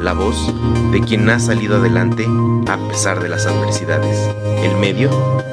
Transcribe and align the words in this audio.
la 0.00 0.12
voz 0.12 0.54
de 0.92 1.00
quien 1.00 1.28
ha 1.28 1.40
salido 1.40 1.76
adelante 1.76 2.24
a 2.68 2.88
pesar 2.88 3.20
de 3.20 3.28
las 3.28 3.46
adversidades, 3.46 4.16
el 4.62 4.76
medio 4.76 5.10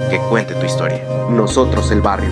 que 0.09 0.19
cuente 0.29 0.53
tu 0.53 0.65
historia. 0.65 1.03
Nosotros 1.29 1.91
el 1.91 2.01
barrio. 2.01 2.29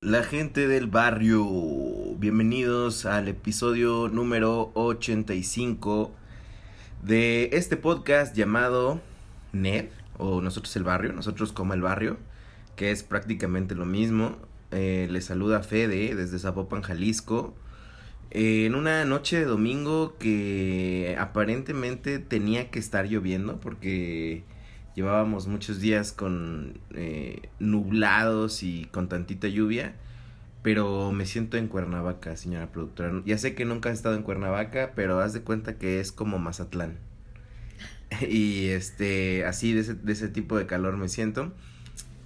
La 0.00 0.24
gente 0.24 0.66
del 0.66 0.88
barrio, 0.88 1.46
bienvenidos 2.16 3.06
al 3.06 3.28
episodio 3.28 4.08
número 4.08 4.72
85 4.74 6.10
de 7.04 7.50
este 7.52 7.76
podcast 7.76 8.34
llamado 8.34 9.00
NED 9.52 9.99
o 10.20 10.40
Nosotros 10.40 10.74
el 10.76 10.84
Barrio, 10.84 11.12
Nosotros 11.12 11.52
como 11.52 11.74
el 11.74 11.82
Barrio, 11.82 12.18
que 12.76 12.90
es 12.90 13.02
prácticamente 13.02 13.74
lo 13.74 13.86
mismo. 13.86 14.36
Eh, 14.70 15.08
les 15.10 15.24
saluda 15.24 15.62
Fede 15.62 16.14
desde 16.14 16.38
Zapopan, 16.38 16.82
Jalisco. 16.82 17.54
Eh, 18.30 18.66
en 18.66 18.74
una 18.76 19.04
noche 19.04 19.38
de 19.40 19.44
domingo 19.44 20.16
que 20.18 21.16
aparentemente 21.18 22.20
tenía 22.20 22.70
que 22.70 22.78
estar 22.78 23.06
lloviendo 23.06 23.58
porque 23.60 24.44
llevábamos 24.94 25.48
muchos 25.48 25.80
días 25.80 26.12
con 26.12 26.78
eh, 26.94 27.48
nublados 27.58 28.62
y 28.62 28.84
con 28.92 29.08
tantita 29.08 29.48
lluvia. 29.48 29.94
Pero 30.62 31.10
me 31.12 31.24
siento 31.24 31.56
en 31.56 31.68
Cuernavaca, 31.68 32.36
señora 32.36 32.70
productora. 32.70 33.22
Ya 33.24 33.38
sé 33.38 33.54
que 33.54 33.64
nunca 33.64 33.88
he 33.88 33.92
estado 33.92 34.14
en 34.14 34.22
Cuernavaca, 34.22 34.92
pero 34.94 35.18
haz 35.20 35.32
de 35.32 35.40
cuenta 35.40 35.78
que 35.78 36.00
es 36.00 36.12
como 36.12 36.38
Mazatlán. 36.38 36.98
y 38.28 38.68
este, 38.68 39.44
así 39.44 39.72
de 39.72 39.80
ese, 39.80 39.94
de 39.94 40.12
ese 40.12 40.28
tipo 40.28 40.58
de 40.58 40.66
calor 40.66 40.96
me 40.96 41.08
siento. 41.08 41.52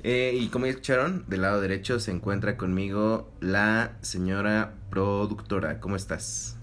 Eh, 0.02 0.36
y 0.38 0.48
como 0.48 0.66
ya 0.66 0.72
escucharon, 0.72 1.24
del 1.28 1.42
lado 1.42 1.62
derecho 1.62 1.98
se 1.98 2.10
encuentra 2.10 2.58
conmigo 2.58 3.32
la 3.41 3.96
señora 4.02 4.74
productora. 4.91 5.80
¿Cómo 5.80 5.96
estás? 5.96 6.56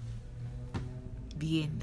Bien. 1.36 1.70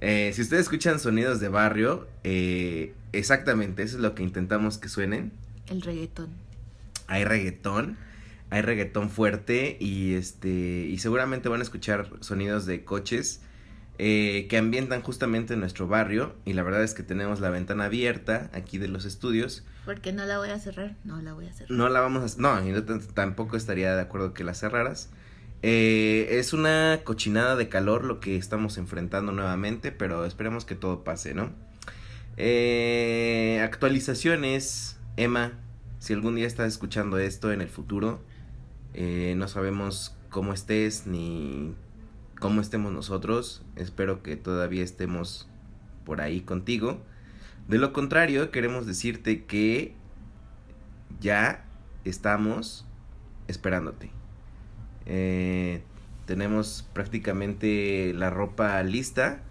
Eh, 0.00 0.30
si 0.32 0.42
ustedes 0.42 0.62
escuchan 0.62 1.00
sonidos 1.00 1.40
de 1.40 1.48
barrio, 1.48 2.06
eh, 2.22 2.94
exactamente 3.12 3.82
eso 3.82 3.96
es 3.96 4.02
lo 4.02 4.14
que 4.14 4.22
intentamos 4.22 4.78
que 4.78 4.88
suenen. 4.88 5.32
El 5.66 5.82
reggaetón. 5.82 6.28
Hay 7.08 7.24
reggaetón, 7.24 7.98
hay 8.50 8.62
reggaetón 8.62 9.10
fuerte 9.10 9.76
y 9.80 10.14
este 10.14 10.86
y 10.88 10.98
seguramente 10.98 11.48
van 11.48 11.60
a 11.60 11.64
escuchar 11.64 12.10
sonidos 12.20 12.64
de 12.64 12.84
coches 12.84 13.40
eh, 14.02 14.46
que 14.48 14.56
ambientan 14.56 15.02
justamente 15.02 15.56
nuestro 15.56 15.86
barrio 15.86 16.34
y 16.46 16.54
la 16.54 16.62
verdad 16.62 16.82
es 16.82 16.94
que 16.94 17.02
tenemos 17.02 17.40
la 17.40 17.50
ventana 17.50 17.84
abierta 17.84 18.48
aquí 18.54 18.78
de 18.78 18.88
los 18.88 19.04
estudios. 19.04 19.62
Porque 19.84 20.10
no 20.10 20.24
la 20.24 20.38
voy 20.38 20.48
a 20.48 20.58
cerrar, 20.58 20.96
no 21.04 21.20
la 21.20 21.34
voy 21.34 21.48
a 21.48 21.52
cerrar. 21.52 21.70
No 21.70 21.90
la 21.90 22.00
vamos 22.00 22.38
a... 22.38 22.40
No, 22.40 22.66
y 22.66 22.72
no 22.72 22.82
t- 22.82 22.98
tampoco 23.12 23.58
estaría 23.58 23.94
de 23.94 24.00
acuerdo 24.00 24.32
que 24.32 24.42
la 24.42 24.54
cerraras. 24.54 25.10
Eh, 25.62 26.28
es 26.38 26.54
una 26.54 27.00
cochinada 27.04 27.56
de 27.56 27.68
calor 27.68 28.04
lo 28.04 28.20
que 28.20 28.36
estamos 28.36 28.78
enfrentando 28.78 29.32
nuevamente, 29.32 29.92
pero 29.92 30.24
esperemos 30.24 30.64
que 30.64 30.76
todo 30.76 31.04
pase, 31.04 31.34
¿no? 31.34 31.50
Eh, 32.38 33.60
actualizaciones, 33.62 34.96
Emma, 35.18 35.52
si 35.98 36.14
algún 36.14 36.36
día 36.36 36.46
estás 36.46 36.72
escuchando 36.72 37.18
esto 37.18 37.52
en 37.52 37.60
el 37.60 37.68
futuro, 37.68 38.22
eh, 38.94 39.34
no 39.36 39.46
sabemos 39.46 40.16
cómo 40.30 40.54
estés 40.54 41.06
ni 41.06 41.74
cómo 42.40 42.60
estemos 42.60 42.92
nosotros. 42.92 43.62
Espero 43.76 44.22
que 44.24 44.36
todavía 44.36 44.82
estemos 44.82 45.48
por 46.04 46.20
ahí 46.20 46.40
contigo. 46.40 47.00
De 47.68 47.78
lo 47.78 47.92
contrario, 47.92 48.50
queremos 48.50 48.86
decirte 48.86 49.44
que 49.44 49.94
ya 51.20 51.64
estamos 52.04 52.84
esperándote. 53.46 54.10
Eh, 55.06 55.82
tenemos 56.26 56.84
prácticamente 56.92 58.12
la 58.14 58.30
ropa 58.30 58.82
lista 58.82 59.42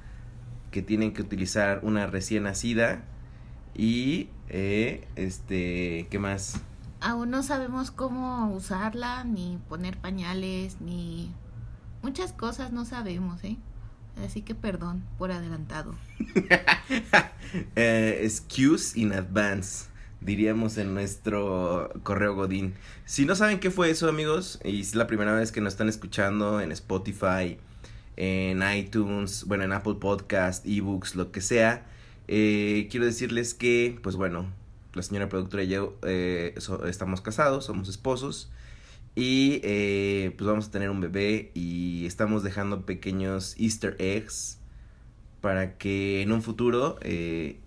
que 0.71 0.81
tienen 0.81 1.13
que 1.13 1.21
utilizar 1.21 1.79
una 1.83 2.07
recién 2.07 2.43
nacida 2.43 3.03
y 3.73 4.29
eh, 4.49 5.07
este 5.15 6.07
qué 6.09 6.19
más 6.19 6.61
Aún 7.01 7.29
no 7.29 7.43
sabemos 7.43 7.91
cómo 7.91 8.53
usarla, 8.53 9.23
ni 9.23 9.57
poner 9.69 9.97
pañales, 9.97 10.81
ni 10.81 11.33
muchas 12.01 12.33
cosas 12.33 12.71
no 12.71 12.85
sabemos, 12.85 13.43
¿eh? 13.43 13.57
Así 14.25 14.41
que 14.41 14.55
perdón 14.55 15.03
por 15.17 15.31
adelantado. 15.31 15.95
Eh, 17.75 18.21
excuse 18.23 18.99
in 18.99 19.11
advance 19.11 19.87
diríamos 20.21 20.77
en 20.77 20.93
nuestro 20.93 21.89
correo 22.03 22.35
godín 22.35 22.75
si 23.05 23.25
no 23.25 23.33
saben 23.35 23.59
qué 23.59 23.71
fue 23.71 23.89
eso 23.89 24.07
amigos 24.07 24.59
y 24.63 24.81
es 24.81 24.93
la 24.93 25.07
primera 25.07 25.33
vez 25.33 25.51
que 25.51 25.59
nos 25.61 25.73
están 25.73 25.89
escuchando 25.89 26.61
en 26.61 26.71
Spotify 26.71 27.57
en 28.17 28.61
iTunes 28.77 29.45
bueno 29.45 29.63
en 29.63 29.71
Apple 29.71 29.95
Podcast 29.99 30.63
ebooks 30.67 31.15
lo 31.15 31.31
que 31.31 31.41
sea 31.41 31.87
eh, 32.27 32.87
quiero 32.91 33.05
decirles 33.07 33.55
que 33.55 33.97
pues 34.03 34.15
bueno 34.15 34.45
la 34.93 35.01
señora 35.01 35.27
productora 35.29 35.63
y 35.63 35.69
yo 35.69 35.97
eh, 36.03 36.53
so- 36.57 36.85
estamos 36.85 37.21
casados 37.21 37.65
somos 37.65 37.89
esposos 37.89 38.51
y 39.15 39.59
eh, 39.63 40.33
pues 40.37 40.47
vamos 40.47 40.67
a 40.67 40.71
tener 40.71 40.89
un 40.89 41.01
bebé 41.01 41.51
y 41.53 42.05
estamos 42.05 42.43
dejando 42.43 42.85
pequeños 42.85 43.55
easter 43.57 43.95
eggs 43.99 44.59
para 45.41 45.77
que 45.77 46.21
en 46.21 46.31
un 46.31 46.41
futuro 46.41 46.97
eh, 47.01 47.59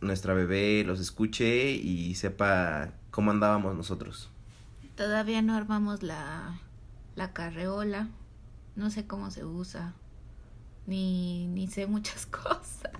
nuestra 0.00 0.34
bebé 0.34 0.84
los 0.84 1.00
escuche 1.00 1.72
y 1.72 2.14
sepa 2.14 2.92
cómo 3.10 3.30
andábamos 3.30 3.74
nosotros. 3.76 4.30
Todavía 4.96 5.42
no 5.42 5.54
armamos 5.54 6.02
la, 6.02 6.60
la 7.14 7.32
carreola, 7.32 8.08
no 8.76 8.90
sé 8.90 9.06
cómo 9.06 9.30
se 9.30 9.44
usa, 9.44 9.94
ni, 10.86 11.46
ni 11.48 11.68
sé 11.68 11.86
muchas 11.86 12.26
cosas. 12.26 12.90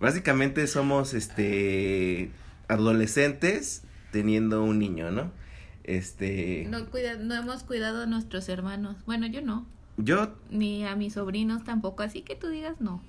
Básicamente 0.00 0.66
somos 0.66 1.14
este 1.14 2.30
adolescentes 2.68 3.82
teniendo 4.10 4.62
un 4.62 4.78
niño, 4.78 5.10
¿no? 5.10 5.32
Este 5.84 6.66
No, 6.70 6.86
cuida, 6.90 7.16
no 7.16 7.34
hemos 7.34 7.62
cuidado 7.64 8.02
a 8.02 8.06
nuestros 8.06 8.48
hermanos. 8.48 8.96
Bueno, 9.06 9.26
yo 9.26 9.42
no, 9.42 9.66
yo, 9.96 10.34
ni 10.50 10.84
a 10.86 10.96
mis 10.96 11.14
sobrinos 11.14 11.64
tampoco, 11.64 12.02
así 12.02 12.22
que 12.22 12.36
tú 12.36 12.48
digas 12.48 12.80
no. 12.80 13.02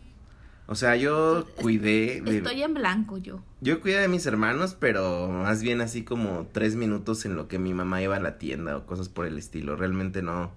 o 0.68 0.76
sea, 0.76 0.96
yo 0.96 1.48
cuidé 1.62 2.22
de 2.22 2.38
Estoy 2.38 2.64
en 2.64 2.74
blanco 2.74 3.18
yo. 3.18 3.42
yo 3.62 3.80
cuidé 3.82 4.00
de 4.00 4.08
mis 4.08 4.26
hermanos, 4.26 4.76
pero 4.80 5.30
más 5.30 5.62
bien 5.62 5.82
así 5.82 6.04
como 6.04 6.48
tres 6.52 6.76
minutos 6.76 7.26
en 7.26 7.36
lo 7.36 7.48
que 7.48 7.60
mi 7.60 7.74
mamá 7.74 8.02
iba 8.02 8.16
a 8.16 8.20
la 8.20 8.38
tienda 8.38 8.78
o 8.78 8.86
cosas 8.86 9.10
por 9.10 9.26
el 9.26 9.38
estilo. 9.38 9.76
Realmente 9.76 10.22
no 10.22 10.52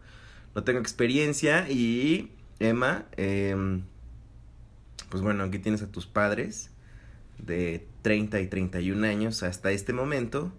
no 0.57 0.65
tengo 0.65 0.81
experiencia 0.81 1.69
y 1.69 2.31
Emma, 2.59 3.05
em, 3.19 3.83
pues 5.11 5.23
bueno, 5.23 5.45
aquí 5.45 5.59
tienes 5.59 5.83
a 5.83 5.93
tus 5.93 6.07
padres 6.07 6.71
de 7.37 7.87
30 8.01 8.41
y 8.41 8.47
31 8.47 9.07
años 9.07 9.43
hasta 9.43 9.71
este 9.71 9.93
momento 9.93 10.51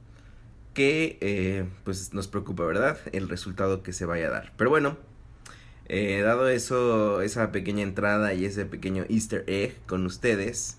que 0.77 1.17
eh, 1.21 1.65
pues 1.85 2.13
nos 2.13 2.27
preocupa, 2.27 2.63
¿verdad? 2.63 2.99
El 3.11 3.29
resultado 3.29 3.81
que 3.81 3.93
se 3.93 4.05
vaya 4.05 4.27
a 4.27 4.29
dar. 4.29 4.53
Pero 4.57 4.69
bueno, 4.69 4.95
eh, 5.87 6.21
dado 6.21 6.49
eso, 6.49 7.23
esa 7.23 7.51
pequeña 7.51 7.81
entrada 7.81 8.35
y 8.35 8.45
ese 8.45 8.63
pequeño 8.67 9.03
easter 9.09 9.43
egg 9.47 9.75
con 9.87 10.05
ustedes, 10.05 10.77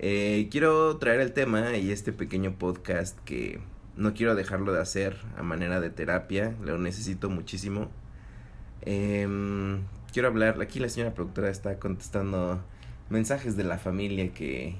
eh, 0.00 0.48
quiero 0.50 0.96
traer 0.96 1.20
el 1.20 1.34
tema 1.34 1.76
y 1.76 1.92
este 1.92 2.12
pequeño 2.12 2.58
podcast 2.58 3.16
que 3.20 3.60
no 3.96 4.12
quiero 4.12 4.34
dejarlo 4.34 4.72
de 4.72 4.80
hacer 4.80 5.16
a 5.36 5.44
manera 5.44 5.80
de 5.80 5.90
terapia, 5.90 6.56
lo 6.60 6.76
necesito 6.76 7.30
muchísimo. 7.30 7.92
Em, 8.80 9.84
quiero 10.12 10.26
hablar, 10.26 10.60
aquí 10.60 10.80
la 10.80 10.88
señora 10.88 11.14
productora 11.14 11.48
está 11.48 11.78
contestando 11.78 12.60
mensajes 13.08 13.56
de 13.56 13.62
la 13.62 13.78
familia 13.78 14.32
que, 14.32 14.74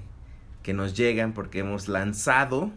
que 0.64 0.72
nos 0.72 0.96
llegan 0.96 1.32
porque 1.32 1.60
hemos 1.60 1.86
lanzado 1.86 2.72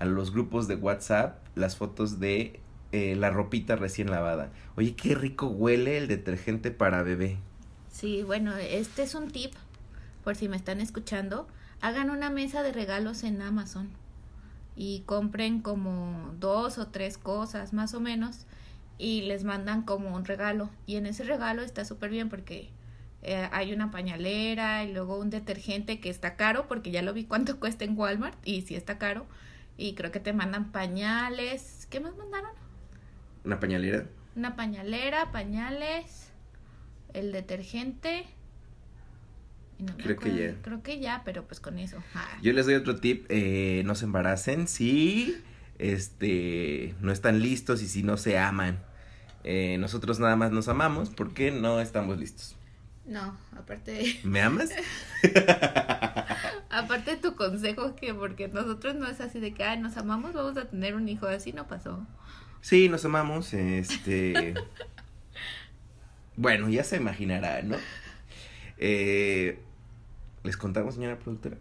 a 0.00 0.06
los 0.06 0.32
grupos 0.32 0.66
de 0.66 0.74
WhatsApp 0.74 1.46
las 1.54 1.76
fotos 1.76 2.18
de 2.18 2.58
eh, 2.90 3.14
la 3.14 3.30
ropita 3.30 3.76
recién 3.76 4.10
lavada. 4.10 4.50
Oye, 4.76 4.96
qué 4.96 5.14
rico 5.14 5.46
huele 5.46 5.98
el 5.98 6.08
detergente 6.08 6.72
para 6.72 7.02
bebé. 7.04 7.38
Sí, 7.92 8.22
bueno, 8.24 8.56
este 8.56 9.02
es 9.02 9.14
un 9.14 9.30
tip, 9.30 9.52
por 10.24 10.34
si 10.34 10.48
me 10.48 10.56
están 10.56 10.80
escuchando. 10.80 11.46
Hagan 11.80 12.10
una 12.10 12.30
mesa 12.30 12.62
de 12.62 12.72
regalos 12.72 13.22
en 13.22 13.42
Amazon 13.42 13.90
y 14.74 15.02
compren 15.06 15.60
como 15.60 16.34
dos 16.40 16.78
o 16.78 16.88
tres 16.88 17.18
cosas 17.18 17.72
más 17.72 17.94
o 17.94 18.00
menos 18.00 18.46
y 18.98 19.22
les 19.22 19.44
mandan 19.44 19.82
como 19.82 20.14
un 20.14 20.24
regalo. 20.24 20.70
Y 20.86 20.96
en 20.96 21.06
ese 21.06 21.24
regalo 21.24 21.62
está 21.62 21.84
súper 21.84 22.10
bien 22.10 22.28
porque 22.28 22.70
eh, 23.22 23.48
hay 23.52 23.72
una 23.74 23.90
pañalera 23.90 24.82
y 24.84 24.92
luego 24.92 25.18
un 25.18 25.28
detergente 25.28 26.00
que 26.00 26.08
está 26.08 26.36
caro 26.36 26.66
porque 26.68 26.90
ya 26.90 27.02
lo 27.02 27.12
vi 27.12 27.24
cuánto 27.24 27.56
cuesta 27.60 27.84
en 27.84 27.98
Walmart 27.98 28.38
y 28.46 28.62
sí 28.62 28.74
está 28.74 28.98
caro. 28.98 29.26
Y 29.80 29.94
creo 29.94 30.10
que 30.12 30.20
te 30.20 30.34
mandan 30.34 30.72
pañales. 30.72 31.86
¿Qué 31.88 32.00
más 32.00 32.14
mandaron? 32.16 32.50
¿Una 33.44 33.58
pañalera? 33.60 34.04
Una 34.36 34.54
pañalera, 34.54 35.32
pañales, 35.32 36.28
el 37.14 37.32
detergente. 37.32 38.26
y 39.78 39.84
no 39.84 39.96
me 39.96 40.02
Creo 40.02 40.16
que 40.18 40.28
acuerdo. 40.28 40.54
ya. 40.56 40.62
Creo 40.62 40.82
que 40.82 41.00
ya, 41.00 41.22
pero 41.24 41.46
pues 41.46 41.60
con 41.60 41.78
eso. 41.78 41.96
Ah. 42.14 42.28
Yo 42.42 42.52
les 42.52 42.66
doy 42.66 42.74
otro 42.74 42.96
tip, 42.96 43.24
eh, 43.30 43.82
no 43.86 43.94
se 43.94 44.04
embaracen 44.04 44.68
si 44.68 45.42
este 45.78 46.94
no 47.00 47.10
están 47.10 47.40
listos 47.40 47.80
y 47.82 47.88
si 47.88 48.02
no 48.02 48.18
se 48.18 48.38
aman. 48.38 48.78
Eh, 49.44 49.78
nosotros 49.78 50.20
nada 50.20 50.36
más 50.36 50.52
nos 50.52 50.68
amamos 50.68 51.08
porque 51.08 51.50
no 51.50 51.80
estamos 51.80 52.18
listos. 52.18 52.54
No, 53.06 53.34
aparte, 53.56 54.20
¿Me 54.24 54.42
amas? 54.42 54.68
aparte 56.70 57.16
tu 57.16 57.34
consejo 57.36 57.94
que 57.96 58.14
porque 58.14 58.48
nosotros 58.48 58.94
no 58.94 59.06
es 59.08 59.20
así 59.20 59.40
de 59.40 59.52
que 59.52 59.64
"Ay, 59.64 59.78
nos 59.80 59.96
amamos, 59.96 60.32
vamos 60.32 60.56
a 60.56 60.66
tener 60.68 60.94
un 60.94 61.08
hijo, 61.08 61.26
así 61.26 61.52
no 61.52 61.66
pasó. 61.66 62.06
Sí, 62.60 62.88
nos 62.88 63.04
amamos, 63.04 63.52
este... 63.54 64.54
Bueno, 66.36 66.70
ya 66.70 66.84
se 66.84 66.96
imaginará, 66.96 67.60
¿no? 67.60 67.76
Eh, 68.78 69.58
¿Les 70.42 70.56
contamos, 70.56 70.94
señora 70.94 71.18
productora? 71.18 71.58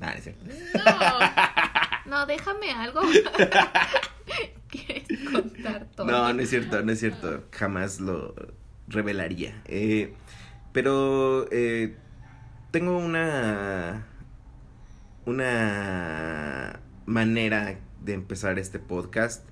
Ah, 0.00 0.12
es 0.12 0.24
cierto. 0.24 0.44
No, 2.04 2.10
no, 2.10 2.26
déjame 2.26 2.72
algo. 2.72 3.00
¿Quieres 4.68 5.06
contar 5.30 5.86
todo? 5.94 6.06
No, 6.06 6.32
no 6.32 6.42
es 6.42 6.50
cierto, 6.50 6.82
no 6.82 6.90
es 6.90 6.98
cierto. 6.98 7.44
Jamás 7.52 8.00
lo 8.00 8.34
revelaría. 8.88 9.62
Eh, 9.66 10.12
pero 10.72 11.46
eh, 11.52 11.94
tengo 12.72 12.98
una 12.98 14.04
una 15.28 16.80
manera 17.04 17.78
de 18.02 18.14
empezar 18.14 18.58
este 18.58 18.78
podcast. 18.78 19.44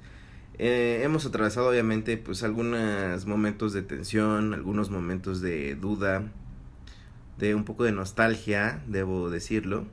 Eh, 0.59 1.03
hemos 1.05 1.27
atravesado 1.27 1.69
obviamente 1.69 2.17
pues 2.17 2.43
algunos 2.43 3.27
momentos 3.27 3.75
de 3.75 3.83
tensión, 3.83 4.55
algunos 4.55 4.91
momentos 4.91 5.43
de 5.43 5.75
duda, 5.75 6.33
de 7.37 7.55
un 7.55 7.65
poco 7.65 7.85
de 7.85 7.93
nostalgia, 7.93 8.83
debo 8.87 9.29
decirlo. 9.29 9.85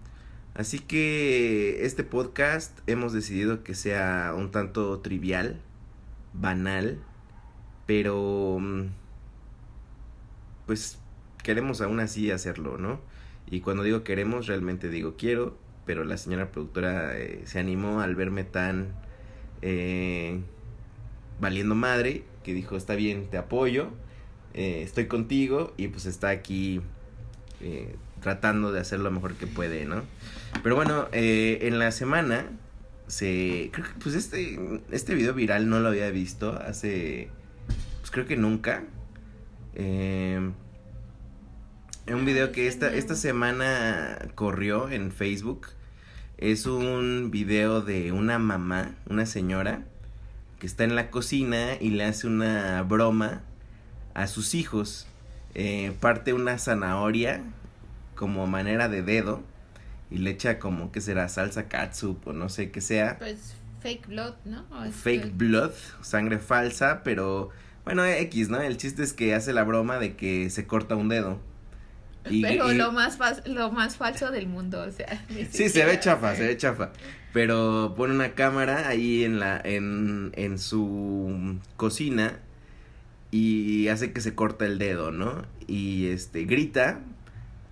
Así 0.53 0.79
que 0.79 1.85
este 1.85 2.05
podcast 2.05 2.79
hemos 2.87 3.11
decidido 3.11 3.63
que 3.63 3.75
sea 3.75 4.33
un 4.37 4.51
tanto 4.51 4.99
trivial, 4.99 5.59
banal, 6.31 6.99
pero 7.87 8.57
mm, 8.57 8.83
pues 10.65 10.97
queremos 11.43 11.81
aún 11.81 11.99
así 11.99 12.31
hacerlo, 12.31 12.77
¿no? 12.77 13.01
Y 13.47 13.59
cuando 13.59 13.83
digo 13.83 14.03
queremos, 14.05 14.47
realmente 14.47 14.89
digo 14.89 15.15
quiero, 15.17 15.57
pero 15.85 16.03
la 16.03 16.17
señora 16.17 16.51
productora 16.51 17.17
eh, 17.17 17.41
se 17.45 17.59
animó 17.59 18.01
al 18.01 18.15
verme 18.15 18.43
tan 18.43 18.93
eh, 19.61 20.41
valiendo 21.39 21.73
madre, 21.73 22.23
que 22.43 22.53
dijo, 22.53 22.75
está 22.75 22.95
bien, 22.95 23.27
te 23.29 23.37
apoyo, 23.37 23.89
eh, 24.53 24.81
estoy 24.83 25.07
contigo, 25.07 25.73
y 25.77 25.87
pues 25.87 26.05
está 26.05 26.29
aquí 26.29 26.81
eh, 27.61 27.95
tratando 28.21 28.71
de 28.71 28.79
hacer 28.81 28.99
lo 28.99 29.09
mejor 29.09 29.35
que 29.35 29.47
puede, 29.47 29.85
¿no? 29.85 30.03
Pero 30.61 30.75
bueno, 30.75 31.07
en 31.11 31.79
la 31.79 31.91
semana 31.91 32.45
se... 33.07 33.69
Creo 33.71 33.85
que 33.85 33.99
pues 34.01 34.15
este, 34.15 34.59
este 34.91 35.15
video 35.15 35.33
viral 35.33 35.69
no 35.69 35.79
lo 35.79 35.89
había 35.89 36.09
visto 36.11 36.53
hace... 36.53 37.29
Pues 37.99 38.11
creo 38.11 38.25
que 38.25 38.35
nunca. 38.35 38.83
Eh, 39.75 40.51
un 42.07 42.25
video 42.25 42.51
que 42.51 42.67
esta, 42.67 42.93
esta 42.93 43.15
semana 43.15 44.17
corrió 44.35 44.89
en 44.89 45.11
Facebook. 45.11 45.67
Es 46.37 46.65
un 46.65 47.31
video 47.31 47.81
de 47.81 48.11
una 48.11 48.39
mamá, 48.39 48.95
una 49.09 49.25
señora, 49.25 49.83
que 50.59 50.67
está 50.67 50.83
en 50.83 50.95
la 50.95 51.09
cocina 51.09 51.75
y 51.79 51.91
le 51.91 52.03
hace 52.03 52.27
una 52.27 52.81
broma 52.83 53.43
a 54.13 54.27
sus 54.27 54.53
hijos. 54.53 55.07
Eh, 55.55 55.95
parte 55.99 56.33
una 56.33 56.57
zanahoria 56.57 57.43
como 58.15 58.47
manera 58.47 58.89
de 58.89 59.03
dedo 59.03 59.43
y 60.09 60.17
le 60.17 60.31
echa 60.31 60.59
como 60.59 60.91
que 60.91 60.99
será 60.99 61.29
salsa 61.29 61.67
catsup 61.67 62.27
o 62.27 62.33
no 62.33 62.49
sé 62.49 62.71
qué 62.71 62.81
sea. 62.81 63.17
Pues 63.17 63.55
fake 63.81 64.07
blood, 64.07 64.33
¿no? 64.45 64.65
Fake 64.91 65.37
blood, 65.37 65.71
sangre 66.01 66.39
falsa, 66.39 67.01
pero 67.03 67.49
bueno, 67.85 68.05
X, 68.05 68.49
¿no? 68.49 68.59
El 68.61 68.77
chiste 68.77 69.03
es 69.03 69.13
que 69.13 69.33
hace 69.33 69.53
la 69.53 69.63
broma 69.63 69.99
de 69.99 70.15
que 70.15 70.49
se 70.49 70.67
corta 70.67 70.95
un 70.95 71.09
dedo. 71.09 71.39
Y- 72.29 72.41
Pero 72.41 72.71
y- 72.71 72.77
lo 72.77 72.91
más 72.91 73.17
lo 73.45 73.71
más 73.71 73.97
falso 73.97 74.31
del 74.31 74.47
mundo, 74.47 74.81
o 74.87 74.91
sea. 74.91 75.25
Sí, 75.51 75.69
se 75.69 75.85
ve 75.85 75.99
chafa, 75.99 76.35
se 76.35 76.47
ve 76.47 76.57
chafa. 76.57 76.91
Pero 77.33 77.93
pone 77.97 78.13
una 78.13 78.33
cámara 78.33 78.87
ahí 78.87 79.23
en 79.23 79.39
la, 79.39 79.59
en, 79.63 80.31
en 80.35 80.59
su 80.59 81.57
cocina 81.77 82.39
y 83.31 83.87
hace 83.87 84.13
que 84.13 84.21
se 84.21 84.35
corta 84.35 84.65
el 84.65 84.77
dedo, 84.77 85.11
¿no? 85.11 85.43
Y 85.67 86.07
este 86.07 86.45
grita 86.45 86.99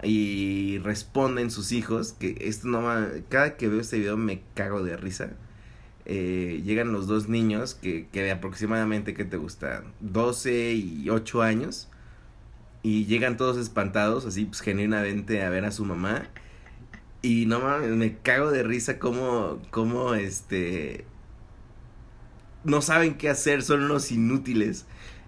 y 0.03 0.79
responden 0.79 1.51
sus 1.51 1.71
hijos, 1.71 2.13
que 2.13 2.35
esto 2.41 2.67
no 2.67 2.81
va, 2.81 3.07
cada 3.29 3.55
que 3.55 3.67
veo 3.67 3.79
este 3.79 3.99
video 3.99 4.17
me 4.17 4.41
cago 4.55 4.83
de 4.83 4.97
risa. 4.97 5.29
Eh, 6.05 6.63
llegan 6.65 6.91
los 6.91 7.05
dos 7.05 7.29
niños 7.29 7.75
que, 7.75 8.07
que 8.11 8.23
de 8.23 8.31
aproximadamente, 8.31 9.13
¿qué 9.13 9.23
te 9.25 9.37
gusta? 9.37 9.83
12 9.99 10.73
y 10.73 11.07
8 11.11 11.43
años. 11.43 11.87
Y 12.83 13.05
llegan 13.05 13.37
todos 13.37 13.57
espantados, 13.57 14.25
así 14.25 14.45
pues 14.45 14.61
genuinamente 14.61 15.43
a 15.43 15.49
ver 15.49 15.65
a 15.65 15.71
su 15.71 15.85
mamá. 15.85 16.29
Y 17.21 17.45
no 17.45 17.59
mames, 17.59 17.89
me 17.91 18.17
cago 18.17 18.51
de 18.51 18.63
risa 18.63 18.99
como, 18.99 19.61
como 19.71 20.15
este... 20.15 21.05
No 22.63 22.81
saben 22.81 23.15
qué 23.15 23.29
hacer, 23.29 23.63
son 23.63 23.83
unos 23.83 24.11
inútiles. 24.11 24.85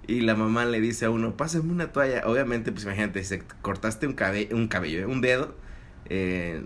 Y 0.07 0.21
la 0.21 0.35
mamá 0.35 0.65
le 0.65 0.81
dice 0.81 1.05
a 1.05 1.09
uno, 1.09 1.35
pásame 1.37 1.71
una 1.71 1.91
toalla. 1.91 2.23
Obviamente, 2.25 2.71
pues 2.71 2.83
imagínate, 2.85 3.23
si 3.23 3.39
cortaste 3.61 4.07
un, 4.07 4.13
cabe 4.13 4.49
un 4.51 4.67
cabello, 4.67 4.99
¿eh? 5.01 5.05
un 5.05 5.21
dedo. 5.21 5.55
eh, 6.09 6.63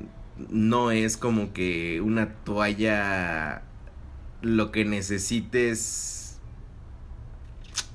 no 0.50 0.92
es 0.92 1.18
como 1.18 1.52
que 1.54 2.02
una 2.02 2.36
toalla 2.44 3.64
lo 4.42 4.72
que 4.72 4.86
necesites 4.86 6.40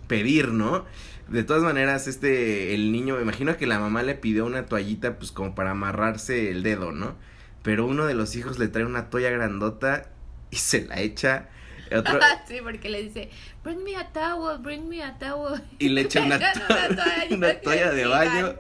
pedir, 0.09 0.49
¿no? 0.49 0.85
De 1.29 1.45
todas 1.45 1.63
maneras, 1.63 2.09
este, 2.09 2.75
el 2.75 2.93
niño, 2.93 3.17
me 3.17 3.23
imagino 3.23 3.57
que 3.57 3.67
la 3.67 3.79
mamá 3.79 4.03
le 4.03 4.15
pidió 4.15 4.45
una 4.45 4.67
toallita, 4.67 5.19
pues 5.19 5.33
como 5.33 5.55
para 5.55 5.71
amarrarse 5.71 6.51
el 6.51 6.63
dedo, 6.63 6.93
¿no? 6.93 7.17
Pero 7.63 7.87
uno 7.87 8.07
de 8.07 8.15
los 8.15 8.35
hijos 8.37 8.59
le 8.59 8.69
trae 8.69 8.85
una 8.85 9.09
toalla 9.09 9.31
grandota 9.31 10.11
y 10.51 10.57
se 10.57 10.85
la 10.87 11.01
echa. 11.01 11.49
Otro, 11.97 12.19
sí, 12.49 12.57
porque 12.63 12.89
le 12.89 13.03
dice, 13.03 13.31
bring 13.65 13.85
me 13.85 13.97
a 13.97 14.13
towel, 14.13 14.59
bring 14.59 14.89
me 14.89 15.03
a 15.03 15.19
towel. 15.19 15.63
Y 15.79 15.91
le 15.91 16.03
echa 16.03 16.23
una 16.23 16.39
to- 16.53 16.61
toalla 16.69 17.27
una 17.31 17.61
toalla 17.61 17.93
de 17.93 18.07
baño. 18.07 18.55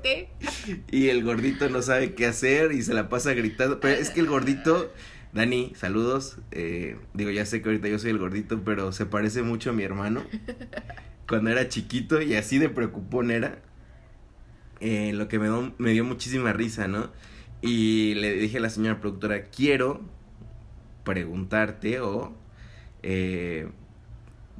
y 0.90 1.08
el 1.08 1.24
gordito 1.24 1.68
no 1.68 1.82
sabe 1.82 2.14
qué 2.14 2.26
hacer 2.26 2.72
y 2.72 2.82
se 2.82 2.94
la 2.94 3.08
pasa 3.08 3.32
gritando. 3.34 3.80
Pero 3.80 3.98
es 4.00 4.10
que 4.10 4.20
el 4.20 4.26
gordito, 4.26 4.92
Dani, 5.32 5.72
saludos. 5.76 6.36
eh, 6.52 6.96
digo, 7.14 7.30
ya 7.30 7.44
sé 7.46 7.60
que 7.62 7.70
ahorita 7.70 7.88
yo 7.88 7.98
soy 7.98 8.10
el 8.10 8.18
gordito, 8.18 8.62
pero 8.64 8.92
se 8.92 9.06
parece 9.06 9.42
mucho 9.42 9.70
a 9.70 9.72
mi 9.72 9.82
hermano. 9.82 10.22
Cuando 11.28 11.50
era 11.50 11.68
chiquito 11.68 12.20
y 12.22 12.34
así 12.36 12.58
de 12.58 12.68
preocupón 12.68 13.30
era. 13.30 13.62
eh, 14.80 15.12
lo 15.14 15.28
que 15.28 15.38
me, 15.38 15.46
dio- 15.46 15.74
me 15.78 15.90
dio 15.92 16.04
muchísima 16.04 16.52
risa, 16.52 16.88
¿no? 16.88 17.10
Y 17.60 18.14
le 18.14 18.32
dije 18.34 18.58
a 18.58 18.60
la 18.60 18.70
señora 18.70 19.00
productora, 19.00 19.44
quiero 19.50 20.00
preguntarte 21.04 22.00
o 22.00 22.32
eh, 23.02 23.68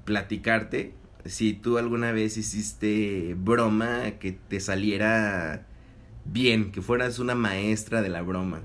platicarte 0.05 0.95
si 1.27 1.55
tú 1.55 1.79
alguna 1.79 2.13
vez 2.13 2.37
hiciste 2.39 3.35
broma 3.39 4.13
que 4.21 4.33
te 4.33 4.61
saliera 4.61 5.67
bien, 6.25 6.73
que 6.73 6.83
fueras 6.83 7.19
una 7.21 7.35
maestra 7.37 8.03
de 8.03 8.11
la 8.11 8.23
broma. 8.23 8.63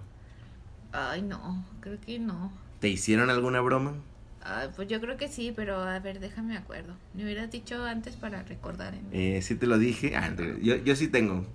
Ay, 0.92 1.22
no, 1.22 1.66
creo 1.80 2.00
que 2.02 2.20
no. 2.20 2.52
¿Te 2.80 2.90
hicieron 2.90 3.30
alguna 3.30 3.62
broma? 3.62 3.94
Ay, 4.50 4.70
pues 4.76 4.88
yo 4.88 5.02
creo 5.02 5.18
que 5.18 5.28
sí, 5.28 5.52
pero 5.56 5.76
a 5.82 6.00
ver, 6.00 6.20
déjame 6.22 6.56
acuerdo. 6.56 6.94
Me 7.14 7.24
hubieras 7.26 7.52
dicho 7.52 7.84
antes 7.84 8.16
para 8.16 8.44
recordar. 8.44 8.94
en- 8.96 9.08
Eh, 9.12 9.42
sí 9.42 9.56
te 9.56 9.68
lo 9.68 9.78
dije. 9.78 10.16
Ah, 10.16 10.34
yo, 10.62 10.78
yo 10.78 10.96
sí 10.96 11.08
tengo. 11.10 11.46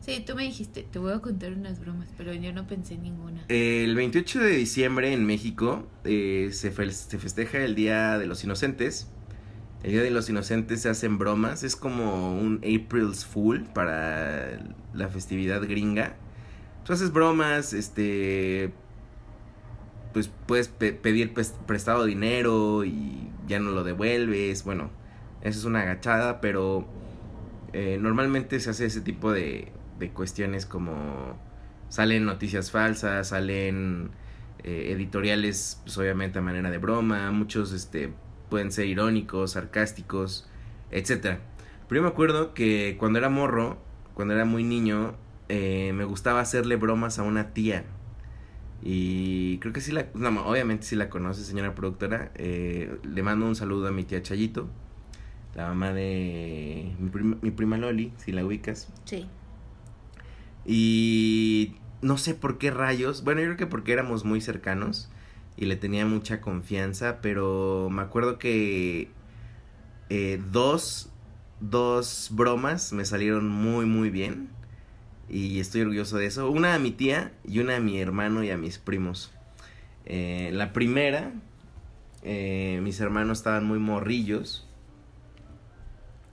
Sí, 0.00 0.22
tú 0.24 0.36
me 0.36 0.44
dijiste, 0.44 0.84
te 0.84 0.98
voy 1.00 1.12
a 1.12 1.18
contar 1.18 1.52
unas 1.52 1.80
bromas, 1.80 2.08
pero 2.16 2.32
yo 2.32 2.52
no 2.52 2.66
pensé 2.68 2.94
en 2.94 3.02
ninguna. 3.02 3.44
El 3.48 3.94
28 3.96 4.38
de 4.40 4.50
diciembre 4.50 5.12
en 5.12 5.24
México 5.26 5.88
eh, 6.04 6.50
se, 6.52 6.70
fe- 6.70 6.92
se 6.92 7.18
festeja 7.18 7.58
el 7.58 7.74
Día 7.74 8.16
de 8.18 8.26
los 8.26 8.44
Inocentes. 8.44 9.08
El 9.82 9.92
Día 9.92 10.02
de 10.02 10.10
los 10.10 10.28
Inocentes 10.28 10.82
se 10.82 10.88
hacen 10.88 11.18
bromas, 11.18 11.62
es 11.64 11.74
como 11.76 12.38
un 12.38 12.58
April's 12.58 13.24
Fool 13.24 13.64
para 13.74 14.58
la 14.94 15.08
festividad 15.08 15.62
gringa. 15.62 16.14
Tú 16.84 16.92
haces 16.92 17.12
bromas, 17.12 17.72
este, 17.72 18.72
pues 20.16 20.30
puedes 20.46 20.68
pe- 20.68 20.94
pedir 20.94 21.34
pes- 21.34 21.54
prestado 21.66 22.06
dinero 22.06 22.86
y 22.86 23.28
ya 23.46 23.58
no 23.58 23.70
lo 23.70 23.84
devuelves. 23.84 24.64
Bueno, 24.64 24.88
eso 25.42 25.58
es 25.58 25.64
una 25.66 25.82
agachada, 25.82 26.40
pero 26.40 26.86
eh, 27.74 27.98
normalmente 28.00 28.58
se 28.60 28.70
hace 28.70 28.86
ese 28.86 29.02
tipo 29.02 29.30
de, 29.30 29.72
de 29.98 30.10
cuestiones 30.12 30.64
como 30.64 31.36
salen 31.90 32.24
noticias 32.24 32.70
falsas, 32.70 33.28
salen 33.28 34.10
eh, 34.64 34.92
editoriales, 34.92 35.80
pues 35.84 35.98
obviamente 35.98 36.38
a 36.38 36.42
manera 36.42 36.70
de 36.70 36.78
broma, 36.78 37.30
muchos 37.30 37.72
este 37.72 38.10
pueden 38.48 38.72
ser 38.72 38.86
irónicos, 38.86 39.52
sarcásticos, 39.52 40.48
etcétera. 40.90 41.40
Pero 41.88 42.00
yo 42.00 42.04
me 42.04 42.08
acuerdo 42.08 42.54
que 42.54 42.96
cuando 42.98 43.18
era 43.18 43.28
morro, 43.28 43.78
cuando 44.14 44.32
era 44.32 44.46
muy 44.46 44.64
niño, 44.64 45.16
eh, 45.50 45.92
me 45.94 46.04
gustaba 46.04 46.40
hacerle 46.40 46.76
bromas 46.76 47.18
a 47.18 47.22
una 47.22 47.52
tía. 47.52 47.84
Y 48.82 49.58
creo 49.58 49.72
que 49.72 49.80
sí 49.80 49.90
la, 49.92 50.06
no, 50.14 50.28
obviamente 50.46 50.86
sí 50.86 50.96
la 50.96 51.08
conoce, 51.10 51.44
señora 51.44 51.74
productora. 51.74 52.30
Eh, 52.36 52.98
le 53.02 53.22
mando 53.22 53.46
un 53.46 53.56
saludo 53.56 53.88
a 53.88 53.90
mi 53.90 54.04
tía 54.04 54.22
Chayito, 54.22 54.68
la 55.54 55.68
mamá 55.68 55.92
de 55.92 56.94
mi, 56.98 57.10
prim- 57.10 57.38
mi 57.42 57.50
prima 57.50 57.78
Loli, 57.78 58.12
si 58.18 58.32
la 58.32 58.44
ubicas. 58.44 58.88
Sí. 59.04 59.26
Y 60.64 61.76
no 62.02 62.18
sé 62.18 62.34
por 62.34 62.58
qué 62.58 62.70
rayos. 62.70 63.24
Bueno, 63.24 63.40
yo 63.40 63.46
creo 63.46 63.56
que 63.56 63.66
porque 63.66 63.92
éramos 63.92 64.24
muy 64.24 64.40
cercanos 64.40 65.08
y 65.56 65.66
le 65.66 65.76
tenía 65.76 66.06
mucha 66.06 66.40
confianza, 66.40 67.20
pero 67.22 67.88
me 67.90 68.02
acuerdo 68.02 68.38
que 68.38 69.08
eh, 70.10 70.40
dos, 70.52 71.10
dos 71.60 72.28
bromas 72.32 72.92
me 72.92 73.04
salieron 73.04 73.48
muy, 73.48 73.86
muy 73.86 74.10
bien. 74.10 74.48
Y 75.28 75.60
estoy 75.60 75.82
orgulloso 75.82 76.16
de 76.18 76.26
eso. 76.26 76.50
Una 76.50 76.74
a 76.74 76.78
mi 76.78 76.90
tía 76.90 77.32
y 77.46 77.58
una 77.58 77.76
a 77.76 77.80
mi 77.80 78.00
hermano 78.00 78.44
y 78.44 78.50
a 78.50 78.56
mis 78.56 78.78
primos. 78.78 79.32
Eh, 80.04 80.50
la 80.52 80.72
primera, 80.72 81.32
eh, 82.22 82.80
mis 82.82 83.00
hermanos 83.00 83.38
estaban 83.38 83.64
muy 83.64 83.78
morrillos. 83.78 84.68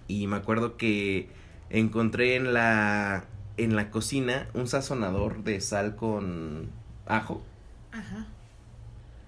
Y 0.07 0.27
me 0.27 0.35
acuerdo 0.35 0.77
que 0.77 1.29
encontré 1.69 2.35
en 2.35 2.53
la, 2.53 3.25
en 3.57 3.75
la 3.75 3.89
cocina 3.89 4.47
un 4.53 4.67
sazonador 4.67 5.43
de 5.43 5.59
sal 5.61 5.95
con 5.95 6.69
ajo. 7.05 7.43
Ajá. 7.91 8.27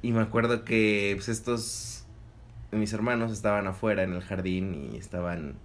Y 0.06 0.12
me 0.12 0.22
acuerdo 0.22 0.64
que 0.64 1.14
pues, 1.16 1.30
estos, 1.30 2.06
mis 2.72 2.94
hermanos 2.94 3.32
estaban 3.32 3.66
afuera 3.66 4.04
en 4.04 4.14
el 4.14 4.22
jardín 4.22 4.92
y 4.94 4.98
estaban, 4.98 5.56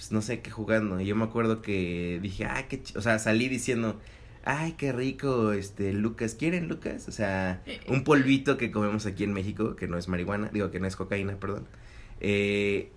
pues 0.00 0.12
no 0.12 0.22
sé 0.22 0.40
qué 0.40 0.50
jugando. 0.50 0.98
Y 0.98 1.04
yo 1.04 1.14
me 1.14 1.24
acuerdo 1.24 1.60
que 1.60 2.20
dije, 2.22 2.46
ay, 2.46 2.64
qué 2.70 2.82
ch-", 2.82 2.96
o 2.96 3.02
sea, 3.02 3.18
salí 3.18 3.48
diciendo, 3.48 4.00
ay, 4.46 4.72
qué 4.78 4.92
rico, 4.92 5.52
este, 5.52 5.92
Lucas, 5.92 6.34
¿quieren 6.34 6.68
Lucas? 6.68 7.06
O 7.06 7.12
sea, 7.12 7.62
un 7.86 8.02
polvito 8.02 8.56
que 8.56 8.70
comemos 8.70 9.04
aquí 9.04 9.24
en 9.24 9.34
México, 9.34 9.76
que 9.76 9.88
no 9.88 9.98
es 9.98 10.08
marihuana, 10.08 10.48
digo, 10.54 10.70
que 10.70 10.80
no 10.80 10.86
es 10.86 10.96
cocaína, 10.96 11.36
perdón. 11.36 11.68
Eh, 12.20 12.90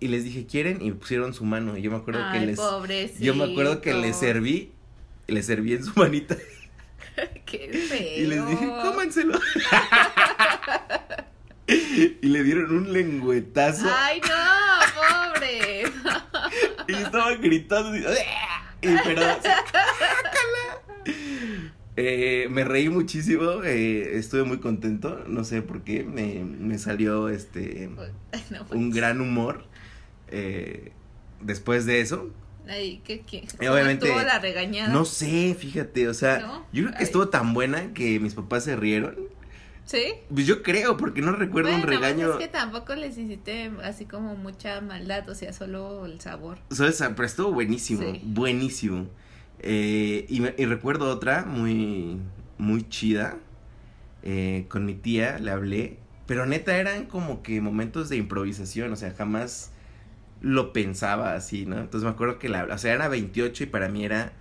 y 0.00 0.08
les 0.08 0.24
dije, 0.24 0.44
¿quieren? 0.44 0.82
Y 0.82 0.90
pusieron 0.90 1.32
su 1.32 1.44
mano. 1.44 1.78
Y 1.78 1.82
yo 1.82 1.92
me 1.92 1.98
acuerdo 1.98 2.20
que 2.32 2.40
les... 2.40 2.58
pobrecito. 2.58 3.22
Yo 3.22 3.36
me 3.36 3.44
acuerdo 3.44 3.80
que 3.80 3.94
les 3.94 4.16
serví, 4.16 4.72
les 5.28 5.46
serví 5.46 5.74
en 5.74 5.84
su 5.84 5.92
manita 5.94 6.36
Qué 7.46 7.68
feo. 7.88 8.18
y 8.20 8.26
les 8.26 8.48
dije, 8.48 8.66
cómanselo. 8.82 9.38
y 11.68 12.26
le 12.26 12.42
dieron 12.42 12.76
un 12.76 12.92
lengüetazo 12.92 13.86
Ay, 13.88 14.20
no, 14.20 14.41
estaban 17.18 17.40
gritando. 17.40 17.96
Y, 17.96 18.00
y 18.00 18.96
pero. 19.04 19.22
Eh, 21.96 22.46
me 22.50 22.64
reí 22.64 22.88
muchísimo, 22.88 23.62
eh, 23.64 24.16
estuve 24.16 24.44
muy 24.44 24.60
contento, 24.60 25.22
no 25.26 25.44
sé 25.44 25.60
por 25.60 25.82
qué, 25.82 26.04
me, 26.04 26.42
me 26.42 26.78
salió 26.78 27.28
este 27.28 27.90
No, 28.50 28.64
un 28.70 28.90
gran 28.90 29.20
humor 29.20 29.66
eh, 30.28 30.92
después 31.42 31.84
de 31.84 32.00
eso. 32.00 32.30
Ay, 32.66 33.02
¿qué, 33.04 33.20
qué? 33.20 33.46
Obviamente- 33.68 34.06
¿Cómo 34.08 34.20
estuvo 34.20 34.34
la 34.34 34.38
regañada? 34.38 34.90
No 34.90 35.04
sé, 35.04 35.54
fíjate, 35.58 36.08
o 36.08 36.14
sea, 36.14 36.38
¿No? 36.38 36.66
yo 36.72 36.84
creo 36.84 36.92
que 36.92 36.98
Ay. 37.00 37.04
estuvo 37.04 37.28
tan 37.28 37.52
buena 37.52 37.92
que 37.92 38.18
mis 38.20 38.32
papás 38.34 38.64
se 38.64 38.74
rieron. 38.74 39.16
¿Sí? 39.84 40.04
Pues 40.32 40.46
yo 40.46 40.62
creo, 40.62 40.96
porque 40.96 41.20
no 41.22 41.32
recuerdo 41.32 41.70
un 41.70 41.82
Bueno, 41.82 41.86
pues 41.86 42.00
regaño. 42.00 42.30
es 42.32 42.36
que 42.38 42.48
tampoco 42.48 42.94
les 42.94 43.18
hiciste 43.18 43.70
así 43.82 44.06
como 44.06 44.36
mucha 44.36 44.80
maldad, 44.80 45.28
o 45.28 45.34
sea, 45.34 45.52
solo 45.52 46.06
el 46.06 46.20
sabor. 46.20 46.58
¿Sabes? 46.70 46.98
Pero 47.14 47.24
estuvo 47.24 47.52
buenísimo, 47.52 48.00
Sí. 48.02 48.20
buenísimo. 48.24 49.08
Eh, 49.58 50.24
y, 50.28 50.40
me- 50.40 50.54
y 50.56 50.64
recuerdo 50.66 51.10
otra 51.10 51.44
muy, 51.44 52.18
muy 52.58 52.88
chida. 52.88 53.36
eh, 54.24 54.66
con 54.68 54.86
mi 54.86 54.94
tía 54.94 55.38
le 55.40 55.50
hablé. 55.50 55.98
Pero 56.26 56.46
neta 56.46 56.76
eran 56.76 57.06
como 57.06 57.42
que 57.42 57.60
momentos 57.60 58.08
de 58.08 58.16
improvisación. 58.16 58.92
O 58.92 58.96
sea, 58.96 59.12
jamás 59.12 59.72
lo 60.40 60.72
pensaba 60.72 61.34
así, 61.34 61.66
¿no? 61.66 61.78
Entonces 61.80 62.04
me 62.04 62.10
acuerdo 62.10 62.38
que 62.38 62.48
la... 62.48 62.64
O 62.66 62.78
sea, 62.78 62.92
era 62.94 63.08
28 63.08 63.64
y 63.64 63.66
para 63.66 63.88
mí 63.88 64.04
era... 64.04 64.32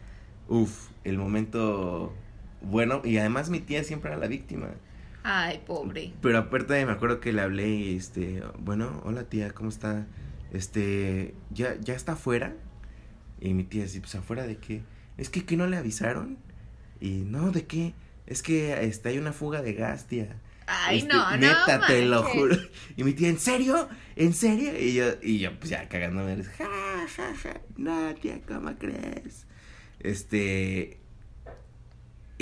Uf, 0.47 0.89
el 1.03 1.17
momento 1.17 2.13
bueno. 2.61 3.01
Y 3.03 3.17
además 3.17 3.49
mi 3.49 3.59
tía 3.59 3.83
siempre 3.83 4.11
era 4.11 4.19
la 4.19 4.27
víctima. 4.27 4.67
Ay, 5.23 5.61
pobre. 5.65 6.13
Pero 6.21 6.37
aparte 6.39 6.85
me 6.85 6.91
acuerdo 6.91 7.19
que 7.19 7.31
le 7.33 7.41
hablé 7.41 7.69
y 7.69 7.95
este, 7.95 8.43
bueno, 8.59 9.01
hola 9.05 9.23
tía, 9.25 9.51
¿cómo 9.51 9.69
está? 9.69 10.07
Este, 10.51 11.35
¿ya, 11.51 11.75
ya 11.79 11.93
está 11.93 12.13
afuera? 12.13 12.55
Y 13.39 13.53
mi 13.53 13.63
tía 13.63 13.85
así, 13.85 13.99
pues 13.99 14.15
afuera 14.15 14.47
de 14.47 14.57
qué? 14.57 14.81
Es 15.17 15.29
que 15.29 15.45
que 15.45 15.57
no 15.57 15.67
le 15.67 15.77
avisaron. 15.77 16.37
Y 16.99 17.21
no, 17.25 17.51
¿de 17.51 17.65
qué? 17.65 17.93
Es 18.27 18.41
que 18.43 18.83
este 18.85 19.09
hay 19.09 19.17
una 19.17 19.33
fuga 19.33 19.61
de 19.61 19.73
gas, 19.73 20.07
tía. 20.07 20.39
Ay, 20.67 20.99
Este, 20.99 21.13
no, 21.13 21.31
no. 21.31 21.37
Neta, 21.37 21.85
te 21.87 22.05
lo 22.05 22.23
juro. 22.23 22.55
Y 22.95 23.03
mi 23.03 23.13
tía, 23.13 23.29
¿en 23.29 23.39
serio? 23.39 23.89
¿En 24.15 24.33
serio? 24.33 24.71
Y 24.79 24.93
yo, 24.93 25.05
y 25.21 25.39
yo 25.39 25.57
pues 25.59 25.69
ya 25.69 25.87
cagándome, 25.89 26.43
ja, 26.43 26.67
ja, 27.15 27.35
ja. 27.35 27.61
No, 27.77 28.13
tía, 28.15 28.39
¿cómo 28.47 28.73
crees? 28.77 29.47
Este, 29.99 31.00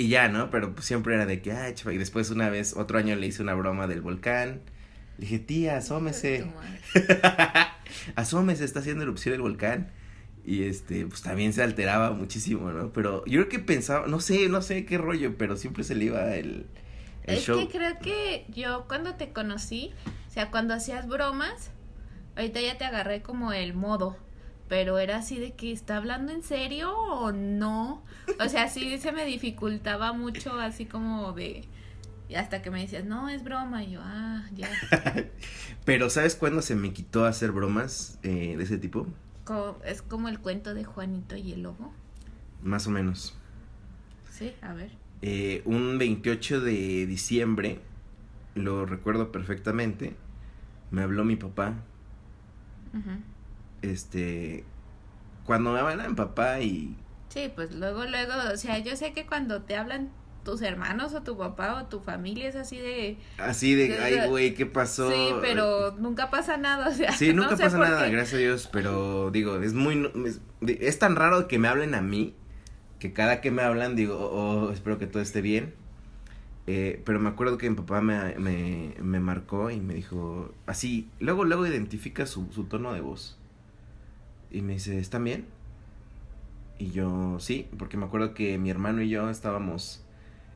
y 0.00 0.08
ya, 0.08 0.28
¿no? 0.28 0.50
Pero 0.50 0.72
pues 0.72 0.86
siempre 0.86 1.14
era 1.14 1.26
de 1.26 1.42
que, 1.42 1.52
ay, 1.52 1.74
chaval. 1.74 1.94
Y 1.94 1.98
después 1.98 2.30
una 2.30 2.48
vez, 2.48 2.74
otro 2.74 2.96
año 2.96 3.14
le 3.16 3.26
hice 3.26 3.42
una 3.42 3.52
broma 3.52 3.86
del 3.86 4.00
volcán. 4.00 4.62
Le 5.18 5.26
dije, 5.26 5.38
tía, 5.38 5.76
asómese. 5.76 6.46
Asómese, 8.14 8.64
está 8.64 8.80
haciendo 8.80 9.02
erupción 9.02 9.34
el 9.34 9.42
volcán. 9.42 9.90
Y 10.42 10.62
este, 10.62 11.04
pues 11.06 11.20
también 11.20 11.52
se 11.52 11.62
alteraba 11.62 12.12
muchísimo, 12.12 12.70
¿no? 12.72 12.94
Pero 12.94 13.24
yo 13.26 13.40
creo 13.40 13.48
que 13.50 13.58
pensaba, 13.58 14.06
no 14.06 14.20
sé, 14.20 14.48
no 14.48 14.62
sé 14.62 14.86
qué 14.86 14.96
rollo, 14.96 15.36
pero 15.36 15.56
siempre 15.56 15.84
se 15.84 15.94
le 15.94 16.06
iba 16.06 16.34
el, 16.34 16.66
el 17.24 17.36
Es 17.36 17.44
show. 17.44 17.58
que 17.58 17.68
creo 17.68 17.98
que 17.98 18.46
yo 18.48 18.86
cuando 18.88 19.16
te 19.16 19.34
conocí, 19.34 19.92
o 20.28 20.30
sea, 20.30 20.50
cuando 20.50 20.72
hacías 20.72 21.06
bromas, 21.08 21.70
ahorita 22.36 22.58
ya 22.62 22.78
te 22.78 22.86
agarré 22.86 23.20
como 23.20 23.52
el 23.52 23.74
modo, 23.74 24.16
pero 24.70 24.98
era 24.98 25.16
así 25.16 25.40
de 25.40 25.54
que 25.54 25.72
está 25.72 25.96
hablando 25.96 26.30
en 26.30 26.44
serio 26.44 26.96
o 26.96 27.32
no. 27.32 28.04
O 28.38 28.48
sea, 28.48 28.68
sí 28.68 28.98
se 28.98 29.10
me 29.10 29.26
dificultaba 29.26 30.12
mucho, 30.12 30.60
así 30.60 30.86
como 30.86 31.32
de. 31.32 31.64
Hasta 32.36 32.62
que 32.62 32.70
me 32.70 32.80
decías, 32.80 33.04
no, 33.04 33.28
es 33.28 33.42
broma. 33.42 33.82
Y 33.82 33.90
yo, 33.90 34.00
ah, 34.00 34.44
ya. 34.54 34.70
Pero 35.84 36.08
¿sabes 36.08 36.36
cuándo 36.36 36.62
se 36.62 36.76
me 36.76 36.92
quitó 36.92 37.24
hacer 37.24 37.50
bromas 37.50 38.20
eh, 38.22 38.54
de 38.56 38.62
ese 38.62 38.78
tipo? 38.78 39.08
Es 39.84 40.02
como 40.02 40.28
el 40.28 40.38
cuento 40.38 40.72
de 40.72 40.84
Juanito 40.84 41.34
y 41.34 41.50
el 41.50 41.62
lobo. 41.64 41.92
Más 42.62 42.86
o 42.86 42.90
menos. 42.90 43.34
Sí, 44.30 44.52
a 44.62 44.72
ver. 44.72 44.92
Eh, 45.22 45.62
un 45.64 45.98
28 45.98 46.60
de 46.60 47.06
diciembre, 47.06 47.80
lo 48.54 48.86
recuerdo 48.86 49.32
perfectamente, 49.32 50.14
me 50.92 51.02
habló 51.02 51.24
mi 51.24 51.34
papá. 51.34 51.74
Este, 53.82 54.64
cuando 55.44 55.72
me 55.72 55.80
hablan 55.80 56.16
papá 56.16 56.60
y 56.60 56.96
Sí, 57.28 57.50
pues 57.54 57.72
luego, 57.74 58.04
luego, 58.04 58.32
o 58.52 58.56
sea, 58.56 58.78
yo 58.78 58.96
sé 58.96 59.12
que 59.12 59.24
cuando 59.26 59.62
te 59.62 59.76
hablan 59.76 60.10
tus 60.44 60.62
hermanos 60.62 61.14
o 61.14 61.22
tu 61.22 61.36
papá 61.36 61.80
o 61.80 61.86
tu 61.86 62.00
familia 62.00 62.48
es 62.48 62.56
así 62.56 62.78
de... 62.78 63.18
así 63.38 63.74
de, 63.74 63.98
ay, 63.98 64.28
güey, 64.28 64.54
¿qué 64.54 64.66
pasó? 64.66 65.10
Sí, 65.10 65.34
pero 65.40 65.92
nunca 65.98 66.30
pasa 66.30 66.56
nada, 66.56 66.88
o 66.88 66.92
sea. 66.92 67.12
Sí, 67.12 67.32
nunca 67.34 67.52
no 67.52 67.56
sé 67.56 67.62
pasa 67.64 67.78
nada, 67.78 68.04
qué. 68.04 68.10
gracias 68.10 68.34
a 68.34 68.38
Dios, 68.38 68.68
pero 68.72 69.30
digo, 69.30 69.60
es 69.60 69.74
muy, 69.74 70.10
es 70.66 70.98
tan 70.98 71.16
raro 71.16 71.48
que 71.48 71.58
me 71.58 71.68
hablen 71.68 71.94
a 71.94 72.00
mí, 72.02 72.34
que 72.98 73.12
cada 73.12 73.40
que 73.40 73.50
me 73.50 73.62
hablan 73.62 73.96
digo, 73.96 74.16
oh, 74.18 74.68
oh, 74.68 74.72
espero 74.72 74.98
que 74.98 75.06
todo 75.06 75.22
esté 75.22 75.40
bien. 75.40 75.74
Eh, 76.66 77.02
pero 77.04 77.18
me 77.18 77.28
acuerdo 77.28 77.58
que 77.58 77.68
mi 77.68 77.76
papá 77.76 78.00
me, 78.00 78.36
me, 78.38 78.94
me 79.00 79.20
marcó 79.20 79.70
y 79.70 79.80
me 79.80 79.94
dijo, 79.94 80.54
así, 80.66 81.10
luego, 81.18 81.44
luego 81.44 81.66
identifica 81.66 82.26
su, 82.26 82.48
su 82.52 82.64
tono 82.64 82.92
de 82.92 83.00
voz. 83.00 83.39
Y 84.50 84.62
me 84.62 84.74
dice, 84.74 84.98
¿están 84.98 85.24
bien? 85.24 85.46
Y 86.78 86.90
yo, 86.90 87.38
sí, 87.40 87.68
porque 87.78 87.96
me 87.96 88.06
acuerdo 88.06 88.34
que 88.34 88.58
mi 88.58 88.70
hermano 88.70 89.02
y 89.02 89.08
yo 89.08 89.28
estábamos 89.28 90.02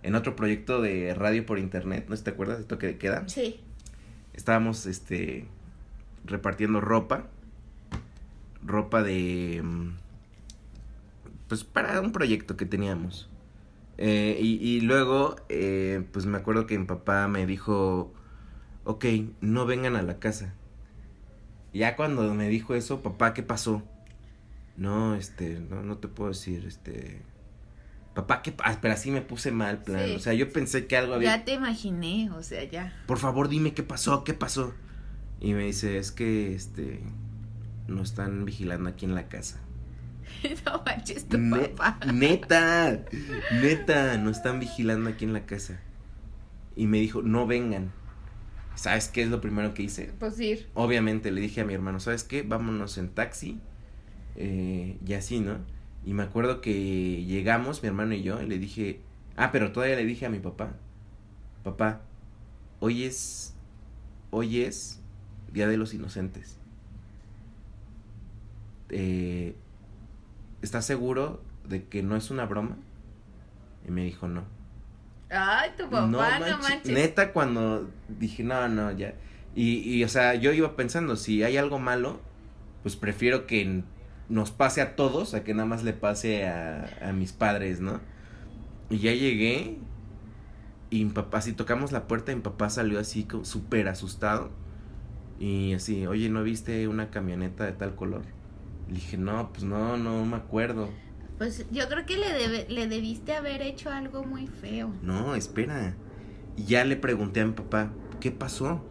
en 0.03 0.15
otro 0.15 0.37
proyecto 0.37 0.81
de 0.81 1.15
radio 1.15 1.47
por 1.47 1.59
internet, 1.59 2.07
¿no 2.09 2.17
te 2.17 2.31
acuerdas 2.31 2.59
de 2.59 2.65
toque 2.65 2.87
de 2.87 2.99
queda? 2.99 3.29
Sí. 3.29 3.61
Estábamos, 4.33 4.87
este, 4.87 5.47
repartiendo 6.25 6.81
ropa, 6.81 7.27
ropa 8.65 9.03
de, 9.03 9.61
mm, 9.63 9.91
pues 11.49 11.65
para 11.65 12.01
un 12.01 12.13
proyecto 12.13 12.57
que 12.57 12.67
teníamos. 12.67 13.29
Eh, 13.97 14.39
y, 14.41 14.55
y 14.67 14.81
luego, 14.81 15.37
eh, 15.49 16.05
pues 16.13 16.27
me 16.27 16.37
acuerdo 16.39 16.67
que 16.67 16.79
mi 16.79 16.85
papá 16.85 17.29
me 17.29 17.47
dijo, 17.47 18.13
ok, 18.85 19.05
no 19.41 19.67
vengan 19.67 19.97
a 19.97 20.03
la 20.03 20.19
casa. 20.19 20.55
Ya 21.75 21.97
cuando 21.97 22.33
me 22.35 22.49
dijo 22.49 22.75
eso, 22.75 23.03
papá, 23.03 23.35
¿qué 23.35 23.43
pasó? 23.43 23.83
No, 24.77 25.15
este, 25.15 25.61
no, 25.61 25.83
no 25.83 25.99
te 25.99 26.09
puedo 26.09 26.31
decir, 26.31 26.65
este... 26.67 27.23
Papá, 28.15 28.43
¿qué 28.43 28.53
pasa? 28.53 28.79
Pero 28.81 28.95
así 28.95 29.11
me 29.11 29.23
puse 29.23 29.51
mal, 29.51 29.83
plan. 29.83 30.07
Sí. 30.07 30.15
O 30.15 30.19
sea, 30.21 30.35
yo 30.35 30.51
pensé 30.53 30.87
que 30.87 30.97
algo 30.97 31.15
había... 31.15 31.37
Ya 31.39 31.45
te 31.45 31.55
imaginé, 31.55 32.31
o 32.31 32.43
sea, 32.45 32.63
ya. 32.65 32.93
Por 33.07 33.19
favor, 33.19 33.49
dime 33.49 33.75
qué 33.75 33.83
pasó, 33.83 34.23
qué 34.23 34.35
pasó. 34.35 34.73
Y 35.41 35.53
me 35.53 35.65
dice, 35.65 35.99
es 35.99 36.13
que, 36.13 36.55
este, 36.55 37.01
nos 37.89 38.11
están 38.11 38.45
vigilando 38.45 38.89
aquí 38.89 39.05
en 39.05 39.17
la 39.17 39.27
casa. 39.29 39.61
no 40.65 40.83
manches 40.87 41.29
tu 41.29 41.39
Ne- 41.39 41.69
papá. 41.71 41.99
neta, 42.13 43.01
neta, 43.61 44.17
nos 44.19 44.37
están 44.37 44.61
vigilando 44.61 45.11
aquí 45.11 45.25
en 45.25 45.33
la 45.33 45.45
casa. 45.45 45.81
Y 46.77 46.87
me 46.87 46.99
dijo, 46.99 47.21
no 47.23 47.47
vengan. 47.49 47.93
¿Sabes 48.75 49.09
qué 49.09 49.23
es 49.23 49.29
lo 49.29 49.41
primero 49.41 49.73
que 49.75 49.85
hice? 49.85 50.13
Pues 50.19 50.39
ir. 50.41 50.69
Obviamente 50.75 51.31
le 51.31 51.41
dije 51.41 51.61
a 51.61 51.65
mi 51.65 51.75
hermano, 51.75 52.01
¿sabes 52.01 52.25
qué? 52.25 52.43
Vámonos 52.43 52.99
en 52.99 53.09
taxi. 53.11 53.61
eh, 54.37 54.99
y 55.07 55.13
así, 55.15 55.41
¿no? 55.41 55.59
Y 56.05 56.13
me 56.15 56.23
acuerdo 56.25 56.61
que 56.61 57.25
llegamos, 57.25 57.83
mi 57.83 57.89
hermano 57.89 58.15
y 58.15 58.23
yo, 58.23 58.43
y 58.43 58.47
le 58.47 58.59
dije, 58.59 59.01
ah, 59.37 59.53
pero 59.53 59.73
todavía 59.73 59.97
le 59.97 60.05
dije 60.05 60.27
a 60.27 60.31
mi 60.31 60.39
papá, 60.41 60.73
papá, 61.63 62.03
hoy 62.81 63.05
es, 63.05 63.55
hoy 64.31 64.63
es 64.63 65.01
Día 65.53 65.69
de 65.69 65.77
los 65.77 65.95
Inocentes. 65.95 66.59
Eh, 68.91 69.55
¿Estás 70.63 70.85
seguro 70.87 71.43
de 71.69 71.85
que 71.85 72.03
no 72.03 72.17
es 72.17 72.31
una 72.31 72.45
broma? 72.47 72.77
Y 73.87 73.91
me 73.91 74.05
dijo, 74.05 74.29
no. 74.29 74.45
Ay, 75.31 75.71
tu 75.77 75.85
papá, 75.85 76.07
no 76.07 76.19
manches. 76.19 76.59
manches. 76.59 76.93
Neta, 76.93 77.33
cuando 77.33 77.91
dije, 78.09 78.43
no, 78.43 78.69
no, 78.69 78.93
ya. 78.93 79.15
Y, 79.55 79.79
y, 79.79 80.05
o 80.05 80.09
sea, 80.09 80.35
yo 80.35 80.53
iba 80.53 80.77
pensando, 80.77 81.17
si 81.17 81.43
hay 81.43 81.57
algo 81.57 81.79
malo, 81.79 82.21
pues 82.83 82.97
prefiero 82.97 83.47
que 83.47 83.83
nos 84.29 84.51
pase 84.51 84.81
a 84.81 84.97
todos 84.97 85.35
a 85.35 85.45
que 85.45 85.55
nada 85.55 85.67
más 85.67 85.85
le 85.85 85.93
pase 85.93 86.47
a, 86.47 86.89
a 87.03 87.13
mis 87.13 87.33
padres, 87.33 87.81
¿no? 87.81 88.01
Y 88.91 88.99
ya 88.99 89.13
llegué 89.13 89.79
y 90.91 91.05
mi 91.05 91.11
papá, 91.11 91.41
si 91.41 91.53
tocamos 91.53 91.91
la 91.91 92.07
puerta, 92.07 92.33
mi 92.35 92.41
papá 92.41 92.71
salió 92.71 93.01
así 93.01 93.27
súper 93.43 93.89
asustado. 93.89 94.51
Y 95.41 95.75
así, 95.75 96.07
oye, 96.07 96.29
¿no 96.29 96.43
viste 96.45 96.87
una 96.87 97.11
camioneta 97.11 97.65
de 97.65 97.73
tal 97.73 97.97
color? 97.97 98.23
Le 98.87 98.95
dije, 98.95 99.17
no, 99.19 99.51
pues 99.53 99.65
no, 99.65 99.97
no 99.97 100.25
me 100.25 100.37
acuerdo. 100.37 100.91
Pues 101.39 101.67
yo 101.71 101.89
creo 101.89 102.07
que 102.07 102.17
le, 102.17 102.33
debe, 102.33 102.67
le 102.69 102.87
debiste 102.87 103.35
haber 103.35 103.63
hecho 103.63 103.91
algo 103.91 104.25
muy 104.25 104.47
feo. 104.47 104.93
No, 105.03 105.35
espera. 105.35 105.95
Ya 106.57 106.85
le 106.85 106.97
pregunté 106.97 107.41
a 107.41 107.47
mi 107.47 107.53
papá, 107.53 107.91
¿qué 108.21 108.31
pasó? 108.31 108.85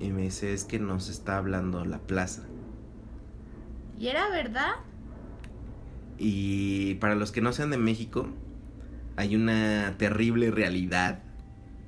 Y 0.00 0.10
me 0.10 0.22
dice, 0.22 0.54
es 0.54 0.64
que 0.64 0.78
nos 0.78 1.08
está 1.08 1.36
hablando 1.36 1.84
la 1.84 1.98
plaza. 1.98 2.42
¿Y 3.98 4.08
era 4.08 4.28
verdad? 4.30 4.72
Y 6.18 6.94
para 6.94 7.14
los 7.14 7.32
que 7.32 7.40
no 7.40 7.52
sean 7.52 7.70
de 7.70 7.78
México, 7.78 8.28
hay 9.16 9.36
una 9.36 9.94
terrible 9.98 10.50
realidad 10.50 11.22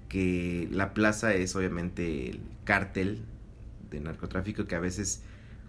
que 0.08 0.68
la 0.70 0.94
plaza 0.94 1.34
es 1.34 1.56
obviamente 1.56 2.30
el 2.30 2.40
cártel 2.64 3.24
de 3.90 4.00
narcotráfico 4.00 4.66
que 4.66 4.76
a 4.76 4.80
veces 4.80 5.22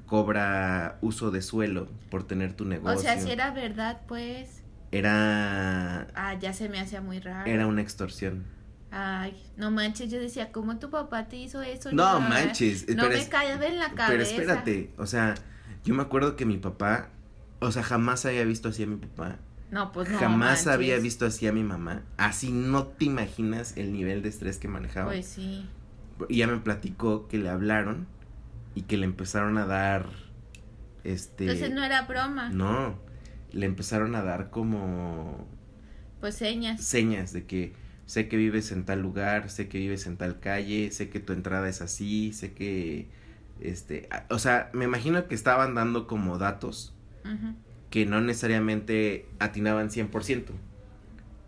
cobra 0.06 0.98
uso 1.02 1.32
de 1.32 1.42
suelo 1.42 1.88
por 2.10 2.26
tener 2.28 2.54
tu 2.54 2.66
negocio. 2.66 2.98
O 3.00 3.02
sea, 3.02 3.20
si 3.20 3.32
era 3.32 3.52
verdad, 3.52 4.02
pues. 4.08 4.62
Era 4.92 6.08
Ah, 6.16 6.36
ya 6.40 6.54
se 6.54 6.70
me 6.70 6.80
hacía 6.80 7.02
muy 7.02 7.20
raro. 7.20 7.50
era 7.50 7.68
una 7.68 7.82
extorsión. 7.82 8.46
Ay, 8.92 9.36
no 9.58 9.72
manches, 9.72 10.10
yo 10.10 10.20
decía, 10.20 10.52
¿cómo 10.52 10.78
tu 10.80 10.90
papá 10.90 11.28
te 11.28 11.36
hizo 11.36 11.62
eso? 11.62 11.92
No 11.92 12.20
Ya, 12.20 12.30
manches, 12.30 12.88
No 12.96 13.10
me 13.10 13.28
cae 13.28 13.52
en 13.54 13.80
la 13.80 13.90
cabeza. 13.90 14.08
Pero 14.08 14.24
espérate, 14.24 14.94
o 14.98 15.06
sea, 15.06 15.36
yo 15.84 15.94
me 15.94 16.02
acuerdo 16.04 16.36
que 16.38 16.46
mi 16.46 16.58
papá, 16.58 17.10
o 17.60 17.72
sea, 17.72 17.84
jamás 17.84 18.26
había 18.26 18.46
visto 18.46 18.70
así 18.70 18.84
a 18.84 18.88
mi 18.88 18.96
papá. 18.96 19.38
No, 19.72 19.92
pues 19.92 20.08
no. 20.10 20.18
jamás 20.18 20.50
manches. 20.50 20.68
había 20.68 20.98
visto 21.00 21.26
así 21.26 21.46
a 21.48 21.52
mi 21.52 21.64
mamá. 21.64 22.04
Así 22.16 22.52
no 22.52 22.86
te 22.86 23.06
imaginas 23.06 23.76
el 23.76 23.92
nivel 23.92 24.22
de 24.22 24.30
estrés 24.30 24.60
que 24.60 24.68
manejaba. 24.70 25.08
Pues 25.08 25.26
sí. 25.26 25.68
Y 26.30 26.38
ya 26.38 26.48
me 26.48 26.58
platicó 26.58 27.28
que 27.28 27.38
le 27.38 27.50
hablaron 27.50 28.08
y 28.76 28.84
que 28.84 28.98
le 28.98 29.06
empezaron 29.06 29.58
a 29.58 29.66
dar 29.66 30.08
este 31.04 31.46
Entonces 31.46 31.72
no 31.72 31.84
era 31.84 32.04
broma. 32.04 32.50
no, 32.50 33.00
le 33.52 33.66
empezaron 33.66 34.16
a 34.16 34.24
dar 34.24 34.50
como 34.52 35.48
Pues 36.20 36.36
señas. 36.36 36.82
señas 36.82 37.34
de 37.34 37.46
que 37.46 37.74
sé 38.06 38.28
que 38.28 38.38
vives 38.38 38.72
en 38.72 38.86
tal 38.86 39.02
lugar, 39.02 39.50
sé 39.50 39.68
que 39.68 39.78
vives 39.80 40.06
en 40.08 40.18
tal 40.18 40.40
calle, 40.40 40.92
sé 40.92 41.10
que 41.10 41.20
tu 41.20 41.34
entrada 41.34 41.68
es 41.70 41.82
así, 41.82 42.34
sé 42.34 42.54
que 42.54 43.08
este, 43.62 44.10
o 44.30 44.38
sea, 44.38 44.70
me 44.74 44.86
imagino 44.86 45.28
que 45.28 45.36
estaban 45.36 45.76
dando 45.76 46.08
como 46.08 46.38
datos 46.38 46.94
que 47.90 48.06
no 48.06 48.20
necesariamente 48.22 49.26
atinaban 49.40 49.90
100%. 49.90 50.52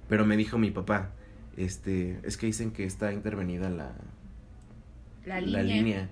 Pero 0.07 0.25
me 0.25 0.37
dijo 0.37 0.57
mi 0.57 0.71
papá, 0.71 1.11
este, 1.57 2.19
es 2.23 2.37
que 2.37 2.45
dicen 2.45 2.71
que 2.71 2.85
está 2.85 3.11
intervenida 3.11 3.69
la, 3.69 3.91
La 5.25 5.41
línea. 5.41 6.09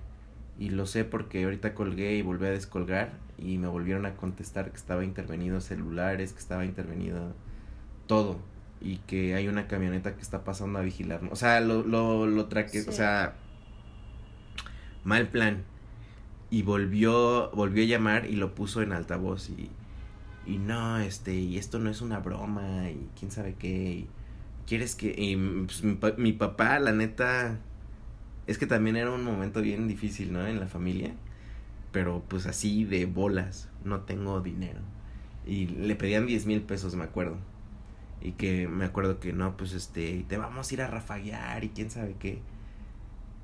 Y 0.58 0.70
lo 0.70 0.86
sé 0.86 1.04
porque 1.04 1.44
ahorita 1.44 1.74
colgué 1.74 2.16
y 2.16 2.22
volví 2.22 2.46
a 2.46 2.50
descolgar 2.50 3.12
y 3.38 3.58
me 3.58 3.68
volvieron 3.68 4.06
a 4.06 4.16
contestar 4.16 4.70
que 4.70 4.76
estaba 4.76 5.04
intervenido 5.04 5.60
celulares, 5.60 6.32
que 6.32 6.38
estaba 6.38 6.64
intervenido 6.64 7.34
todo 8.06 8.38
y 8.80 8.98
que 8.98 9.34
hay 9.34 9.48
una 9.48 9.66
camioneta 9.68 10.14
que 10.14 10.22
está 10.22 10.44
pasando 10.44 10.78
a 10.78 10.82
vigilarnos. 10.82 11.32
O 11.32 11.36
sea, 11.36 11.60
lo, 11.60 11.82
lo, 11.82 12.26
lo 12.26 12.46
traque, 12.46 12.80
o 12.80 12.84
Sí. 12.84 12.92
sea, 12.92 13.34
mal 15.04 15.28
plan. 15.28 15.64
Y 16.50 16.62
volvió, 16.62 17.50
volvió 17.52 17.82
a 17.84 17.86
llamar 17.86 18.26
y 18.26 18.36
lo 18.36 18.54
puso 18.54 18.80
en 18.82 18.92
altavoz 18.92 19.50
y, 19.50 19.70
y 20.46 20.58
no, 20.58 20.98
este, 20.98 21.34
y 21.34 21.58
esto 21.58 21.78
no 21.78 21.90
es 21.90 22.00
una 22.00 22.20
broma 22.20 22.88
y 22.90 23.08
quién 23.18 23.30
sabe 23.30 23.54
qué. 23.58 23.68
y 23.92 24.06
¿Quieres 24.66 24.94
que...? 24.94 25.14
Y 25.16 25.36
pues, 25.66 25.82
mi, 25.84 25.98
mi 26.18 26.32
papá, 26.32 26.78
la 26.78 26.92
neta, 26.92 27.58
es 28.46 28.58
que 28.58 28.66
también 28.66 28.96
era 28.96 29.10
un 29.10 29.24
momento 29.24 29.60
bien 29.60 29.88
difícil, 29.88 30.32
¿no? 30.32 30.46
En 30.46 30.60
la 30.60 30.66
familia. 30.66 31.14
Pero 31.92 32.22
pues 32.28 32.46
así 32.46 32.84
de 32.84 33.06
bolas, 33.06 33.68
no 33.84 34.00
tengo 34.00 34.40
dinero. 34.40 34.80
Y 35.46 35.66
le 35.66 35.96
pedían 35.96 36.26
10 36.26 36.46
mil 36.46 36.62
pesos, 36.62 36.94
me 36.94 37.04
acuerdo. 37.04 37.36
Y 38.20 38.32
que 38.32 38.68
me 38.68 38.84
acuerdo 38.84 39.20
que 39.20 39.32
no, 39.32 39.56
pues 39.56 39.72
este, 39.72 40.24
te 40.28 40.36
vamos 40.36 40.70
a 40.70 40.74
ir 40.74 40.82
a 40.82 40.88
rafaguear 40.88 41.64
y 41.64 41.70
quién 41.70 41.90
sabe 41.90 42.16
qué. 42.18 42.40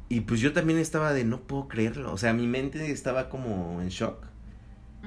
Y 0.08 0.20
pues 0.22 0.40
yo 0.40 0.52
también 0.52 0.78
estaba 0.78 1.12
de 1.12 1.24
no 1.24 1.40
puedo 1.40 1.68
creerlo. 1.68 2.12
O 2.12 2.18
sea, 2.18 2.32
mi 2.32 2.46
mente 2.46 2.90
estaba 2.90 3.28
como 3.28 3.80
en 3.80 3.88
shock. 3.88 4.26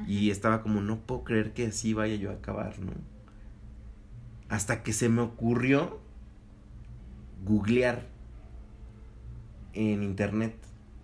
Y 0.08 0.30
estaba 0.30 0.62
como, 0.62 0.82
no 0.82 1.00
puedo 1.00 1.24
creer 1.24 1.54
que 1.54 1.68
así 1.68 1.94
vaya 1.94 2.16
yo 2.16 2.32
a 2.32 2.34
acabar, 2.34 2.80
¿no? 2.80 2.92
Hasta 4.50 4.84
que 4.84 4.92
se 4.92 5.08
me 5.08 5.22
ocurrió 5.22 6.00
googlear 7.46 8.15
en 9.76 10.04
internet. 10.04 10.56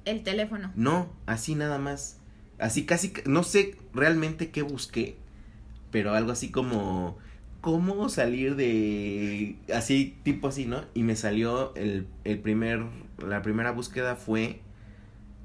El 0.06 0.24
teléfono. 0.24 0.72
No, 0.76 1.10
así 1.26 1.56
nada 1.56 1.78
más. 1.78 2.18
Así 2.60 2.86
casi, 2.86 3.10
que- 3.10 3.24
no 3.30 3.44
sé 3.44 3.76
realmente 3.94 4.50
qué 4.52 4.62
busqué, 4.64 5.16
pero 5.92 6.14
algo 6.14 6.32
así 6.32 6.50
como, 6.52 7.18
¿cómo 7.62 8.10
salir 8.10 8.56
de, 8.56 9.56
así, 9.74 10.16
tipo 10.24 10.48
así, 10.48 10.66
¿no? 10.66 10.84
Y 10.94 11.04
me 11.04 11.16
salió 11.16 11.74
el, 11.76 12.08
el 12.24 12.40
primer, 12.40 12.84
la 13.26 13.42
primera 13.42 13.72
búsqueda 13.72 14.16
fue 14.16 14.62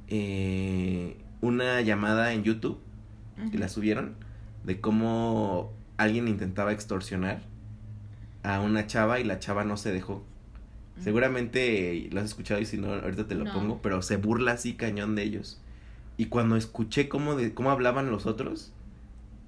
eh, 0.08 1.16
una 1.40 1.80
llamada 1.80 2.32
en 2.32 2.42
YouTube 2.44 2.78
que 3.36 3.42
Ujú. 3.42 3.58
la 3.58 3.68
subieron 3.68 4.14
de 4.64 4.80
cómo 4.80 5.72
alguien 5.98 6.28
intentaba 6.28 6.72
extorsionar 6.72 7.40
a 8.42 8.60
una 8.60 8.86
chava 8.86 9.20
y 9.20 9.24
la 9.24 9.38
chava 9.38 9.64
no 9.64 9.76
se 9.76 9.92
dejó. 9.92 10.24
Seguramente 10.98 12.09
lo 12.12 12.20
has 12.20 12.26
escuchado 12.26 12.61
y 12.61 12.66
si 12.66 12.78
no, 12.78 12.92
ahorita 12.92 13.26
te 13.28 13.35
lo 13.35 13.44
No. 13.44 13.52
pongo, 13.52 13.82
pero 13.82 14.02
se 14.02 14.16
burla 14.16 14.52
así 14.52 14.74
cañón 14.76 15.14
de 15.14 15.22
ellos. 15.24 15.61
Y 16.16 16.26
cuando 16.26 16.56
escuché 16.56 17.09
cómo, 17.09 17.37
de, 17.37 17.54
cómo 17.54 17.70
hablaban 17.70 18.11
los 18.11 18.26
otros, 18.26 18.72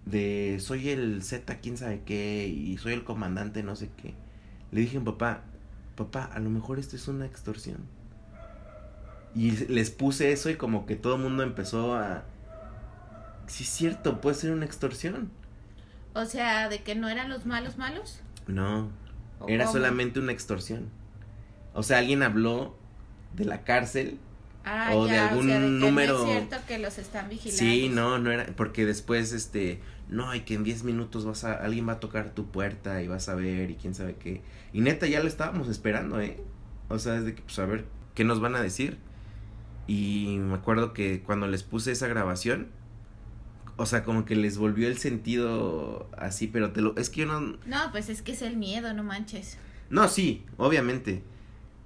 de 0.06 0.58
soy 0.60 0.90
el 0.90 1.22
Z, 1.22 1.58
quién 1.60 1.76
sabe 1.76 2.02
qué, 2.04 2.48
y 2.48 2.76
soy 2.78 2.92
el 2.94 3.04
comandante, 3.04 3.62
no 3.62 3.76
sé 3.76 3.90
qué, 3.96 4.14
le 4.72 4.80
dije 4.82 4.98
a 4.98 5.00
mi 5.00 5.06
papá, 5.06 5.44
papá, 5.96 6.24
a 6.24 6.38
lo 6.40 6.50
mejor 6.50 6.78
esto 6.78 6.96
es 6.96 7.08
una 7.08 7.26
extorsión. 7.26 7.78
Y 9.34 9.52
les 9.66 9.90
puse 9.90 10.32
eso 10.32 10.50
y 10.50 10.56
como 10.56 10.86
que 10.86 10.96
todo 10.96 11.16
el 11.16 11.22
mundo 11.22 11.42
empezó 11.42 11.94
a... 11.94 12.24
Sí, 13.46 13.64
es 13.64 13.70
cierto, 13.70 14.20
puede 14.20 14.36
ser 14.36 14.52
una 14.52 14.64
extorsión. 14.64 15.30
O 16.14 16.26
sea, 16.26 16.68
de 16.68 16.82
que 16.82 16.94
no 16.94 17.08
eran 17.08 17.30
los 17.30 17.46
malos 17.46 17.78
malos. 17.78 18.20
No, 18.46 18.90
¿O 19.38 19.46
era 19.46 19.64
cómo? 19.64 19.72
solamente 19.72 20.18
una 20.20 20.32
extorsión. 20.32 20.90
O 21.78 21.82
sea, 21.84 21.98
alguien 21.98 22.22
habló 22.22 22.76
de 23.34 23.44
la 23.44 23.62
cárcel. 23.62 24.18
Ah, 24.64 24.90
O 24.94 25.06
de 25.06 25.16
algún 25.16 25.46
o 25.46 25.48
sea, 25.48 25.60
de 25.60 25.66
que 25.66 25.70
número- 25.72 26.18
No 26.18 26.24
es 26.24 26.30
cierto 26.48 26.56
que 26.66 26.78
los 26.78 26.98
están 26.98 27.28
vigilando. 27.28 27.58
Sí, 27.58 27.88
no, 27.88 28.18
no 28.18 28.30
era, 28.32 28.46
porque 28.56 28.84
después, 28.84 29.32
este, 29.32 29.80
no, 30.08 30.34
y 30.34 30.40
que 30.40 30.54
en 30.54 30.64
10 30.64 30.82
minutos 30.84 31.24
vas 31.24 31.44
a, 31.44 31.54
alguien 31.54 31.88
va 31.88 31.92
a 31.92 32.00
tocar 32.00 32.34
tu 32.34 32.46
puerta 32.50 33.00
y 33.02 33.08
vas 33.08 33.28
a 33.28 33.34
ver 33.34 33.70
y 33.70 33.76
quién 33.76 33.94
sabe 33.94 34.16
qué. 34.16 34.42
Y 34.72 34.80
neta, 34.80 35.06
ya 35.06 35.20
lo 35.20 35.28
estábamos 35.28 35.68
esperando, 35.68 36.20
¿eh? 36.20 36.36
O 36.88 36.98
sea, 36.98 37.12
desde 37.14 37.34
que, 37.34 37.42
pues, 37.42 37.58
a 37.60 37.64
ver, 37.66 37.84
¿qué 38.14 38.24
nos 38.24 38.40
van 38.40 38.56
a 38.56 38.60
decir? 38.60 38.98
Y 39.86 40.36
me 40.38 40.54
acuerdo 40.54 40.92
que 40.92 41.22
cuando 41.22 41.46
les 41.46 41.62
puse 41.62 41.92
esa 41.92 42.08
grabación, 42.08 42.68
o 43.76 43.86
sea, 43.86 44.02
como 44.04 44.24
que 44.26 44.36
les 44.36 44.58
volvió 44.58 44.88
el 44.88 44.98
sentido 44.98 46.10
así, 46.18 46.46
pero 46.48 46.72
te 46.72 46.82
lo, 46.82 46.94
es 46.96 47.08
que 47.08 47.20
yo 47.22 47.26
no, 47.26 47.40
No, 47.64 47.90
pues 47.92 48.08
es 48.10 48.20
que 48.22 48.32
es 48.32 48.42
el 48.42 48.56
miedo, 48.56 48.92
no 48.92 49.02
manches. 49.04 49.56
no, 49.88 50.08
sí, 50.08 50.44
obviamente. 50.58 51.22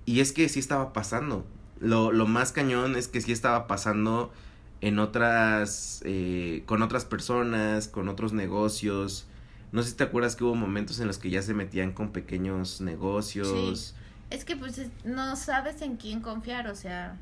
Y 0.07 0.21
es 0.21 0.33
que 0.33 0.49
sí 0.49 0.59
estaba 0.59 0.93
pasando. 0.93 1.47
Lo, 1.81 2.13
lo 2.13 2.27
más 2.27 2.53
cañón 2.53 2.97
es 2.97 3.09
que 3.09 3.21
sí 3.21 3.33
estaba 3.33 3.67
pasando 3.67 4.33
en 4.81 4.99
otras, 4.99 6.01
eh, 6.05 6.63
con 6.67 6.83
otras 6.83 7.05
personas, 7.05 7.89
con 7.89 8.09
otros 8.09 8.33
negocios. 8.33 9.27
No 9.71 9.83
sé 9.83 9.91
si 9.91 9.97
te 9.97 10.05
acuerdas 10.05 10.37
que 10.37 10.45
hubo 10.45 10.55
momentos 10.55 11.01
en 11.01 11.07
los 11.07 11.19
que 11.19 11.31
ya 11.31 11.41
se 11.43 11.55
metían 11.55 11.93
con 11.93 12.11
pequeños 12.13 12.81
negocios. 12.81 13.95
Es 14.31 14.45
que 14.45 14.57
pues 14.57 14.79
es- 14.79 14.91
no 15.05 15.37
sabes 15.37 15.83
en 15.83 15.97
quién 15.97 16.21
confiar, 16.21 16.67
o 16.69 16.75
sea, 16.75 17.17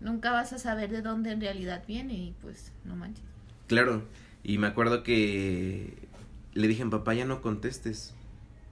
nunca 0.00 0.32
vas 0.32 0.52
a 0.52 0.58
saber 0.58 0.90
de 0.90 1.02
dónde 1.02 1.30
en 1.32 1.40
realidad 1.40 1.82
viene 1.86 2.14
y 2.14 2.34
pues 2.40 2.72
no 2.84 2.96
manches. 2.96 3.24
Claro. 3.66 4.02
Y 4.42 4.58
me 4.58 4.66
acuerdo 4.66 5.02
que 5.02 6.08
le 6.54 6.68
dije, 6.68 6.84
papá, 6.86 7.14
ya 7.14 7.24
no 7.26 7.42
contestes. 7.42 8.14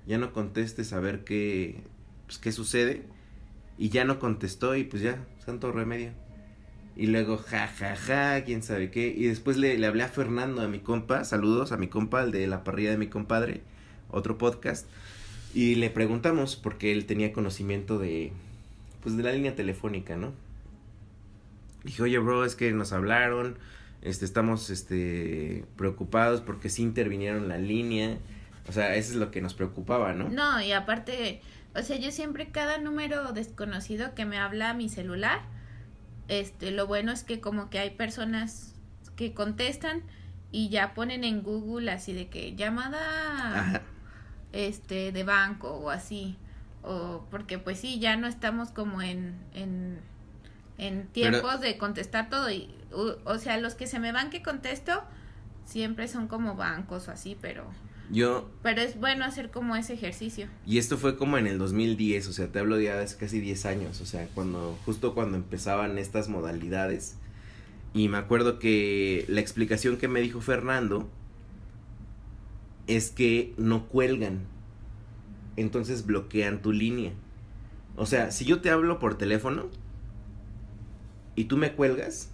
Ya 0.07 0.17
no 0.19 0.33
contestes 0.33 0.93
a 0.95 1.01
ver 1.01 1.25
qué, 1.25 1.83
pues, 2.29 2.39
qué 2.39 2.53
sucede. 2.53 3.03
Y 3.79 3.89
ya 3.89 4.05
no 4.05 4.19
contestó 4.19 4.77
y 4.77 4.85
pues 4.85 5.03
ya, 5.03 5.25
santo 5.45 5.73
remedio. 5.73 6.13
Y 6.95 7.07
luego, 7.07 7.39
ja, 7.39 7.69
ja, 7.69 7.97
ja, 7.97 8.45
quién 8.45 8.63
sabe 8.63 8.91
qué. 8.91 9.09
Y 9.17 9.27
después 9.27 9.57
le, 9.57 9.79
le 9.79 9.87
hablé 9.87 10.03
a 10.03 10.09
Fernando, 10.09 10.63
a 10.63 10.69
mi 10.69 10.81
compa, 10.81 11.25
saludos 11.25 11.73
a 11.73 11.77
mi 11.77 11.89
compa, 11.89 12.23
el 12.23 12.33
de 12.33 12.47
la 12.47 12.65
parrilla 12.65 12.91
de 12.91 12.99
mi 12.99 13.07
compadre, 13.07 13.63
otro 14.11 14.37
podcast. 14.37 14.87
Y 15.55 15.77
le 15.77 15.91
preguntamos, 15.91 16.57
porque 16.57 16.93
él 16.93 17.07
tenía 17.07 17.33
conocimiento 17.33 17.99
de, 17.99 18.33
pues 19.03 19.17
de 19.17 19.23
la 19.23 19.33
línea 19.33 19.55
telefónica, 19.55 20.17
¿no? 20.17 20.33
Dije, 21.85 22.03
oye, 22.03 22.19
bro, 22.19 22.45
es 22.45 22.57
que 22.57 22.73
nos 22.73 22.93
hablaron, 22.93 23.57
este, 24.03 24.25
estamos, 24.25 24.69
este, 24.69 25.65
preocupados 25.77 26.41
porque 26.41 26.69
sí 26.69 26.83
intervinieron 26.83 27.49
la 27.49 27.59
línea. 27.59 28.19
O 28.69 28.73
sea, 28.73 28.95
eso 28.97 29.13
es 29.13 29.17
lo 29.17 29.31
que 29.31 29.41
nos 29.41 29.55
preocupaba, 29.55 30.13
¿no? 30.13 30.29
No, 30.29 30.61
y 30.61 30.73
aparte, 30.73 31.41
o 31.79 31.83
sea, 31.83 31.97
yo 31.97 32.11
siempre 32.11 32.51
cada 32.51 32.79
número 32.79 33.33
desconocido 33.33 34.15
que 34.15 34.25
me 34.25 34.39
habla 34.39 34.71
a 34.71 34.75
mi 34.75 34.89
celular, 34.89 35.41
este, 36.29 36.71
lo 36.71 36.87
bueno 36.87 37.13
es 37.13 37.25
que 37.25 37.41
como 37.41 37.71
que 37.71 37.79
hay 37.79 37.91
personas 37.91 38.75
que 39.17 39.33
contestan 39.35 40.03
y 40.53 40.69
ya 40.69 40.95
ponen 40.95 41.25
en 41.25 41.43
Google 41.43 41.91
así 41.91 42.13
de 42.13 42.29
que 42.29 42.55
llamada 42.55 42.99
Ajá. 43.61 43.83
este 44.53 45.13
de 45.13 45.25
banco 45.25 45.71
o 45.75 45.91
así 45.91 46.37
o 46.83 47.25
porque 47.31 47.59
pues 47.59 47.81
sí 47.81 47.99
ya 47.99 48.17
no 48.17 48.27
estamos 48.27 48.71
como 48.71 49.03
en 49.03 49.37
en, 49.55 49.99
en 50.79 51.07
tiempos 51.09 51.61
de 51.61 51.77
contestar 51.77 52.31
todo 52.31 52.51
y 52.51 52.75
u- 52.93 53.17
o 53.25 53.39
sea 53.39 53.59
los 53.59 53.75
que 53.75 53.87
se 53.87 53.99
me 53.99 54.13
van 54.13 54.31
que 54.31 54.43
contesto 54.43 55.03
siempre 55.65 56.09
son 56.09 56.29
como 56.29 56.55
bancos 56.55 57.09
o 57.09 57.11
así 57.11 57.37
pero 57.41 57.65
Yo, 58.11 58.49
pero 58.63 58.81
es 58.81 58.99
bueno 58.99 59.25
hacer 59.25 59.51
como 59.51 59.77
ese 59.77 59.93
ejercicio 59.93 60.49
Y 60.65 60.79
esto 60.79 60.97
fue 60.97 61.19
como 61.19 61.37
en 61.37 61.47
el 61.47 61.59
2010, 61.59 62.29
o 62.29 62.33
sea, 62.33 62.49
te 62.51 62.59
hablo 62.59 62.81
ya 62.81 62.97
de 62.97 63.05
hace 63.05 63.19
casi 63.19 63.39
10 63.39 63.67
años, 63.67 64.01
o 64.01 64.07
sea, 64.07 64.27
cuando 64.35 64.79
justo 64.87 65.15
cuando 65.15 65.37
empezaban 65.37 65.99
estas 65.99 66.29
modalidades. 66.29 67.17
Y 67.93 68.09
me 68.09 68.17
acuerdo 68.17 68.59
que 68.59 69.25
la 69.29 69.41
explicación 69.41 69.99
que 69.99 70.09
me 70.09 70.21
dijo 70.21 70.41
Fernando 70.41 71.09
es 72.87 73.11
que 73.11 73.55
no 73.57 73.87
cuelgan. 73.87 74.41
Entonces 75.57 76.07
bloquean 76.07 76.63
tu 76.63 76.73
línea. 76.73 77.13
O 77.97 78.07
sea, 78.07 78.31
si 78.31 78.45
yo 78.45 78.61
te 78.61 78.71
hablo 78.71 78.99
por 78.99 79.19
teléfono 79.19 79.69
y 81.35 81.45
tú 81.45 81.57
me 81.57 81.73
cuelgas 81.73 82.31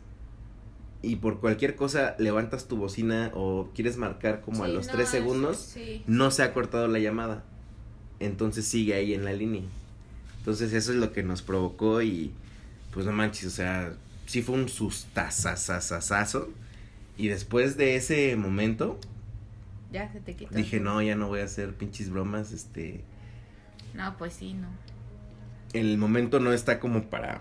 y 1.04 1.16
por 1.16 1.40
cualquier 1.40 1.76
cosa 1.76 2.14
levantas 2.18 2.66
tu 2.66 2.76
bocina 2.76 3.30
o 3.34 3.70
quieres 3.74 3.96
marcar 3.96 4.40
como 4.40 4.64
a 4.64 4.68
los 4.68 4.86
no, 4.86 4.92
3 4.92 5.02
eso 5.02 5.16
segundos, 5.16 5.56
sí. 5.58 6.02
no 6.06 6.30
se 6.30 6.42
ha 6.42 6.52
cortado 6.52 6.88
la 6.88 6.98
llamada. 6.98 7.44
Entonces 8.20 8.66
sigue 8.66 8.94
ahí 8.94 9.14
en 9.14 9.24
la 9.24 9.32
línea. 9.32 9.62
Entonces 10.38 10.72
eso 10.72 10.92
es 10.92 10.98
lo 10.98 11.12
que 11.12 11.22
nos 11.22 11.42
provocó 11.42 12.02
y 12.02 12.32
pues 12.92 13.06
no 13.06 13.12
manches, 13.12 13.46
o 13.46 13.50
sea, 13.50 13.94
sí 14.26 14.42
fue 14.42 14.56
un 14.56 14.68
sustazazazazazo. 14.68 16.50
Y 17.16 17.28
después 17.28 17.76
de 17.76 17.96
ese 17.96 18.36
momento 18.36 18.98
ya 19.92 20.12
se 20.12 20.20
te 20.20 20.34
quitó 20.34 20.54
dije, 20.54 20.80
no, 20.80 21.00
ya 21.02 21.14
no 21.14 21.28
voy 21.28 21.40
a 21.40 21.44
hacer 21.44 21.74
pinches 21.74 22.10
bromas, 22.10 22.52
este 22.52 23.02
no 23.94 24.16
pues 24.18 24.32
sí 24.32 24.52
no 24.52 24.68
el 25.74 25.98
momento 25.98 26.40
no 26.40 26.52
está 26.52 26.80
como 26.80 27.04
para 27.10 27.40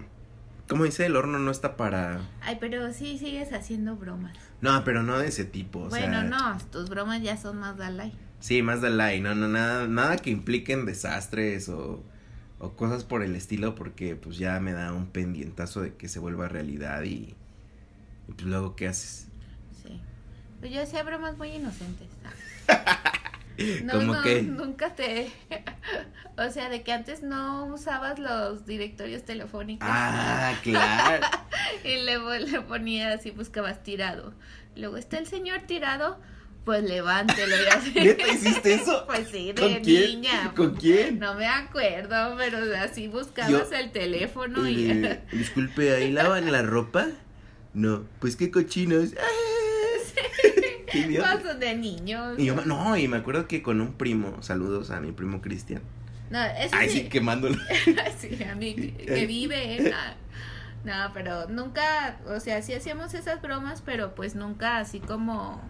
como 0.67 0.85
dice 0.85 1.05
el 1.05 1.15
horno 1.15 1.39
no 1.39 1.51
está 1.51 1.75
para 1.77 2.21
ay 2.41 2.57
pero 2.59 2.91
sí 2.93 3.17
sigues 3.17 3.51
haciendo 3.53 3.95
bromas. 3.95 4.35
No, 4.61 4.83
pero 4.85 5.03
no 5.03 5.17
de 5.19 5.27
ese 5.27 5.43
tipo, 5.45 5.79
o 5.79 5.89
bueno 5.89 6.21
sea, 6.21 6.23
no 6.23 6.57
tus 6.71 6.89
bromas 6.89 7.21
ya 7.21 7.35
son 7.37 7.57
más 7.57 7.77
Dalai 7.77 8.13
Sí, 8.39 8.61
más 8.61 8.81
de 8.81 8.89
like, 8.89 9.21
no, 9.21 9.33
no, 9.35 9.47
nada, 9.47 9.87
nada 9.87 10.17
que 10.17 10.29
impliquen 10.29 10.85
desastres 10.85 11.69
o, 11.69 12.03
o 12.59 12.73
cosas 12.73 13.05
por 13.05 13.23
el 13.23 13.37
estilo, 13.37 13.73
porque 13.73 14.17
pues 14.17 14.37
ya 14.37 14.59
me 14.59 14.73
da 14.73 14.91
un 14.91 15.07
pendientazo 15.07 15.79
de 15.81 15.93
que 15.95 16.09
se 16.09 16.19
vuelva 16.19 16.49
realidad 16.49 17.03
y, 17.03 17.37
y 18.27 18.31
pues 18.35 18.45
luego 18.45 18.75
qué 18.75 18.89
haces. 18.89 19.27
sí. 19.81 20.01
Pues 20.59 20.73
yo 20.73 20.81
hacía 20.81 21.03
bromas 21.03 21.37
muy 21.37 21.51
inocentes 21.51 22.09
No, 23.83 23.93
¿Cómo 23.99 24.13
no, 24.13 24.23
nunca 24.43 24.95
te... 24.95 25.31
o 26.37 26.49
sea, 26.51 26.69
de 26.69 26.81
que 26.83 26.91
antes 26.91 27.21
no 27.23 27.65
usabas 27.65 28.19
los 28.19 28.65
directorios 28.65 29.23
telefónicos. 29.23 29.87
Ah, 29.89 30.53
claro. 30.63 31.25
Y 31.83 32.03
luego 32.05 32.33
le 32.33 32.61
ponías 32.61 33.25
y 33.25 33.31
buscabas 33.31 33.83
tirado. 33.83 34.33
Luego 34.75 34.97
está 34.97 35.19
el 35.19 35.27
señor 35.27 35.61
tirado, 35.67 36.19
pues 36.65 36.83
levántelo 36.83 37.55
y 37.55 37.67
así. 37.67 37.93
¿Neta 37.93 38.27
hiciste 38.27 38.73
eso? 38.73 39.05
Pues 39.05 39.27
sí, 39.29 39.51
de 39.53 39.61
¿Con 39.61 39.75
quién? 39.83 40.21
niña. 40.21 40.53
¿Con 40.55 40.75
quién? 40.75 41.19
No 41.19 41.35
me 41.35 41.45
acuerdo, 41.45 42.35
pero 42.37 42.57
así 42.77 43.07
buscabas 43.07 43.51
Yo- 43.69 43.77
el 43.77 43.91
teléfono 43.91 44.67
y... 44.67 45.07
Disculpe, 45.31 45.95
¿ahí 45.95 46.11
lavan 46.11 46.51
la 46.51 46.63
ropa? 46.63 47.07
No, 47.73 48.05
pues 48.19 48.35
qué 48.35 48.49
cochinos. 48.51 49.09
Idiota. 49.11 49.21
Cosas 51.19 51.59
de 51.59 51.75
niños. 51.75 52.37
Y 52.39 52.45
yo, 52.45 52.55
me- 52.55 52.65
no, 52.65 52.95
y 52.97 53.07
me 53.07 53.17
acuerdo 53.17 53.47
que 53.47 53.61
con 53.61 53.81
un 53.81 53.93
primo, 53.93 54.41
saludos 54.41 54.91
a 54.91 54.99
mi 54.99 55.11
primo 55.11 55.41
Cristian. 55.41 55.81
No, 56.29 56.43
eso 56.43 56.75
Ay, 56.75 56.89
sí. 56.89 56.99
sí, 57.01 57.09
quemándolo. 57.09 57.55
sí, 58.17 58.43
a 58.43 58.55
mí 58.55 58.73
que, 58.75 59.25
vive, 59.27 59.75
¿eh? 59.77 59.91
No, 60.83 60.91
no, 61.07 61.13
pero 61.13 61.47
nunca, 61.47 62.19
o 62.27 62.39
sea, 62.39 62.61
sí 62.61 62.73
hacíamos 62.73 63.13
esas 63.13 63.41
bromas, 63.41 63.81
pero 63.81 64.15
pues 64.15 64.35
nunca 64.35 64.77
así 64.77 64.99
como, 64.99 65.61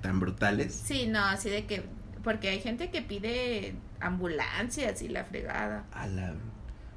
Tan 0.00 0.18
brutales. 0.20 0.74
sí, 0.74 1.06
no, 1.06 1.20
así 1.24 1.48
de 1.50 1.66
que, 1.66 1.84
porque 2.24 2.48
hay 2.48 2.60
gente 2.60 2.90
que 2.90 3.02
pide 3.02 3.74
ambulancias 4.00 5.02
y 5.02 5.08
la 5.08 5.24
fregada. 5.24 5.84
A 5.92 6.06
la... 6.06 6.34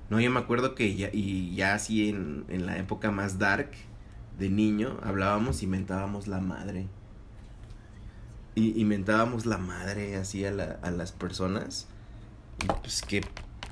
No, 0.09 0.19
yo 0.19 0.29
me 0.31 0.39
acuerdo 0.39 0.75
que 0.75 0.95
ya, 0.95 1.09
y 1.11 1.55
ya 1.55 1.73
así 1.75 2.09
en, 2.09 2.45
en 2.49 2.65
la 2.65 2.77
época 2.77 3.11
más 3.11 3.39
dark 3.39 3.71
de 4.37 4.49
niño, 4.49 4.99
hablábamos 5.03 5.63
y 5.63 5.67
mentábamos 5.67 6.27
la 6.27 6.39
madre. 6.41 6.87
Y, 8.55 8.83
mentábamos 8.85 9.45
la 9.45 9.57
madre 9.57 10.15
así 10.15 10.45
a, 10.45 10.51
la- 10.51 10.79
a 10.81 10.89
las 10.91 11.11
personas. 11.11 11.87
Y 12.63 12.67
pues 12.67 13.01
qué, 13.01 13.21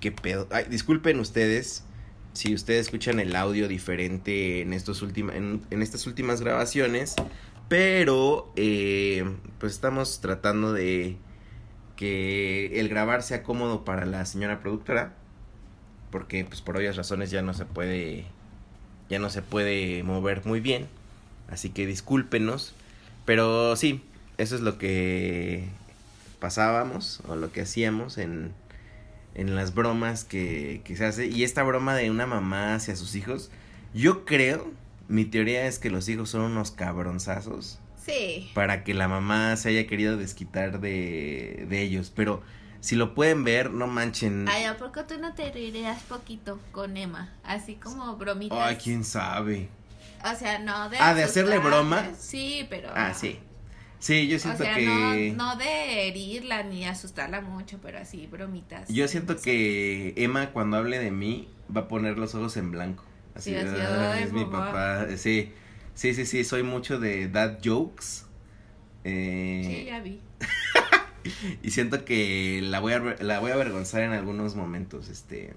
qué 0.02 0.12
pedo. 0.12 0.48
Ay, 0.52 0.65
disculpen 0.69 1.19
ustedes 1.19 1.84
si 2.34 2.54
ustedes 2.54 2.88
escuchan 2.88 3.19
el 3.19 3.36
audio 3.36 3.67
diferente 3.67 4.62
en, 4.62 4.74
estos 4.74 5.02
última- 5.02 5.36
en, 5.36 5.62
en 5.69 5.82
estas 5.82 6.06
últimas 6.06 6.41
grabaciones. 6.41 7.15
Pero 7.69 8.52
eh, 8.58 9.24
pues 9.60 9.72
estamos 9.74 10.19
tratando 10.19 10.74
de 10.74 11.15
que 11.96 12.80
el 12.80 12.89
grabar 12.89 13.24
sea 13.24 13.43
cómodo 13.43 13.86
para 13.86 14.06
la 14.06 14.26
señora 14.26 14.60
productora 14.60 15.13
porque 16.12 16.43
pues 16.43 16.62
por 16.62 16.76
obvias 16.78 16.96
razones 16.98 17.32
ya 17.32 17.41
no 17.41 17.54
se 17.54 17.65
puede 17.65 18.26
ya 19.10 19.19
no 19.19 19.30
se 19.30 19.41
puede 19.43 20.04
mover 20.04 20.46
muy 20.46 20.60
bien 20.60 20.88
así 21.50 21.69
que 21.69 21.86
discúlpenos 21.86 22.74
pero 23.26 23.76
sí 23.76 24.04
eso 24.38 24.56
es 24.56 24.62
lo 24.62 24.78
que 24.78 25.67
pasábamos 26.39 27.22
o 27.28 27.36
lo 27.36 27.52
que 27.52 27.62
hacíamos 27.62 28.17
en 28.17 28.54
en 29.36 29.56
las 29.56 29.74
bromas 29.74 30.24
que, 30.26 30.82
que 30.84 30.96
se 30.96 31.06
hace 31.06 31.26
y 31.28 31.43
esta 31.43 31.63
broma 31.63 31.96
de 31.96 32.12
una 32.12 32.28
mamá 32.28 32.76
hacia 32.76 32.96
sus 32.96 33.15
hijos 33.15 33.50
yo 33.93 34.26
creo 34.26 34.69
mi 35.08 35.26
teoría 35.26 35.65
es 35.65 35.80
que 35.80 35.89
los 35.89 36.08
hijos 36.08 36.30
son 36.30 36.41
unos 36.41 36.72
cabronzazos 36.72 37.80
Sí. 38.06 38.52
para 38.54 38.84
que 38.84 38.93
la 38.93 39.08
mamá 39.08 39.56
se 39.56 39.69
haya 39.69 39.88
querido 39.88 40.17
desquitar 40.17 40.82
de, 40.82 41.65
de 41.69 41.82
ellos. 41.82 42.12
Pero 42.13 42.41
si 42.82 42.98
lo 42.98 43.15
pueden 43.15 43.46
ver, 43.46 43.72
no 43.72 43.88
manchen. 43.88 44.46
Ay, 44.50 44.65
¿a 44.65 44.76
poco 44.78 45.06
tú 45.06 45.17
no 45.19 45.34
te 45.36 45.50
reirías 45.54 46.02
poquito 46.04 46.60
con 46.74 46.98
Emma? 46.98 47.32
Así 47.46 47.76
como 47.76 48.17
bromitas. 48.17 48.58
Ay, 48.62 48.76
quién 48.76 49.06
sabe. 49.06 49.69
O 50.30 50.36
sea, 50.38 50.60
no 50.60 50.89
de. 50.89 50.98
Ah, 51.00 51.13
¿de 51.13 51.24
hacerle 51.24 51.60
broma? 51.60 52.10
Sí, 52.19 52.67
pero. 52.69 52.89
Ah, 52.93 53.13
sí. 53.13 53.39
Sí, 54.03 54.27
yo 54.27 54.35
O 54.35 54.39
siento 54.39 54.63
sea, 54.65 54.75
que. 54.75 55.33
no, 55.37 55.51
no 55.51 55.55
de 55.55 56.09
herirla 56.09 56.61
ni 56.63 56.83
asustarla 56.85 57.39
mucho, 57.39 57.79
pero 57.81 57.99
así, 57.99 58.27
bromitas. 58.27 58.89
Yo 58.89 59.07
siento 59.07 59.37
que 59.37 60.13
Emma, 60.17 60.49
cuando 60.51 60.75
hable 60.75 60.99
de 60.99 61.09
mí, 61.09 61.47
va 61.73 61.81
a 61.81 61.87
poner 61.87 62.17
los 62.17 62.35
ojos 62.35 62.57
en 62.57 62.69
blanco. 62.71 63.05
Así, 63.33 63.51
Sí, 63.51 63.55
así, 63.55 63.77
"Ah, 63.79 64.11
"Ay, 64.11 64.23
es 64.23 64.33
mi 64.33 64.43
mamá". 64.43 64.65
papá. 64.65 65.07
Sí, 65.15 65.53
sí, 65.93 66.13
sí, 66.13 66.25
sí, 66.25 66.43
soy 66.43 66.63
mucho 66.63 66.99
de 66.99 67.29
dad 67.29 67.59
jokes. 67.63 68.25
Eh, 69.05 69.63
Sí, 69.65 69.85
ya 69.85 70.01
vi. 70.01 70.19
Y 71.63 71.71
siento 71.71 72.03
que 72.03 72.59
la 72.61 72.81
voy 72.81 72.91
a 72.91 72.99
la 73.21 73.39
voy 73.39 73.51
a 73.51 73.53
avergonzar 73.53 74.01
en 74.01 74.11
algunos 74.11 74.55
momentos, 74.57 75.07
este 75.07 75.53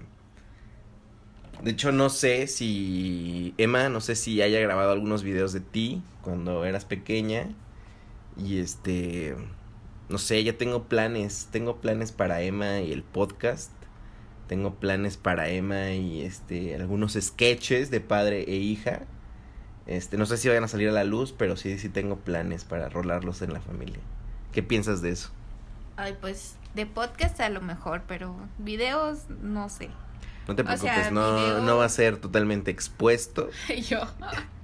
De 1.61 1.71
hecho 1.71 1.91
no 1.91 2.09
sé 2.09 2.47
si 2.47 3.53
Emma, 3.57 3.89
no 3.89 3.99
sé 3.99 4.15
si 4.15 4.41
haya 4.41 4.61
grabado 4.61 4.93
algunos 4.93 5.23
videos 5.23 5.51
de 5.51 5.59
ti 5.59 6.01
cuando 6.21 6.63
eras 6.63 6.85
pequeña 6.85 7.49
y 8.37 8.59
este 8.59 9.35
no 10.09 10.17
sé, 10.17 10.43
ya 10.43 10.57
tengo 10.57 10.83
planes, 10.85 11.49
tengo 11.51 11.77
planes 11.81 12.11
para 12.11 12.41
Emma 12.41 12.79
y 12.79 12.91
el 12.93 13.03
podcast. 13.03 13.71
Tengo 14.47 14.75
planes 14.75 15.17
para 15.17 15.49
Emma 15.49 15.91
y 15.91 16.21
este 16.21 16.75
algunos 16.75 17.13
sketches 17.19 17.91
de 17.91 17.99
padre 17.99 18.43
e 18.47 18.55
hija. 18.55 19.01
Este, 19.85 20.17
no 20.17 20.25
sé 20.25 20.37
si 20.37 20.47
vayan 20.47 20.63
a 20.63 20.67
salir 20.69 20.89
a 20.89 20.93
la 20.93 21.03
luz, 21.03 21.33
pero 21.37 21.57
sí 21.57 21.77
sí 21.79 21.89
tengo 21.89 22.17
planes 22.17 22.63
para 22.63 22.87
rolarlos 22.89 23.41
en 23.41 23.51
la 23.53 23.59
familia. 23.61 23.99
¿Qué 24.53 24.63
piensas 24.63 25.01
de 25.01 25.09
eso? 25.11 25.31
Ay, 25.97 26.15
pues 26.21 26.55
de 26.75 26.85
podcast 26.85 27.39
a 27.41 27.49
lo 27.49 27.61
mejor, 27.61 28.03
pero 28.07 28.35
videos 28.59 29.29
no 29.41 29.67
sé. 29.67 29.89
No 30.47 30.55
te 30.55 30.61
O 30.61 30.65
preocupes, 30.65 30.93
sea, 30.93 31.11
no, 31.11 31.35
video- 31.35 31.61
no 31.63 31.77
va 31.77 31.85
a 31.85 31.89
ser 31.89 32.17
totalmente 32.17 32.71
expuesto. 32.71 33.49
Yo. 33.89 33.99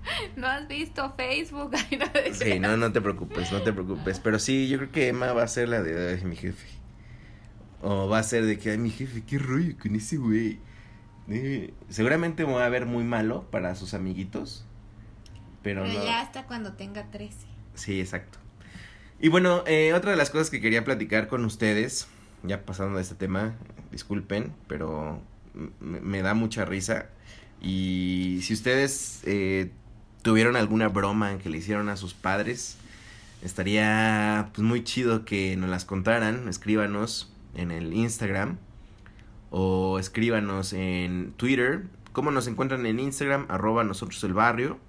¿No 0.36 0.48
has 0.48 0.68
visto 0.68 1.14
Facebook? 1.16 1.72
Sí, 2.34 2.60
no, 2.60 2.78
no 2.78 2.92
te 2.92 3.02
preocupes, 3.02 3.52
no 3.52 3.62
te 3.62 3.74
preocupes. 3.74 4.20
Pero 4.20 4.40
sí, 4.40 4.68
yo 4.68 4.78
creo 4.78 4.92
que 4.92 5.08
Emma 5.10 5.34
va 5.34 5.44
a 5.44 5.48
ser 5.48 5.70
la 5.70 5.82
de 5.82 6.16
ay, 6.16 6.26
mi 6.26 6.36
jefe. 6.36 6.68
O 7.82 8.08
va 8.08 8.20
a 8.20 8.24
ser 8.24 8.46
de 8.46 8.58
que, 8.58 8.72
ay, 8.72 8.78
mi 8.78 8.90
jefe, 8.90 9.24
qué 9.26 9.38
rollo 9.38 9.76
con 9.82 9.96
ese 9.96 10.18
güey. 10.18 10.60
Eh, 11.30 11.74
seguramente 11.90 12.46
me 12.46 12.54
va 12.54 12.66
a 12.66 12.70
ver 12.70 12.86
muy 12.86 13.04
malo 13.04 13.50
para 13.52 13.76
sus 13.76 13.94
amiguitos. 13.94 14.66
Pero, 15.62 15.84
Pero 15.84 16.00
no. 16.00 16.06
ya 16.06 16.22
hasta 16.22 16.46
cuando 16.46 16.74
tenga 16.74 17.10
13. 17.12 17.36
Sí, 17.76 18.00
exacto. 18.00 18.40
Y 19.20 19.30
bueno, 19.30 19.64
eh, 19.68 19.94
otra 19.94 20.12
de 20.12 20.18
las 20.18 20.30
cosas 20.30 20.50
que 20.50 20.60
quería 20.60 20.84
platicar 20.84 21.28
con 21.28 21.46
ustedes, 21.46 22.08
ya 22.44 22.66
pasando 22.66 22.98
de 22.98 23.04
este 23.04 23.16
tema, 23.16 23.54
disculpen, 23.92 24.54
pero 24.68 25.22
me 25.80 26.22
da 26.22 26.34
mucha 26.34 26.66
risa. 26.66 27.08
Y 27.62 28.40
si 28.44 28.54
ustedes 28.54 29.22
eh, 29.26 29.72
tuvieron 30.24 30.56
alguna 30.56 30.88
broma 30.88 31.38
que 31.38 31.50
le 31.50 31.60
hicieron 31.60 31.90
a 31.90 31.98
sus 31.98 32.16
padres, 32.16 32.78
estaría 33.44 34.50
pues, 34.56 34.66
muy 34.66 34.84
chido 34.84 35.26
que 35.26 35.56
nos 35.56 35.70
las 35.70 35.86
contaran. 35.86 36.48
Escríbanos 36.48 37.32
en 37.54 37.70
el 37.70 37.94
Instagram 37.94 38.58
o 39.52 40.00
escríbanos 40.00 40.74
en 40.74 41.34
Twitter. 41.38 41.84
¿Cómo 42.12 42.32
nos 42.32 42.48
encuentran 42.48 42.88
en 42.88 43.00
Instagram? 43.00 43.46
Arroba 43.50 43.84
nosotros 43.84 44.24
el 44.24 44.34
barrio 44.34 44.80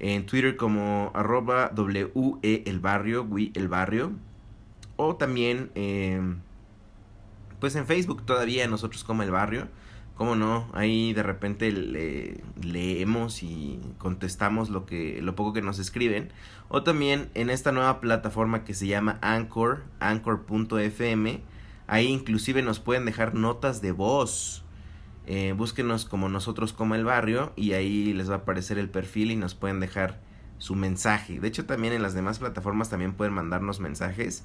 en 0.00 0.26
Twitter 0.26 0.56
como 0.56 1.10
arroba 1.14 1.70
WE 1.74 2.62
el 2.66 2.80
barrio, 2.80 3.26
el 3.54 3.68
barrio. 3.68 4.12
O 4.96 5.16
también, 5.16 5.70
eh, 5.74 6.20
pues 7.58 7.74
en 7.74 7.86
Facebook 7.86 8.24
todavía 8.24 8.66
nosotros 8.68 9.04
como 9.04 9.22
el 9.22 9.30
barrio. 9.30 9.68
Como 10.14 10.36
no, 10.36 10.68
ahí 10.74 11.12
de 11.12 11.24
repente 11.24 11.72
le- 11.72 12.40
leemos 12.62 13.42
y 13.42 13.80
contestamos 13.98 14.70
lo 14.70 14.86
que 14.86 15.20
lo 15.20 15.34
poco 15.34 15.52
que 15.52 15.62
nos 15.62 15.78
escriben. 15.80 16.30
O 16.68 16.82
también 16.84 17.30
en 17.34 17.50
esta 17.50 17.72
nueva 17.72 18.00
plataforma 18.00 18.64
que 18.64 18.74
se 18.74 18.86
llama 18.86 19.18
Anchor, 19.22 19.82
anchor.fm. 20.00 21.40
Ahí 21.86 22.06
inclusive 22.06 22.62
nos 22.62 22.80
pueden 22.80 23.04
dejar 23.04 23.34
notas 23.34 23.82
de 23.82 23.92
voz. 23.92 24.62
Eh, 25.26 25.54
búsquenos 25.56 26.04
como 26.04 26.28
nosotros 26.28 26.72
como 26.72 26.94
el 26.94 27.04
barrio 27.04 27.52
y 27.56 27.72
ahí 27.72 28.12
les 28.12 28.28
va 28.30 28.34
a 28.34 28.38
aparecer 28.38 28.78
el 28.78 28.90
perfil 28.90 29.30
y 29.30 29.36
nos 29.36 29.54
pueden 29.54 29.80
dejar 29.80 30.20
su 30.58 30.74
mensaje. 30.74 31.40
De 31.40 31.48
hecho 31.48 31.64
también 31.64 31.94
en 31.94 32.02
las 32.02 32.14
demás 32.14 32.38
plataformas 32.38 32.90
también 32.90 33.14
pueden 33.14 33.32
mandarnos 33.34 33.80
mensajes 33.80 34.44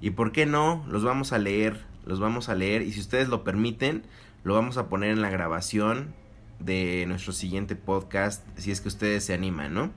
y 0.00 0.10
por 0.10 0.30
qué 0.32 0.46
no, 0.46 0.84
los 0.88 1.02
vamos 1.04 1.32
a 1.32 1.38
leer, 1.38 1.84
los 2.06 2.20
vamos 2.20 2.48
a 2.48 2.54
leer 2.54 2.82
y 2.82 2.92
si 2.92 3.00
ustedes 3.00 3.28
lo 3.28 3.42
permiten, 3.44 4.02
lo 4.44 4.54
vamos 4.54 4.76
a 4.76 4.88
poner 4.88 5.10
en 5.10 5.22
la 5.22 5.30
grabación 5.30 6.14
de 6.58 7.04
nuestro 7.06 7.32
siguiente 7.32 7.76
podcast 7.76 8.46
si 8.58 8.70
es 8.70 8.80
que 8.80 8.88
ustedes 8.88 9.24
se 9.24 9.34
animan, 9.34 9.74
¿no? 9.74 9.90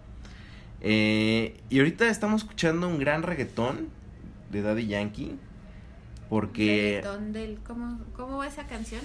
Eh, 0.82 1.62
y 1.70 1.80
ahorita 1.80 2.08
estamos 2.10 2.42
escuchando 2.44 2.88
un 2.88 3.00
gran 3.00 3.24
reggaetón 3.24 3.90
de 4.52 4.62
Daddy 4.62 4.88
Yankee 4.88 5.38
porque... 6.30 7.02
Reggaetón 7.04 7.32
del. 7.32 7.60
¿cómo, 7.60 8.00
¿Cómo 8.16 8.38
va 8.38 8.48
esa 8.48 8.68
canción? 8.68 9.02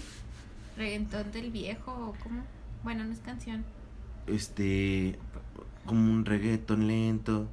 ¿Reggaetón 0.77 1.31
del 1.33 1.51
viejo 1.51 1.92
o 1.92 2.16
cómo? 2.22 2.42
Bueno, 2.83 3.05
no 3.05 3.12
es 3.12 3.20
canción. 3.20 3.64
este 4.27 5.18
como 5.85 6.12
un 6.12 6.24
reggaetón 6.24 6.87
lento 6.87 7.48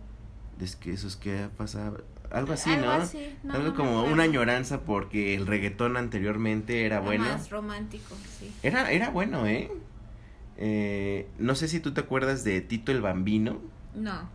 es 0.60 0.76
que 0.76 0.92
esos 0.92 1.16
que 1.16 1.44
ha 1.44 1.50
pasado 1.50 2.04
algo 2.36 2.54
así 2.54 2.70
Algo 2.72 2.86
no 2.86 2.92
así, 2.92 3.36
no, 3.44 3.54
algo 3.54 3.70
no 3.70 3.76
como 3.76 4.04
una 4.04 4.24
añoranza 4.24 4.82
porque 4.82 5.36
el 5.36 5.48
reggaetón 5.48 5.98
anteriormente 5.98 6.86
era 6.86 7.00
bueno 7.00 7.24
Más 7.26 7.50
romántico, 7.50 8.16
sí. 8.40 8.52
era 8.64 8.92
era 8.92 9.10
bueno 9.10 9.48
eh 9.48 9.72
Eh, 10.58 11.28
no 11.40 11.56
sé 11.56 11.68
si 11.68 11.80
tú 11.80 11.94
te 11.94 12.02
acuerdas 12.02 12.44
de 12.44 12.62
Tito 12.62 12.92
el 12.92 13.02
Bambino 13.02 13.62
No, 13.94 14.30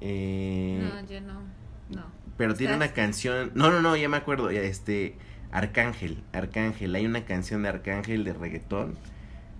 eh, 0.00 0.90
no, 0.92 1.06
yo 1.08 1.20
no. 1.20 1.42
No. 1.90 2.06
pero 2.36 2.54
tiene 2.54 2.74
una 2.74 2.92
canción 2.92 3.52
no 3.54 3.70
no 3.70 3.80
no 3.82 3.94
ya 3.96 4.08
me 4.08 4.16
acuerdo 4.16 4.50
este 4.50 5.16
Arcángel 5.52 6.22
Arcángel 6.32 6.94
hay 6.94 7.04
una 7.06 7.24
canción 7.24 7.62
de 7.62 7.68
Arcángel 7.68 8.24
de 8.24 8.32
reggaetón 8.32 8.96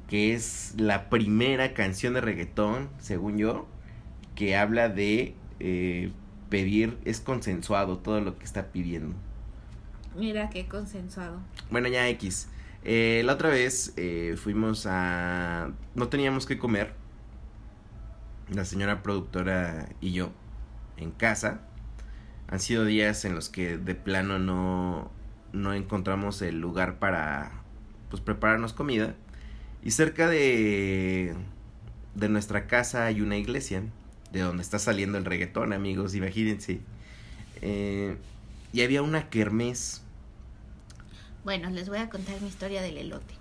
que 0.08 0.34
es 0.34 0.74
la 0.76 1.08
primera 1.08 1.72
canción 1.72 2.12
de 2.14 2.20
reggaetón, 2.20 2.90
según 2.98 3.38
yo, 3.38 3.66
que 4.34 4.54
habla 4.56 4.88
de 4.90 5.34
eh, 5.60 6.12
pedir, 6.54 6.96
es 7.04 7.18
consensuado 7.18 7.98
todo 7.98 8.20
lo 8.20 8.38
que 8.38 8.44
está 8.44 8.70
pidiendo. 8.70 9.16
Mira 10.14 10.50
qué 10.50 10.68
consensuado. 10.68 11.40
Bueno, 11.68 11.88
ya 11.88 12.08
X. 12.10 12.46
Eh, 12.84 13.22
la 13.24 13.32
otra 13.32 13.48
vez 13.48 13.92
eh, 13.96 14.36
fuimos 14.40 14.86
a... 14.86 15.72
No 15.96 16.06
teníamos 16.06 16.46
que 16.46 16.56
comer. 16.56 16.94
La 18.52 18.64
señora 18.64 19.02
productora 19.02 19.88
y 20.00 20.12
yo 20.12 20.30
en 20.96 21.10
casa. 21.10 21.62
Han 22.46 22.60
sido 22.60 22.84
días 22.84 23.24
en 23.24 23.34
los 23.34 23.48
que 23.48 23.76
de 23.76 23.96
plano 23.96 24.38
no, 24.38 25.10
no 25.52 25.74
encontramos 25.74 26.40
el 26.40 26.60
lugar 26.60 27.00
para 27.00 27.50
pues 28.10 28.22
prepararnos 28.22 28.72
comida. 28.74 29.16
Y 29.82 29.90
cerca 29.90 30.28
de, 30.28 31.34
de 32.14 32.28
nuestra 32.28 32.68
casa 32.68 33.06
hay 33.06 33.22
una 33.22 33.38
iglesia, 33.38 33.82
de 34.34 34.40
donde 34.40 34.62
está 34.62 34.80
saliendo 34.80 35.16
el 35.16 35.24
reggaetón, 35.24 35.72
amigos, 35.72 36.14
imagínense. 36.14 36.80
Eh, 37.62 38.16
y 38.72 38.82
había 38.82 39.00
una 39.00 39.30
kermés. 39.30 40.02
Bueno, 41.44 41.70
les 41.70 41.88
voy 41.88 41.98
a 41.98 42.10
contar 42.10 42.40
mi 42.40 42.48
historia 42.48 42.82
del 42.82 42.98
elote. 42.98 43.34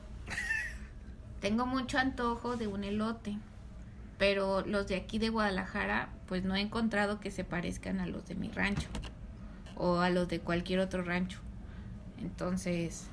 Tengo 1.41 1.65
mucho 1.65 1.97
antojo 1.97 2.57
de 2.57 2.67
un 2.67 2.83
elote, 2.83 3.35
pero 4.19 4.61
los 4.61 4.87
de 4.87 4.95
aquí 4.95 5.17
de 5.17 5.29
Guadalajara, 5.29 6.09
pues 6.27 6.43
no 6.43 6.55
he 6.55 6.61
encontrado 6.61 7.19
que 7.19 7.31
se 7.31 7.43
parezcan 7.43 7.99
a 7.99 8.05
los 8.05 8.27
de 8.27 8.35
mi 8.35 8.49
rancho 8.49 8.87
o 9.75 9.99
a 9.99 10.11
los 10.11 10.27
de 10.27 10.39
cualquier 10.39 10.79
otro 10.79 11.03
rancho. 11.03 11.39
Entonces, 12.21 13.05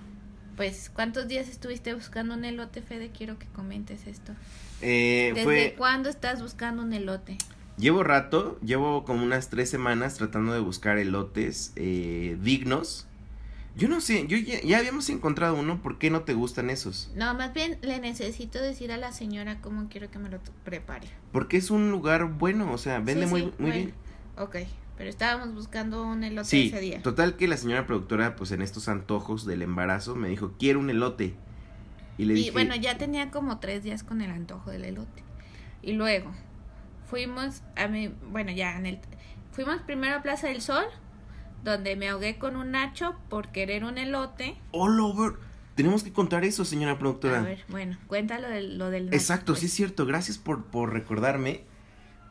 pues, 0.56 0.90
¿cuántos 0.94 1.28
días 1.28 1.48
estuviste 1.48 1.94
buscando 1.94 2.34
un 2.34 2.44
elote, 2.44 2.82
Fede? 2.82 3.10
Quiero 3.10 3.38
que 3.38 3.46
comentes 3.46 4.06
esto. 4.06 4.34
Eh, 4.82 5.32
¿Desde 5.34 5.44
fue, 5.44 5.74
cuándo 5.78 6.10
estás 6.10 6.42
buscando 6.42 6.82
un 6.82 6.92
elote? 6.92 7.38
Llevo 7.80 8.04
rato, 8.04 8.58
llevo 8.62 9.04
como 9.04 9.22
unas 9.24 9.48
tres 9.48 9.70
semanas 9.70 10.14
tratando 10.16 10.52
de 10.52 10.60
buscar 10.60 10.98
elotes 10.98 11.72
eh, 11.76 12.36
dignos. 12.42 13.06
Yo 13.76 13.88
no 13.88 14.00
sé, 14.00 14.26
yo 14.26 14.36
ya, 14.36 14.60
ya 14.60 14.78
habíamos 14.78 15.08
encontrado 15.08 15.54
uno, 15.54 15.80
¿por 15.80 15.96
qué 15.98 16.10
no 16.10 16.22
te 16.22 16.34
gustan 16.34 16.68
esos? 16.68 17.10
No, 17.14 17.32
más 17.34 17.54
bien 17.54 17.78
le 17.82 17.98
necesito 18.00 18.60
decir 18.60 18.92
a 18.92 18.98
la 18.98 19.12
señora 19.12 19.60
cómo 19.62 19.88
quiero 19.88 20.10
que 20.10 20.18
me 20.18 20.28
lo 20.28 20.40
prepare. 20.64 21.08
Porque 21.32 21.56
es 21.56 21.70
un 21.70 21.90
lugar 21.90 22.24
bueno, 22.26 22.70
o 22.72 22.78
sea, 22.78 22.98
vende 22.98 23.24
Sí, 23.24 23.30
muy, 23.30 23.40
sí, 23.42 23.46
muy 23.58 23.70
bueno. 23.70 23.74
bien. 23.74 23.94
Ok, 24.36 24.56
pero 24.98 25.08
estábamos 25.08 25.54
buscando 25.54 26.02
un 26.04 26.24
elote 26.24 26.48
Sí, 26.48 26.66
ese 26.68 26.80
día. 26.80 27.00
total 27.00 27.36
que 27.36 27.48
la 27.48 27.56
señora 27.56 27.86
productora, 27.86 28.36
pues 28.36 28.50
en 28.50 28.60
estos 28.60 28.88
antojos 28.88 29.46
del 29.46 29.62
embarazo, 29.62 30.16
me 30.16 30.28
dijo, 30.28 30.52
quiero 30.58 30.80
un 30.80 30.90
elote. 30.90 31.34
Y 32.18 32.24
le 32.26 32.34
Y 32.34 32.36
dije, 32.36 32.50
bueno, 32.50 32.74
ya 32.76 32.98
tenía 32.98 33.30
como 33.30 33.60
tres 33.60 33.82
días 33.84 34.02
con 34.02 34.20
el 34.20 34.30
antojo 34.32 34.70
del 34.70 34.84
elote. 34.84 35.22
Y 35.80 35.92
luego 35.92 36.30
fuimos 37.10 37.62
a 37.76 37.88
mi, 37.88 38.08
bueno, 38.08 38.52
ya 38.52 38.76
en 38.76 38.86
el, 38.86 39.00
fuimos 39.52 39.82
primero 39.82 40.16
a 40.16 40.22
Plaza 40.22 40.46
del 40.46 40.62
Sol, 40.62 40.84
donde 41.64 41.96
me 41.96 42.08
ahogué 42.08 42.38
con 42.38 42.56
un 42.56 42.70
nacho 42.70 43.16
por 43.28 43.48
querer 43.48 43.84
un 43.84 43.98
elote. 43.98 44.56
All 44.70 44.98
over. 45.00 45.34
Tenemos 45.74 46.04
que 46.04 46.12
contar 46.12 46.44
eso, 46.44 46.64
señora 46.64 46.98
productora. 46.98 47.40
A 47.40 47.42
ver, 47.42 47.64
bueno, 47.68 47.98
cuéntalo 48.06 48.48
del, 48.48 48.78
lo 48.78 48.90
del 48.90 49.06
nacho. 49.06 49.16
Exacto, 49.16 49.52
pues. 49.52 49.60
sí 49.60 49.66
es 49.66 49.72
cierto. 49.72 50.06
Gracias 50.06 50.38
por, 50.38 50.66
por 50.66 50.92
recordarme. 50.92 51.64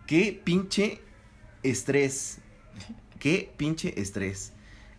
Qué 0.07 0.39
pinche 0.43 1.01
estrés. 1.61 2.39
Qué 3.19 3.51
pinche 3.57 3.99
estrés. 3.99 4.53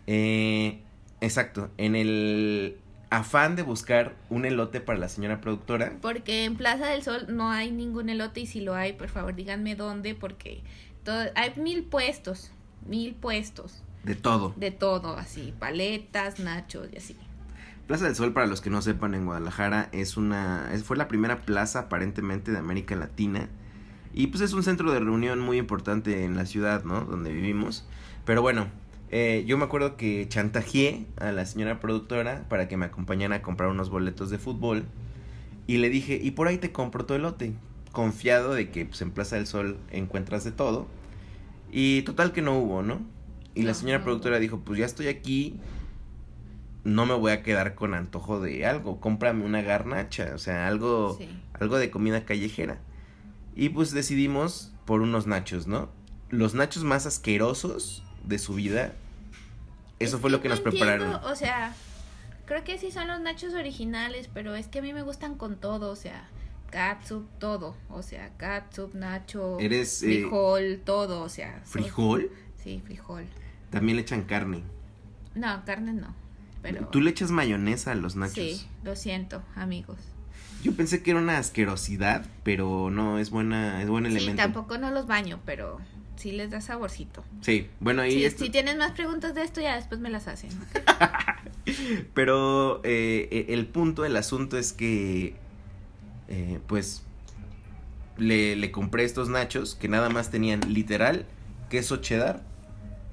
Eh, 0.06 0.82
exacto. 1.20 1.70
En 1.78 1.96
el 1.96 2.78
afán 3.10 3.56
de 3.56 3.62
buscar 3.62 4.14
un 4.28 4.44
elote 4.44 4.80
para 4.80 4.98
la 4.98 5.08
señora 5.08 5.40
productora. 5.40 5.92
Porque 6.00 6.44
en 6.44 6.56
Plaza 6.56 6.86
del 6.86 7.02
Sol 7.02 7.26
no 7.28 7.50
hay 7.50 7.72
ningún 7.72 8.08
elote 8.08 8.40
y 8.40 8.46
si 8.46 8.60
lo 8.60 8.74
hay, 8.74 8.92
por 8.92 9.08
favor, 9.08 9.34
díganme 9.34 9.74
dónde, 9.74 10.14
porque 10.14 10.62
todo, 11.04 11.24
hay 11.34 11.52
mil 11.56 11.82
puestos, 11.82 12.52
mil 12.86 13.14
puestos 13.14 13.82
De 14.04 14.14
todo. 14.14 14.54
de 14.56 14.70
todo, 14.70 15.16
así, 15.16 15.52
paletas, 15.58 16.38
nachos 16.38 16.88
y 16.92 16.96
así. 16.98 17.16
Plaza 17.88 18.04
del 18.04 18.14
Sol, 18.14 18.32
para 18.32 18.46
los 18.46 18.60
que 18.60 18.70
no 18.70 18.80
sepan, 18.82 19.14
en 19.14 19.26
Guadalajara 19.26 19.88
es 19.90 20.16
una. 20.16 20.70
fue 20.84 20.96
la 20.96 21.08
primera 21.08 21.40
plaza 21.40 21.80
aparentemente 21.80 22.52
de 22.52 22.58
América 22.58 22.94
Latina. 22.94 23.48
Y 24.14 24.28
pues 24.28 24.42
es 24.42 24.52
un 24.52 24.62
centro 24.62 24.92
de 24.92 25.00
reunión 25.00 25.40
muy 25.40 25.58
importante 25.58 26.24
en 26.24 26.36
la 26.36 26.46
ciudad, 26.46 26.84
¿no? 26.84 27.00
Donde 27.00 27.32
vivimos. 27.32 27.84
Pero 28.24 28.42
bueno, 28.42 28.68
eh, 29.10 29.44
yo 29.46 29.58
me 29.58 29.64
acuerdo 29.64 29.96
que 29.96 30.26
chantajeé 30.28 31.06
a 31.18 31.32
la 31.32 31.44
señora 31.46 31.80
productora 31.80 32.46
para 32.48 32.68
que 32.68 32.76
me 32.76 32.86
acompañara 32.86 33.36
a 33.36 33.42
comprar 33.42 33.68
unos 33.70 33.90
boletos 33.90 34.30
de 34.30 34.38
fútbol. 34.38 34.84
Y 35.66 35.78
le 35.78 35.88
dije, 35.90 36.18
y 36.22 36.32
por 36.32 36.48
ahí 36.48 36.58
te 36.58 36.72
compro 36.72 37.06
tu 37.06 37.14
elote. 37.14 37.52
Confiado 37.92 38.54
de 38.54 38.70
que 38.70 38.86
pues, 38.86 39.02
en 39.02 39.10
Plaza 39.10 39.36
del 39.36 39.46
Sol 39.46 39.78
encuentras 39.90 40.44
de 40.44 40.52
todo. 40.52 40.86
Y 41.72 42.02
total 42.02 42.32
que 42.32 42.42
no 42.42 42.58
hubo, 42.58 42.82
¿no? 42.82 43.00
Y 43.54 43.62
la 43.62 43.74
señora 43.74 44.02
productora 44.02 44.38
dijo, 44.38 44.60
pues 44.60 44.78
ya 44.78 44.86
estoy 44.86 45.08
aquí, 45.08 45.56
no 46.84 47.04
me 47.06 47.14
voy 47.14 47.32
a 47.32 47.42
quedar 47.42 47.74
con 47.74 47.94
antojo 47.94 48.40
de 48.40 48.64
algo, 48.64 49.00
cómprame 49.00 49.44
una 49.44 49.60
garnacha, 49.62 50.32
o 50.34 50.38
sea, 50.38 50.66
algo, 50.68 51.16
Sí. 51.18 51.28
algo 51.54 51.78
de 51.78 51.90
comida 51.90 52.24
callejera. 52.24 52.78
Y 53.56 53.70
pues 53.70 53.90
decidimos 53.92 54.72
por 54.84 55.00
unos 55.02 55.26
nachos, 55.26 55.66
¿no? 55.66 55.88
Los 56.30 56.54
nachos 56.54 56.84
más 56.84 57.06
asquerosos 57.06 58.04
de 58.24 58.38
su 58.38 58.54
vida. 58.54 58.92
Eso 59.98 60.16
Es 60.16 60.20
fue 60.20 60.30
lo 60.30 60.40
que 60.40 60.48
no 60.48 60.54
nos 60.54 60.62
prepararon. 60.62 61.14
O 61.24 61.34
sea, 61.36 61.74
creo 62.46 62.64
que 62.64 62.78
sí 62.78 62.90
son 62.90 63.08
los 63.08 63.20
nachos 63.20 63.54
originales, 63.54 64.28
pero 64.32 64.54
es 64.54 64.66
que 64.68 64.78
a 64.78 64.82
mí 64.82 64.92
me 64.92 65.02
gustan 65.02 65.34
con 65.34 65.56
todo, 65.56 65.90
o 65.90 65.96
sea, 65.96 66.28
catsup, 66.70 67.26
todo, 67.38 67.76
o 67.88 68.02
sea, 68.02 68.30
catsup, 68.36 68.94
nacho, 68.94 69.58
Eres, 69.60 70.02
eh, 70.02 70.06
frijol, 70.06 70.80
todo, 70.84 71.22
o 71.22 71.28
sea. 71.28 71.60
¿Frijol? 71.64 72.30
Sí, 72.62 72.82
frijol. 72.84 73.24
También 73.70 73.96
le 73.96 74.02
echan 74.02 74.22
carne. 74.22 74.62
No, 75.34 75.64
carne 75.64 75.92
no, 75.92 76.14
pero... 76.62 76.86
Tú 76.88 77.00
le 77.00 77.10
echas 77.10 77.30
mayonesa 77.30 77.92
a 77.92 77.94
los 77.94 78.16
nachos. 78.16 78.34
Sí, 78.34 78.66
lo 78.82 78.96
siento, 78.96 79.42
amigos. 79.54 79.98
Yo 80.62 80.74
pensé 80.74 81.02
que 81.02 81.12
era 81.12 81.20
una 81.20 81.38
asquerosidad, 81.38 82.26
pero 82.42 82.90
no, 82.90 83.18
es 83.18 83.30
buena, 83.30 83.80
es 83.82 83.88
buen 83.88 84.04
Sí, 84.06 84.10
elemento. 84.12 84.42
tampoco 84.42 84.76
no 84.76 84.90
los 84.90 85.06
baño, 85.06 85.40
pero 85.46 85.78
sí 86.20 86.32
les 86.32 86.50
da 86.50 86.60
saborcito. 86.60 87.24
Sí, 87.40 87.68
bueno, 87.80 88.02
ahí 88.02 88.12
Sí, 88.12 88.24
esto- 88.24 88.44
si 88.44 88.50
tienes 88.50 88.76
más 88.76 88.92
preguntas 88.92 89.34
de 89.34 89.42
esto, 89.42 89.60
ya 89.60 89.76
después 89.76 90.00
me 90.00 90.10
las 90.10 90.28
hacen. 90.28 90.50
Pero 92.14 92.80
eh, 92.84 93.28
eh, 93.30 93.46
el 93.50 93.66
punto, 93.66 94.04
el 94.04 94.16
asunto 94.16 94.58
es 94.58 94.72
que, 94.72 95.34
eh, 96.28 96.58
pues, 96.66 97.02
le, 98.16 98.56
le 98.56 98.70
compré 98.70 99.04
estos 99.04 99.28
nachos 99.28 99.74
que 99.74 99.88
nada 99.88 100.08
más 100.10 100.30
tenían 100.30 100.60
literal 100.72 101.26
queso 101.68 101.96
cheddar 101.98 102.42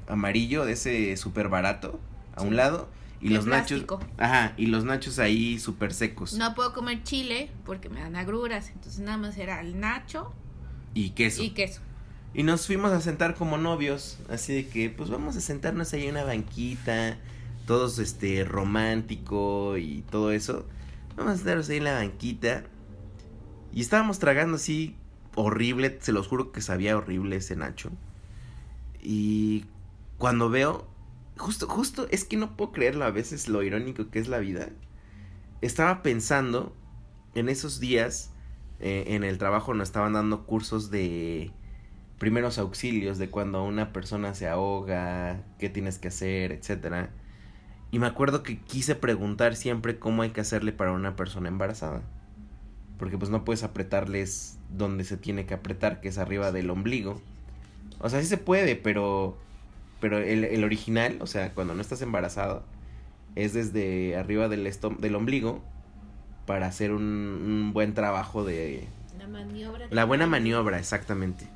amarillo 0.08 0.66
de 0.66 0.74
ese 0.74 1.16
súper 1.18 1.50
barato 1.50 2.00
a 2.36 2.42
un 2.44 2.56
lado 2.56 2.90
y 3.22 3.30
los 3.30 3.46
nachos, 3.46 3.84
ajá, 4.18 4.54
y 4.58 4.68
los 4.68 4.84
nachos 4.84 5.18
ahí 5.20 5.58
súper 5.60 5.94
secos 5.94 6.34
No 6.34 6.54
puedo 6.56 6.74
comer 6.74 7.04
chile 7.04 7.50
porque 7.66 7.90
me 7.90 8.00
dan 8.02 8.16
agruras, 8.16 8.70
entonces 8.70 9.00
nada 9.00 9.18
más 9.18 9.38
era 9.38 9.60
el 9.62 9.80
nacho 9.80 10.34
y 10.94 11.12
queso. 11.12 11.42
y 11.44 11.50
queso. 11.52 11.82
Y 12.34 12.44
nos 12.44 12.68
fuimos 12.68 12.92
a 12.92 13.02
sentar 13.02 13.36
como 13.36 13.58
novios, 13.58 14.20
así 14.30 14.54
de 14.54 14.68
que, 14.68 14.90
pues 14.90 15.10
vamos 15.10 15.36
a 15.38 15.42
sentarnos 15.42 15.94
ahí 15.94 16.04
en 16.04 16.12
una 16.12 16.24
banquita, 16.24 17.18
todos 17.66 18.00
este 18.00 18.44
romántico 18.44 19.78
y 19.78 20.04
todo 20.10 20.32
eso. 20.32 20.66
Vamos 21.16 21.34
a 21.34 21.36
sentarnos 21.38 21.70
ahí 21.70 21.78
en 21.78 21.84
la 21.86 21.94
banquita. 21.94 22.64
Y 23.74 23.82
estábamos 23.82 24.20
tragando 24.20 24.58
así 24.58 24.96
horrible, 25.36 25.98
se 26.02 26.12
los 26.12 26.28
juro 26.28 26.52
que 26.52 26.62
sabía 26.62 26.98
horrible 26.98 27.38
ese 27.38 27.56
Nacho. 27.56 27.92
Y 29.02 29.66
cuando 30.18 30.50
veo, 30.50 30.88
justo, 31.38 31.68
justo, 31.68 32.08
es 32.12 32.24
que 32.24 32.38
no 32.38 32.56
puedo 32.56 32.72
creerlo 32.72 33.06
a 33.06 33.12
veces 33.12 33.48
lo 33.48 33.64
irónico 33.64 34.10
que 34.10 34.20
es 34.20 34.28
la 34.28 34.40
vida. 34.40 34.70
Estaba 35.62 36.04
pensando 36.04 36.76
en 37.36 37.50
esos 37.50 37.80
días 37.80 38.32
eh, 38.80 39.06
en 39.08 39.24
el 39.24 39.38
trabajo 39.38 39.74
nos 39.74 39.90
estaban 39.90 40.14
dando 40.14 40.46
cursos 40.46 40.92
de 40.92 41.52
primeros 42.20 42.58
auxilios 42.58 43.18
de 43.18 43.30
cuando 43.30 43.64
una 43.64 43.94
persona 43.94 44.34
se 44.34 44.48
ahoga, 44.48 45.42
qué 45.60 45.70
tienes 45.70 46.00
que 46.00 46.08
hacer, 46.08 46.52
etcétera. 46.52 47.10
Y 47.92 48.00
me 48.00 48.08
acuerdo 48.08 48.44
que 48.44 48.60
quise 48.60 48.96
preguntar 48.96 49.56
siempre 49.56 49.98
cómo 50.00 50.22
hay 50.24 50.32
que 50.32 50.42
hacerle 50.42 50.72
para 50.72 50.92
una 50.92 51.16
persona 51.16 51.48
embarazada. 51.48 52.02
Porque 53.00 53.18
pues 53.18 53.30
no 53.30 53.46
puedes 53.46 53.64
apretarles 53.64 54.58
donde 54.76 55.04
se 55.04 55.18
tiene 55.18 55.46
que 55.46 55.54
apretar, 55.54 56.02
que 56.02 56.10
es 56.10 56.18
arriba 56.18 56.52
del 56.52 56.70
ombligo. 56.70 57.22
O 58.00 58.10
sea, 58.10 58.20
sí 58.22 58.28
se 58.28 58.38
puede, 58.38 58.76
pero 58.76 59.38
pero 60.00 60.20
el, 60.20 60.44
el 60.44 60.64
original, 60.64 61.18
o 61.22 61.28
sea, 61.28 61.54
cuando 61.54 61.74
no 61.74 61.82
estás 61.82 62.02
embarazado, 62.04 62.64
es 63.36 63.54
desde 63.54 64.16
arriba 64.16 64.48
del, 64.48 64.68
estom- 64.68 64.98
del 64.98 65.16
ombligo 65.16 65.64
para 66.46 66.68
hacer 66.68 66.92
un, 66.92 67.02
un 67.04 67.74
buen 67.74 67.94
trabajo 67.96 68.44
de, 68.44 68.88
La 69.18 69.28
maniobra. 69.28 69.88
de- 69.88 69.96
la 69.96 70.06
buena 70.06 70.28
maniobra, 70.28 70.78
exactamente. 70.78 71.48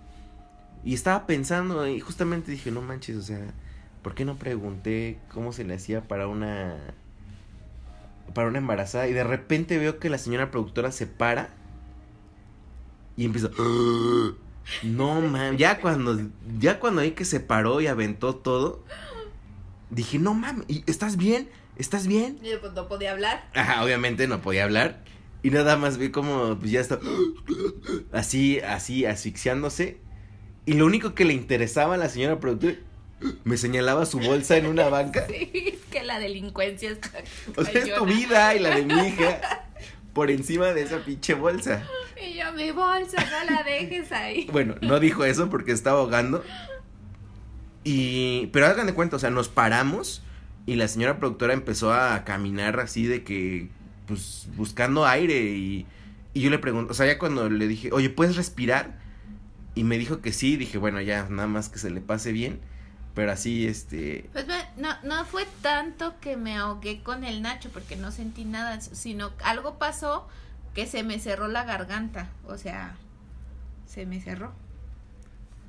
Y 0.83 0.93
estaba 0.93 1.27
pensando 1.27 1.87
y 1.87 1.99
justamente 1.99 2.51
dije, 2.51 2.71
no 2.71 2.81
manches, 2.81 3.17
o 3.17 3.21
sea, 3.21 3.39
¿por 4.01 4.15
qué 4.15 4.25
no 4.25 4.37
pregunté 4.37 5.19
cómo 5.31 5.53
se 5.53 5.63
le 5.63 5.75
hacía 5.75 6.07
para 6.07 6.27
una 6.27 6.77
para 8.33 8.47
una 8.47 8.57
embarazada? 8.57 9.07
Y 9.07 9.13
de 9.13 9.23
repente 9.23 9.77
veo 9.77 9.99
que 9.99 10.09
la 10.09 10.17
señora 10.17 10.49
productora 10.49 10.91
se 10.91 11.05
para 11.05 11.49
y 13.15 13.25
empieza 13.25 13.49
No, 14.83 15.21
man, 15.21 15.57
ya 15.57 15.79
cuando 15.79 16.19
ya 16.59 16.79
cuando 16.79 17.01
vi 17.01 17.11
que 17.11 17.25
se 17.25 17.39
paró 17.39 17.81
y 17.81 17.87
aventó 17.87 18.35
todo, 18.35 18.83
dije, 19.89 20.17
"No 20.17 20.33
mames, 20.33 20.65
¿y 20.67 20.83
¿estás 20.87 21.17
bien? 21.17 21.49
¿Estás 21.75 22.07
bien?" 22.07 22.39
Y 22.41 22.55
pues 22.57 22.73
no 22.73 22.87
podía 22.87 23.11
hablar. 23.11 23.49
Ajá, 23.53 23.83
obviamente 23.83 24.27
no 24.27 24.41
podía 24.41 24.63
hablar. 24.63 25.03
Y 25.43 25.49
nada 25.49 25.77
más 25.77 25.97
vi 25.97 26.09
como 26.09 26.57
pues 26.57 26.71
ya 26.71 26.79
está 26.79 26.99
así, 28.11 28.59
así, 28.59 29.05
asfixiándose. 29.05 29.99
Y 30.65 30.73
lo 30.73 30.85
único 30.85 31.13
que 31.15 31.25
le 31.25 31.33
interesaba 31.33 31.95
a 31.95 31.97
la 31.97 32.09
señora 32.09 32.39
productora 32.39 32.75
me 33.43 33.57
señalaba 33.57 34.05
su 34.05 34.19
bolsa 34.19 34.57
en 34.57 34.65
una 34.65 34.89
banca. 34.89 35.25
Sí, 35.31 35.51
es 35.53 35.79
que 35.91 36.03
la 36.03 36.19
delincuencia 36.19 36.91
está. 36.91 37.11
O 37.55 37.63
sea, 37.63 37.81
es 37.81 37.93
tu 37.93 38.05
vida 38.05 38.55
y 38.55 38.59
la 38.59 38.75
de 38.75 38.85
mi 38.85 39.07
hija 39.07 39.67
por 40.13 40.29
encima 40.31 40.67
de 40.67 40.83
esa 40.83 40.99
pinche 40.99 41.33
bolsa. 41.33 41.83
Y 42.21 42.37
yo, 42.37 42.51
mi 42.53 42.71
bolsa, 42.71 43.17
no 43.17 43.53
la 43.53 43.63
dejes 43.63 44.11
ahí. 44.11 44.47
Bueno, 44.51 44.75
no 44.81 44.99
dijo 44.99 45.25
eso 45.25 45.49
porque 45.49 45.71
estaba 45.71 45.99
ahogando. 45.99 46.43
Y. 47.83 48.47
Pero 48.47 48.67
hagan 48.67 48.87
de 48.87 48.93
cuenta, 48.93 49.15
o 49.15 49.19
sea, 49.19 49.29
nos 49.29 49.49
paramos 49.49 50.21
y 50.65 50.75
la 50.75 50.87
señora 50.87 51.17
productora 51.17 51.53
empezó 51.53 51.93
a 51.93 52.23
caminar 52.23 52.79
así 52.79 53.05
de 53.05 53.23
que. 53.23 53.69
Pues 54.07 54.47
buscando 54.55 55.05
aire 55.05 55.39
y. 55.39 55.85
Y 56.33 56.41
yo 56.41 56.49
le 56.49 56.59
pregunto, 56.59 56.91
o 56.91 56.95
sea, 56.95 57.07
ya 57.07 57.19
cuando 57.19 57.49
le 57.49 57.67
dije, 57.67 57.89
oye, 57.91 58.09
¿puedes 58.09 58.37
respirar? 58.37 59.00
Y 59.75 59.83
me 59.83 59.97
dijo 59.97 60.21
que 60.21 60.33
sí, 60.33 60.57
dije, 60.57 60.77
bueno, 60.77 61.01
ya, 61.01 61.27
nada 61.29 61.47
más 61.47 61.69
que 61.69 61.79
se 61.79 61.89
le 61.89 62.01
pase 62.01 62.31
bien. 62.31 62.59
Pero 63.13 63.31
así, 63.31 63.67
este. 63.67 64.29
Pues 64.31 64.45
no, 64.77 64.89
no 65.03 65.25
fue 65.25 65.45
tanto 65.61 66.15
que 66.21 66.37
me 66.37 66.55
ahogué 66.55 67.03
con 67.03 67.23
el 67.23 67.41
Nacho 67.41 67.69
porque 67.73 67.97
no 67.97 68.11
sentí 68.11 68.45
nada, 68.45 68.79
sino 68.79 69.31
algo 69.43 69.77
pasó 69.77 70.27
que 70.73 70.87
se 70.87 71.03
me 71.03 71.19
cerró 71.19 71.47
la 71.47 71.65
garganta. 71.65 72.29
O 72.47 72.57
sea, 72.57 72.95
se 73.85 74.05
me 74.05 74.21
cerró. 74.21 74.53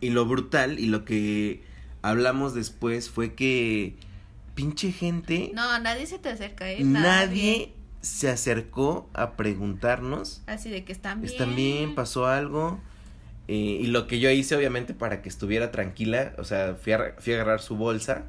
Y 0.01 0.11
lo 0.11 0.25
brutal 0.25 0.79
y 0.79 0.87
lo 0.87 1.05
que 1.05 1.65
hablamos 2.03 2.55
después 2.55 3.11
fue 3.11 3.35
que. 3.35 3.97
Pinche 4.55 4.93
gente. 4.93 5.51
No, 5.55 5.79
nadie 5.79 6.07
se 6.07 6.19
te 6.19 6.29
acerca, 6.29 6.71
¿eh? 6.71 6.85
nadie 6.85 7.73
se 8.03 8.29
acercó 8.29 9.09
a 9.15 9.33
preguntarnos. 9.33 10.43
Así 10.47 10.69
de 10.69 10.85
que 10.85 10.93
están 10.93 11.23
bien. 11.23 11.33
¿Están 11.33 11.57
bien? 11.57 11.95
¿Pasó 11.95 12.27
algo? 12.27 12.79
Y 13.55 13.87
lo 13.89 14.07
que 14.07 14.19
yo 14.21 14.31
hice, 14.31 14.57
obviamente, 14.57 14.95
para 14.95 15.21
que 15.23 15.29
estuviera 15.29 15.71
tranquila, 15.71 16.33
o 16.39 16.45
sea, 16.45 16.75
fui 16.75 16.93
a, 16.93 17.15
fui 17.19 17.33
a 17.33 17.37
agarrar 17.37 17.61
su 17.61 17.77
bolsa 17.77 18.25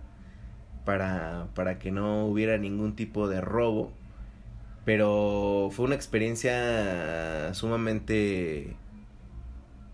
para, 0.86 1.48
para 1.56 1.80
que 1.80 1.92
no 1.92 2.26
hubiera 2.26 2.58
ningún 2.58 2.96
tipo 2.96 3.28
de 3.30 3.40
robo. 3.42 3.94
Pero 4.86 5.70
fue 5.72 5.86
una 5.86 5.96
experiencia 5.96 7.54
sumamente 7.54 8.76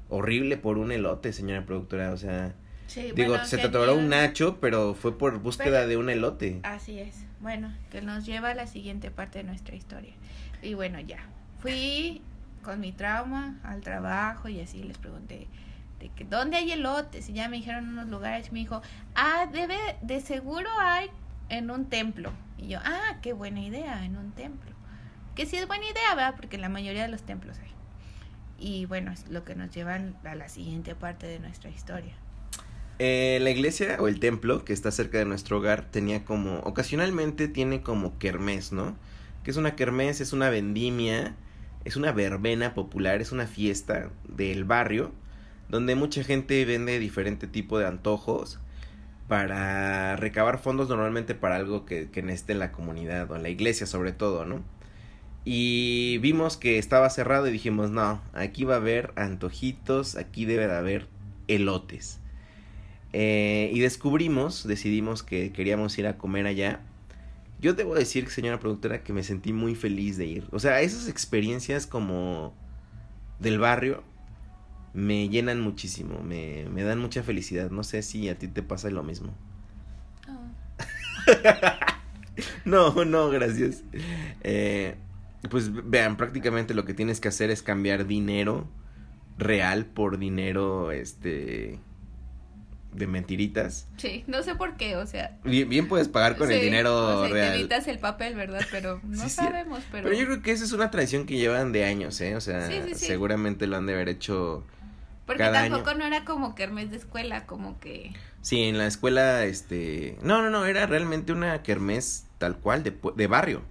horrible 0.09 0.57
por 0.57 0.77
un 0.77 0.91
elote, 0.91 1.31
señora 1.33 1.65
productora. 1.65 2.11
O 2.11 2.17
sea, 2.17 2.55
Sí, 2.87 3.11
Digo, 3.15 3.29
bueno, 3.29 3.45
se 3.45 3.57
te 3.59 3.67
atoró 3.67 3.93
un 3.93 4.09
Nacho, 4.09 4.57
pero 4.59 4.95
fue 4.95 5.15
por 5.15 5.37
búsqueda 5.39 5.81
Pero- 5.81 5.87
de 5.89 5.97
un 5.97 6.09
elote. 6.09 6.59
Así 6.63 6.97
es. 6.99 7.23
Bueno, 7.39 7.71
que 7.91 8.01
nos 8.01 8.25
lleva 8.25 8.49
a 8.49 8.55
la 8.55 8.65
siguiente 8.65 9.11
parte 9.11 9.37
de 9.39 9.43
nuestra 9.43 9.75
historia. 9.75 10.13
Y 10.63 10.73
bueno, 10.73 10.99
ya. 10.99 11.19
Fui 11.59 12.23
con 12.59 12.79
mi 12.79 12.91
trauma 12.91 13.59
al 13.63 13.81
trabajo 13.81 14.49
y 14.49 14.59
así 14.61 14.83
les 14.83 14.97
pregunté 14.97 15.47
de 15.99 16.09
que 16.09 16.23
dónde 16.23 16.57
hay 16.57 16.71
elotes 16.71 17.29
y 17.29 17.33
ya 17.33 17.49
me 17.49 17.57
dijeron 17.57 17.89
unos 17.89 18.07
lugares. 18.07 18.51
Me 18.51 18.59
dijo, 18.59 18.81
ah, 19.15 19.47
debe, 19.51 19.77
de 20.01 20.21
seguro 20.21 20.69
hay 20.79 21.09
en 21.49 21.69
un 21.71 21.85
templo. 21.85 22.31
Y 22.57 22.69
yo, 22.69 22.79
ah, 22.83 23.17
qué 23.21 23.33
buena 23.33 23.61
idea, 23.61 24.05
en 24.05 24.17
un 24.17 24.31
templo. 24.31 24.71
Que 25.35 25.45
sí 25.45 25.57
es 25.57 25.67
buena 25.67 25.85
idea, 25.85 26.15
¿verdad? 26.15 26.35
Porque 26.35 26.57
la 26.57 26.69
mayoría 26.69 27.03
de 27.03 27.09
los 27.09 27.23
templos 27.23 27.57
hay. 27.59 27.69
Y 28.59 28.85
bueno, 28.85 29.11
es 29.11 29.29
lo 29.29 29.43
que 29.43 29.55
nos 29.55 29.71
lleva 29.71 29.99
a 30.23 30.35
la 30.35 30.49
siguiente 30.49 30.95
parte 30.95 31.27
de 31.27 31.39
nuestra 31.39 31.69
historia. 31.69 32.13
Eh, 32.99 33.39
la 33.41 33.49
iglesia 33.49 33.95
o 33.99 34.09
el 34.09 34.19
templo 34.19 34.65
que 34.65 34.73
está 34.73 34.91
cerca 34.91 35.17
de 35.17 35.25
nuestro 35.25 35.59
hogar 35.59 35.89
tenía 35.89 36.25
como, 36.25 36.59
ocasionalmente 36.59 37.47
tiene 37.47 37.81
como 37.81 38.17
kermés, 38.19 38.73
¿no? 38.73 38.97
Que 39.43 39.51
es 39.51 39.57
una 39.57 39.77
kermés, 39.77 40.19
es 40.19 40.33
una 40.33 40.49
vendimia, 40.49 41.37
es 41.85 41.95
una 41.95 42.11
verbena 42.11 42.73
popular, 42.73 43.21
es 43.21 43.31
una 43.31 43.47
fiesta 43.47 44.09
del 44.27 44.63
barrio, 44.63 45.11
donde 45.69 45.95
mucha 45.95 46.23
gente 46.23 46.63
vende 46.65 46.99
diferente 46.99 47.47
tipo 47.47 47.79
de 47.79 47.87
antojos 47.87 48.59
para 49.27 50.15
recabar 50.15 50.59
fondos 50.59 50.89
normalmente 50.89 51.35
para 51.35 51.55
algo 51.55 51.85
que, 51.85 52.09
que 52.09 52.23
necesite 52.23 52.55
la 52.55 52.71
comunidad 52.71 53.29
o 53.31 53.37
la 53.37 53.49
iglesia 53.49 53.85
sobre 53.85 54.11
todo, 54.11 54.45
¿no? 54.45 54.63
Y 55.45 56.17
vimos 56.19 56.57
que 56.57 56.77
estaba 56.77 57.09
cerrado 57.09 57.47
y 57.47 57.51
dijimos, 57.51 57.91
no, 57.91 58.21
aquí 58.33 58.65
va 58.65 58.75
a 58.75 58.77
haber 58.77 59.13
antojitos, 59.15 60.15
aquí 60.15 60.45
debe 60.45 60.67
de 60.67 60.75
haber 60.75 61.07
elotes. 61.47 62.19
Eh, 63.13 63.71
y 63.73 63.79
descubrimos, 63.79 64.67
decidimos 64.67 65.23
que 65.23 65.51
queríamos 65.51 65.97
ir 65.97 66.07
a 66.07 66.17
comer 66.17 66.45
allá. 66.45 66.81
Yo 67.59 67.73
debo 67.73 67.95
decir, 67.95 68.29
señora 68.29 68.59
productora, 68.59 69.03
que 69.03 69.13
me 69.13 69.23
sentí 69.23 69.53
muy 69.53 69.75
feliz 69.75 70.17
de 70.17 70.25
ir. 70.25 70.47
O 70.51 70.59
sea, 70.59 70.81
esas 70.81 71.07
experiencias 71.07 71.87
como 71.87 72.53
del 73.39 73.59
barrio 73.59 74.03
me 74.93 75.29
llenan 75.29 75.61
muchísimo, 75.61 76.21
me, 76.23 76.67
me 76.69 76.83
dan 76.83 76.99
mucha 76.99 77.23
felicidad. 77.23 77.69
No 77.69 77.83
sé 77.83 78.01
si 78.01 78.29
a 78.29 78.37
ti 78.37 78.47
te 78.47 78.63
pasa 78.63 78.89
lo 78.89 79.03
mismo. 79.03 79.35
No, 82.65 83.03
no, 83.05 83.29
gracias. 83.29 83.83
Eh, 84.41 84.95
pues 85.49 85.71
vean, 85.89 86.17
prácticamente 86.17 86.73
lo 86.73 86.85
que 86.85 86.93
tienes 86.93 87.19
que 87.19 87.27
hacer 87.27 87.49
es 87.49 87.61
cambiar 87.61 88.07
dinero 88.07 88.67
real 89.37 89.85
por 89.85 90.19
dinero, 90.19 90.91
este, 90.91 91.79
de 92.93 93.07
mentiritas. 93.07 93.87
Sí, 93.97 94.23
no 94.27 94.41
sé 94.43 94.55
por 94.55 94.75
qué, 94.75 94.95
o 94.97 95.05
sea, 95.05 95.37
Bien, 95.43 95.69
bien 95.69 95.87
puedes 95.87 96.07
pagar 96.07 96.37
con 96.37 96.51
el 96.51 96.59
dinero 96.61 97.19
o 97.19 97.25
sea, 97.25 97.33
real. 97.33 97.51
Te 97.53 97.59
evitas 97.59 97.87
el 97.87 97.99
papel, 97.99 98.35
¿verdad? 98.35 98.61
Pero 98.71 98.99
no 99.07 99.23
Sí, 99.23 99.29
sabemos, 99.29 99.83
pero... 99.91 100.05
Pero 100.05 100.15
yo 100.19 100.25
creo 100.25 100.41
que 100.41 100.51
esa 100.51 100.65
es 100.65 100.71
una 100.71 100.89
tradición 100.91 101.25
que 101.25 101.37
llevan 101.37 101.71
de 101.71 101.85
años, 101.85 102.19
¿eh? 102.21 102.35
O 102.35 102.41
sea, 102.41 102.67
Sí, 102.67 102.95
seguramente 102.95 103.67
lo 103.67 103.77
han 103.77 103.85
de 103.85 103.93
haber 103.93 104.09
hecho. 104.09 104.63
Porque 105.25 105.43
cada 105.43 105.61
tampoco 105.61 105.91
año. 105.91 105.99
no 105.99 106.05
era 106.05 106.25
como 106.25 106.55
kermés 106.55 106.89
de 106.91 106.97
escuela, 106.97 107.45
como 107.45 107.79
que... 107.79 108.11
Sí, 108.41 108.63
en 108.63 108.77
la 108.77 108.87
escuela, 108.87 109.43
este. 109.45 110.17
No, 110.23 110.41
no, 110.41 110.49
no, 110.49 110.65
era 110.65 110.85
realmente 110.87 111.33
una 111.33 111.61
kermés 111.61 112.25
tal 112.37 112.57
cual, 112.57 112.83
de, 112.83 112.93
de 113.15 113.27
barrio. 113.27 113.61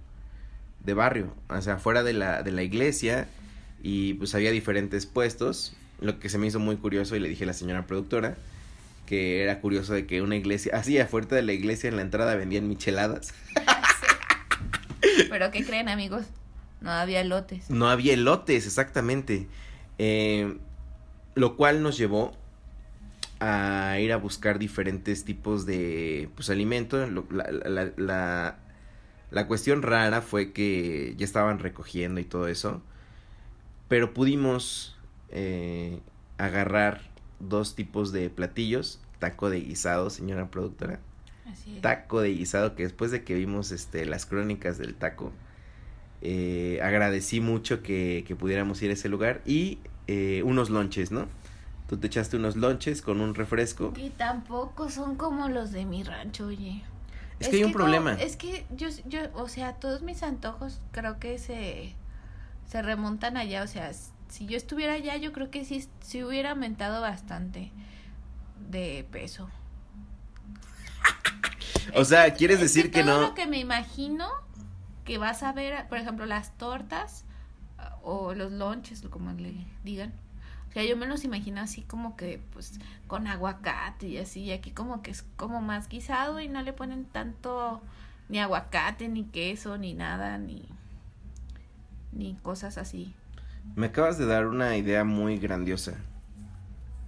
De 0.85 0.93
barrio. 0.93 1.33
O 1.49 1.59
sea, 1.61 1.77
fuera 1.77 2.03
de 2.03 2.13
la, 2.13 2.43
de 2.43 2.51
la 2.51 2.61
iglesia. 2.63 3.27
Y 3.81 4.13
pues 4.13 4.35
había 4.35 4.51
diferentes 4.51 5.07
puestos. 5.07 5.75
Lo 6.01 6.19
que 6.19 6.29
se 6.29 6.37
me 6.37 6.45
hizo 6.47 6.59
muy 6.59 6.77
curioso, 6.77 7.15
y 7.15 7.19
le 7.19 7.27
dije 7.27 7.43
a 7.45 7.47
la 7.47 7.53
señora 7.53 7.87
productora, 7.87 8.37
que 9.09 9.41
era 9.41 9.59
curioso 9.59 9.93
de 9.95 10.05
que 10.05 10.21
una 10.21 10.35
iglesia, 10.35 10.71
así 10.75 10.99
afuera 10.99 11.25
de 11.35 11.41
la 11.41 11.51
iglesia 11.51 11.87
en 11.87 11.95
la 11.95 12.03
entrada 12.03 12.35
vendían 12.35 12.67
micheladas. 12.67 13.33
Pero 15.31 15.49
¿qué 15.49 15.65
creen, 15.65 15.89
amigos? 15.89 16.25
No 16.79 16.91
había 16.91 17.23
lotes. 17.23 17.71
No 17.71 17.89
había 17.89 18.13
elotes, 18.13 18.67
exactamente. 18.67 19.47
Eh, 19.97 20.59
lo 21.33 21.55
cual 21.57 21.81
nos 21.81 21.97
llevó 21.97 22.37
a 23.39 23.97
ir 23.99 24.13
a 24.13 24.17
buscar 24.17 24.59
diferentes 24.59 25.25
tipos 25.25 25.65
de 25.65 26.29
pues, 26.35 26.51
alimento. 26.51 27.03
Lo- 27.07 27.25
la, 27.31 27.49
la- 27.51 27.91
la- 27.97 28.57
la 29.31 29.47
cuestión 29.47 29.81
rara 29.81 30.21
fue 30.21 30.53
que 30.53 31.15
ya 31.17 31.25
estaban 31.25 31.57
recogiendo 31.57 32.19
y 32.19 32.25
todo 32.25 32.47
eso. 32.47 32.83
Pero 33.87 34.13
pudimos 34.13 34.95
eh, 35.31 35.99
agarrar 36.37 37.01
dos 37.39 37.75
tipos 37.75 38.11
de 38.11 38.29
platillos. 38.29 38.99
Taco 39.19 39.49
de 39.49 39.59
guisado, 39.61 40.09
señora 40.09 40.49
productora. 40.49 40.99
Así 41.45 41.75
es. 41.75 41.81
Taco 41.81 42.21
de 42.21 42.29
guisado 42.29 42.75
que 42.75 42.83
después 42.83 43.11
de 43.11 43.23
que 43.23 43.35
vimos 43.35 43.71
este, 43.71 44.05
las 44.05 44.25
crónicas 44.25 44.77
del 44.77 44.95
taco, 44.95 45.31
eh, 46.21 46.79
agradecí 46.83 47.41
mucho 47.41 47.81
que, 47.81 48.23
que 48.27 48.35
pudiéramos 48.35 48.81
ir 48.81 48.89
a 48.91 48.93
ese 48.93 49.09
lugar 49.09 49.41
y 49.45 49.79
eh, 50.07 50.41
unos 50.43 50.69
lonches, 50.69 51.11
¿no? 51.11 51.27
Tú 51.87 51.97
te 51.97 52.07
echaste 52.07 52.37
unos 52.37 52.55
lonches 52.55 53.01
con 53.01 53.21
un 53.21 53.35
refresco. 53.35 53.93
Y 53.97 54.09
tampoco 54.09 54.89
son 54.89 55.15
como 55.15 55.49
los 55.49 55.71
de 55.71 55.85
mi 55.85 56.03
rancho, 56.03 56.47
oye. 56.47 56.83
Es, 57.39 57.47
que 57.47 57.57
hay 57.57 57.63
un 57.63 57.71
problema. 57.71 58.13
es 58.13 58.35
que 58.35 58.65
yo, 58.75 58.89
yo, 59.07 59.21
o 59.33 59.47
sea, 59.47 59.73
todos 59.73 60.01
mis 60.01 60.23
antojos 60.23 60.81
creo 60.91 61.19
que 61.19 61.37
se, 61.37 61.93
se 62.67 62.81
remontan 62.81 63.37
allá. 63.37 63.63
O 63.63 63.67
sea, 63.67 63.91
si 64.29 64.45
yo 64.45 64.57
estuviera 64.57 64.93
allá, 64.93 65.17
yo 65.17 65.31
creo 65.33 65.49
que 65.51 65.65
sí, 65.65 65.87
sí 66.01 66.23
hubiera 66.23 66.51
aumentado 66.51 67.01
bastante 67.01 67.71
de 68.69 69.05
peso. 69.11 69.49
O 71.95 72.05
sea, 72.05 72.31
que- 72.31 72.37
¿quieres 72.37 72.57
es 72.57 72.61
decir 72.61 72.91
que 72.91 73.03
todo 73.03 73.21
no? 73.21 73.27
lo 73.29 73.33
que 73.33 73.47
me 73.47 73.59
imagino 73.59 74.27
que 75.05 75.17
vas 75.17 75.43
a 75.43 75.53
ver, 75.53 75.87
por 75.87 75.97
ejemplo, 75.97 76.25
las 76.25 76.55
tortas 76.57 77.25
ah, 77.77 77.97
o 78.03 78.33
los 78.35 78.51
lonches, 78.51 79.01
como 79.09 79.31
le 79.33 79.65
digan. 79.83 80.13
O 80.69 80.71
sea, 80.71 80.83
yo 80.83 80.95
me 80.95 81.07
los 81.07 81.23
imagino 81.23 81.61
así 81.61 81.81
como 81.81 82.15
que, 82.15 82.39
pues, 82.53 82.79
con 83.07 83.25
aguacate 83.25 84.07
y 84.07 84.17
así. 84.19 84.41
Y 84.41 84.51
aquí 84.51 84.69
como 84.71 85.01
que 85.01 85.09
es 85.11 85.23
como 85.35 85.61
más 85.61 85.89
guisado 85.89 86.39
y 86.39 86.47
no 86.47 86.61
le 86.61 86.73
ponen 86.73 87.05
tanto 87.05 87.81
ni 88.29 88.39
aguacate, 88.39 89.07
ni 89.07 89.23
queso, 89.25 89.79
ni 89.79 89.95
nada, 89.95 90.37
ni, 90.37 90.63
ni 92.11 92.35
cosas 92.35 92.77
así. 92.77 93.15
Me 93.75 93.87
acabas 93.87 94.17
de 94.17 94.25
dar 94.25 94.47
una 94.47 94.75
idea 94.77 95.03
muy 95.03 95.37
grandiosa. 95.37 95.93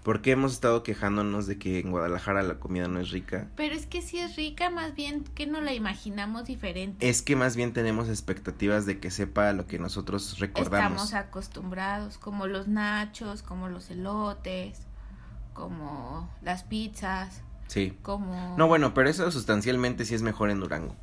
Porque 0.03 0.31
hemos 0.31 0.53
estado 0.53 0.81
quejándonos 0.81 1.45
de 1.45 1.59
que 1.59 1.79
en 1.79 1.91
Guadalajara 1.91 2.41
la 2.41 2.55
comida 2.59 2.87
no 2.87 2.99
es 2.99 3.11
rica? 3.11 3.49
Pero 3.55 3.75
es 3.75 3.85
que 3.85 4.01
sí 4.01 4.17
es 4.17 4.35
rica, 4.35 4.71
más 4.71 4.95
bien 4.95 5.23
que 5.35 5.45
no 5.45 5.61
la 5.61 5.73
imaginamos 5.75 6.45
diferente. 6.45 7.07
Es 7.07 7.21
que 7.21 7.35
más 7.35 7.55
bien 7.55 7.71
tenemos 7.71 8.09
expectativas 8.09 8.87
de 8.87 8.99
que 8.99 9.11
sepa 9.11 9.53
lo 9.53 9.67
que 9.67 9.77
nosotros 9.77 10.39
recordamos. 10.39 11.03
Estamos 11.03 11.13
acostumbrados, 11.13 12.17
como 12.17 12.47
los 12.47 12.67
nachos, 12.67 13.43
como 13.43 13.67
los 13.69 13.91
elotes, 13.91 14.79
como 15.53 16.27
las 16.41 16.63
pizzas, 16.63 17.41
Sí. 17.67 17.95
como... 18.01 18.55
No, 18.57 18.67
bueno, 18.67 18.95
pero 18.95 19.07
eso 19.07 19.29
sustancialmente 19.31 20.03
sí 20.05 20.15
es 20.15 20.23
mejor 20.23 20.49
en 20.49 20.59
Durango. 20.61 20.95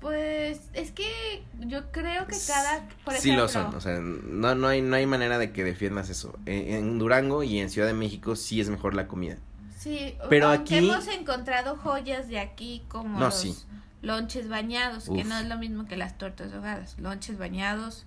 Pues 0.00 0.62
es 0.72 0.92
que 0.92 1.42
yo 1.58 1.92
creo 1.92 2.26
que 2.26 2.36
cada... 2.46 2.88
Por 3.04 3.14
sí 3.14 3.28
ejemplo, 3.30 3.42
lo 3.42 3.48
son, 3.48 3.74
o 3.74 3.80
sea, 3.82 3.98
no, 4.00 4.54
no, 4.54 4.68
hay, 4.68 4.80
no 4.80 4.96
hay 4.96 5.04
manera 5.06 5.36
de 5.38 5.52
que 5.52 5.62
defiendas 5.62 6.08
eso. 6.08 6.38
En, 6.46 6.74
en 6.74 6.98
Durango 6.98 7.42
y 7.42 7.58
en 7.58 7.68
Ciudad 7.68 7.86
de 7.86 7.92
México 7.94 8.34
sí 8.34 8.60
es 8.62 8.70
mejor 8.70 8.94
la 8.94 9.06
comida. 9.06 9.36
Sí, 9.78 10.16
Pero 10.30 10.48
aquí- 10.48 10.76
hemos 10.78 11.06
encontrado 11.08 11.76
joyas 11.76 12.28
de 12.28 12.38
aquí 12.40 12.82
como 12.88 13.18
No, 13.18 13.26
los 13.26 13.34
sí. 13.40 13.54
lonches 14.00 14.48
bañados, 14.48 15.04
que 15.10 15.24
no 15.24 15.38
es 15.38 15.46
lo 15.46 15.58
mismo 15.58 15.86
que 15.86 15.96
las 15.98 16.16
tortas 16.16 16.52
ahogadas. 16.54 16.98
Lonches 16.98 17.36
bañados, 17.38 18.06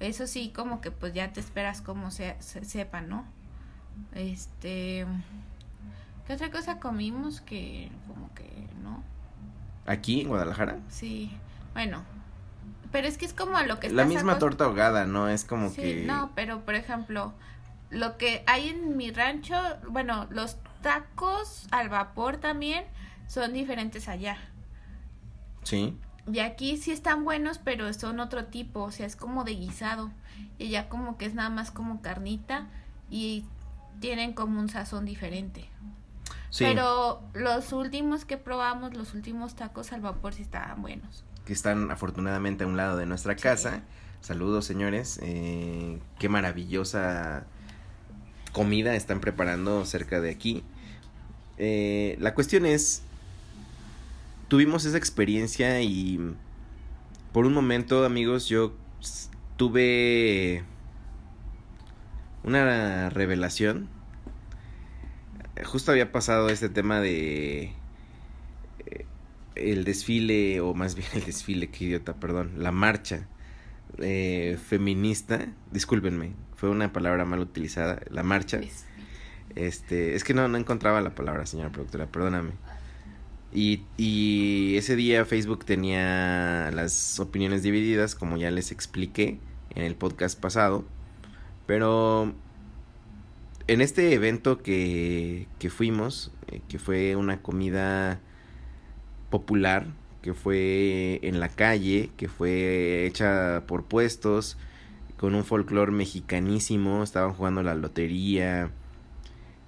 eso 0.00 0.26
sí, 0.26 0.52
como 0.54 0.80
que 0.80 0.90
pues 0.90 1.14
ya 1.14 1.32
te 1.32 1.38
esperas 1.40 1.82
como 1.82 2.10
se, 2.10 2.34
se- 2.40 2.64
sepa, 2.64 3.00
¿no? 3.00 3.24
Este... 4.14 5.06
¿Qué 6.26 6.32
otra 6.34 6.50
cosa 6.50 6.78
comimos 6.78 7.40
que 7.40 7.90
como 8.06 8.32
que 8.34 8.48
no? 8.82 9.02
Aquí 9.86 10.20
en 10.20 10.28
Guadalajara. 10.28 10.78
Sí, 10.88 11.36
bueno, 11.74 12.02
pero 12.92 13.08
es 13.08 13.18
que 13.18 13.24
es 13.24 13.32
como 13.32 13.56
a 13.56 13.64
lo 13.66 13.80
que 13.80 13.88
La 13.88 14.02
estás 14.02 14.14
misma 14.14 14.38
torta 14.38 14.64
ahogada, 14.64 15.06
¿no? 15.06 15.28
Es 15.28 15.44
como 15.44 15.70
Sí, 15.70 15.82
que... 15.82 16.04
no, 16.06 16.30
pero 16.34 16.64
por 16.64 16.74
ejemplo, 16.74 17.32
lo 17.90 18.16
que 18.18 18.44
hay 18.46 18.68
en 18.68 18.96
mi 18.96 19.10
rancho, 19.10 19.54
bueno, 19.88 20.26
los 20.30 20.56
tacos 20.82 21.66
al 21.70 21.88
vapor 21.88 22.36
también 22.36 22.84
son 23.26 23.52
diferentes 23.52 24.08
allá. 24.08 24.36
Sí. 25.62 25.96
Y 26.30 26.38
aquí 26.38 26.76
sí 26.76 26.92
están 26.92 27.24
buenos, 27.24 27.58
pero 27.58 27.92
son 27.92 28.20
otro 28.20 28.44
tipo, 28.46 28.82
o 28.82 28.90
sea, 28.92 29.06
es 29.06 29.16
como 29.16 29.44
de 29.44 29.54
guisado. 29.54 30.10
Y 30.58 30.66
allá 30.68 30.88
como 30.88 31.18
que 31.18 31.26
es 31.26 31.34
nada 31.34 31.50
más 31.50 31.70
como 31.70 32.02
carnita 32.02 32.66
y 33.10 33.44
tienen 34.00 34.32
como 34.32 34.60
un 34.60 34.68
sazón 34.68 35.04
diferente. 35.04 35.68
Sí. 36.52 36.64
Pero 36.64 37.22
los 37.32 37.72
últimos 37.72 38.26
que 38.26 38.36
probamos, 38.36 38.94
los 38.94 39.14
últimos 39.14 39.54
tacos 39.54 39.90
al 39.94 40.02
vapor 40.02 40.34
sí 40.34 40.42
estaban 40.42 40.82
buenos. 40.82 41.24
Que 41.46 41.54
están 41.54 41.90
afortunadamente 41.90 42.64
a 42.64 42.66
un 42.66 42.76
lado 42.76 42.98
de 42.98 43.06
nuestra 43.06 43.36
casa. 43.36 43.84
Saludos, 44.20 44.66
señores. 44.66 45.18
Eh, 45.22 45.98
qué 46.18 46.28
maravillosa 46.28 47.46
comida 48.52 48.94
están 48.94 49.20
preparando 49.20 49.86
cerca 49.86 50.20
de 50.20 50.28
aquí. 50.28 50.62
Eh, 51.56 52.18
la 52.20 52.34
cuestión 52.34 52.66
es, 52.66 53.02
tuvimos 54.48 54.84
esa 54.84 54.98
experiencia 54.98 55.80
y 55.80 56.20
por 57.32 57.46
un 57.46 57.54
momento, 57.54 58.04
amigos, 58.04 58.46
yo 58.46 58.74
tuve 59.56 60.64
una 62.44 63.08
revelación. 63.08 63.88
Justo 65.64 65.92
había 65.92 66.12
pasado 66.12 66.48
este 66.48 66.68
tema 66.68 67.00
de 67.00 67.72
eh, 68.86 69.06
el 69.54 69.84
desfile, 69.84 70.60
o 70.60 70.74
más 70.74 70.94
bien 70.94 71.08
el 71.14 71.24
desfile, 71.24 71.68
qué 71.68 71.84
idiota, 71.84 72.14
perdón, 72.14 72.52
la 72.56 72.72
marcha 72.72 73.26
eh, 73.98 74.58
feminista, 74.66 75.48
discúlpenme, 75.70 76.32
fue 76.56 76.70
una 76.70 76.92
palabra 76.92 77.24
mal 77.24 77.40
utilizada, 77.40 78.00
la 78.10 78.22
marcha. 78.22 78.60
Este, 79.54 80.14
es 80.14 80.24
que 80.24 80.32
no, 80.32 80.48
no 80.48 80.56
encontraba 80.56 81.00
la 81.02 81.14
palabra, 81.14 81.44
señora 81.44 81.70
productora, 81.70 82.06
perdóname. 82.06 82.52
Y, 83.52 83.82
y 83.98 84.76
ese 84.78 84.96
día 84.96 85.26
Facebook 85.26 85.66
tenía 85.66 86.70
las 86.72 87.20
opiniones 87.20 87.62
divididas, 87.62 88.14
como 88.14 88.38
ya 88.38 88.50
les 88.50 88.72
expliqué 88.72 89.38
en 89.74 89.82
el 89.82 89.94
podcast 89.94 90.40
pasado. 90.40 90.86
Pero 91.66 92.34
en 93.66 93.80
este 93.80 94.12
evento 94.12 94.58
que, 94.62 95.46
que 95.58 95.70
fuimos, 95.70 96.32
eh, 96.48 96.60
que 96.68 96.78
fue 96.78 97.16
una 97.16 97.42
comida 97.42 98.20
popular, 99.30 99.86
que 100.22 100.34
fue 100.34 101.20
en 101.22 101.40
la 101.40 101.48
calle, 101.48 102.10
que 102.16 102.28
fue 102.28 103.06
hecha 103.06 103.64
por 103.66 103.84
puestos, 103.84 104.56
con 105.16 105.34
un 105.34 105.44
folclore 105.44 105.92
mexicanísimo, 105.92 107.02
estaban 107.02 107.32
jugando 107.34 107.62
la 107.62 107.74
lotería. 107.74 108.70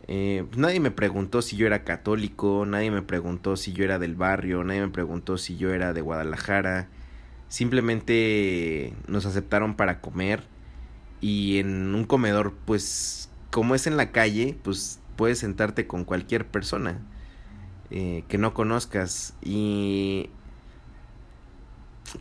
Eh, 0.06 0.44
nadie 0.56 0.80
me 0.80 0.90
preguntó 0.90 1.42
si 1.42 1.56
yo 1.56 1.66
era 1.66 1.84
católico, 1.84 2.66
nadie 2.66 2.90
me 2.90 3.02
preguntó 3.02 3.56
si 3.56 3.72
yo 3.72 3.84
era 3.84 3.98
del 3.98 4.14
barrio, 4.14 4.64
nadie 4.64 4.82
me 4.82 4.88
preguntó 4.88 5.38
si 5.38 5.56
yo 5.56 5.72
era 5.72 5.92
de 5.92 6.00
Guadalajara. 6.00 6.88
Simplemente 7.48 8.94
nos 9.06 9.26
aceptaron 9.26 9.76
para 9.76 10.00
comer 10.00 10.42
y 11.20 11.58
en 11.58 11.94
un 11.94 12.04
comedor, 12.04 12.54
pues 12.64 13.30
como 13.54 13.76
es 13.76 13.86
en 13.86 13.96
la 13.96 14.10
calle, 14.10 14.58
pues 14.64 14.98
puedes 15.14 15.38
sentarte 15.38 15.86
con 15.86 16.02
cualquier 16.02 16.44
persona 16.44 16.98
eh, 17.90 18.24
que 18.26 18.36
no 18.36 18.52
conozcas 18.52 19.34
y 19.42 20.28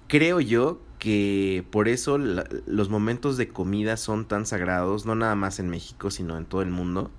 creo 0.07 0.39
yo 0.39 0.79
que 0.99 1.65
por 1.71 1.87
eso 1.87 2.19
los 2.19 2.89
momentos 2.89 3.35
de 3.35 3.47
comida 3.47 3.97
son 3.97 4.27
tan 4.27 4.45
sagrados, 4.45 5.07
no 5.07 5.15
nada 5.15 5.33
más 5.33 5.57
en 5.57 5.69
México, 5.71 6.11
sino 6.11 6.37
en 6.37 6.45
todo 6.45 6.61
el 6.61 6.69
mundo 6.69 7.09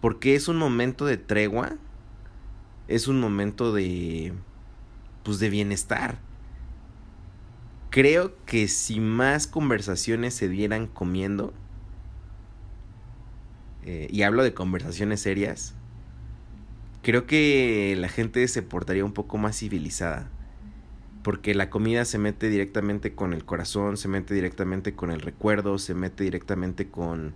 porque 0.00 0.36
es 0.36 0.46
un 0.46 0.56
momento 0.56 1.04
de 1.04 1.16
tregua, 1.16 1.72
es 2.86 3.08
un 3.08 3.18
momento 3.18 3.72
de 3.72 4.32
pues 5.24 5.40
de 5.40 5.50
bienestar. 5.50 6.20
Creo 7.90 8.32
que 8.44 8.68
si 8.68 9.00
más 9.00 9.48
conversaciones 9.48 10.34
se 10.34 10.48
dieran 10.48 10.86
comiendo, 10.86 11.52
eh, 13.90 14.06
y 14.10 14.20
hablo 14.20 14.42
de 14.42 14.52
conversaciones 14.52 15.22
serias, 15.22 15.72
creo 17.00 17.26
que 17.26 17.96
la 17.98 18.10
gente 18.10 18.46
se 18.46 18.60
portaría 18.60 19.02
un 19.02 19.14
poco 19.14 19.38
más 19.38 19.58
civilizada. 19.58 20.28
Porque 21.22 21.54
la 21.54 21.70
comida 21.70 22.04
se 22.04 22.18
mete 22.18 22.50
directamente 22.50 23.14
con 23.14 23.32
el 23.32 23.46
corazón, 23.46 23.96
se 23.96 24.08
mete 24.08 24.34
directamente 24.34 24.94
con 24.94 25.10
el 25.10 25.22
recuerdo, 25.22 25.78
se 25.78 25.94
mete 25.94 26.22
directamente 26.22 26.88
con 26.88 27.34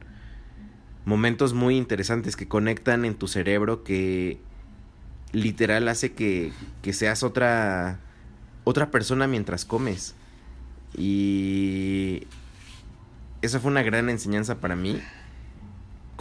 momentos 1.07 1.55
muy 1.55 1.79
interesantes 1.79 2.37
que 2.37 2.49
conectan 2.49 3.07
en 3.07 3.15
tu 3.15 3.29
cerebro 3.29 3.83
que 3.83 4.39
literal 5.33 5.89
hace 5.89 6.13
que, 6.13 6.53
que 6.83 6.93
seas 6.93 7.23
otra 7.23 7.99
otra 8.65 8.91
persona 8.91 9.27
mientras 9.27 9.65
comes 9.65 10.15
y 10.97 12.27
esa 13.41 13.59
fue 13.59 13.73
una 13.73 13.83
gran 13.83 14.11
enseñanza 14.11 14.61
para 14.61 14.77
mí 14.77 15.01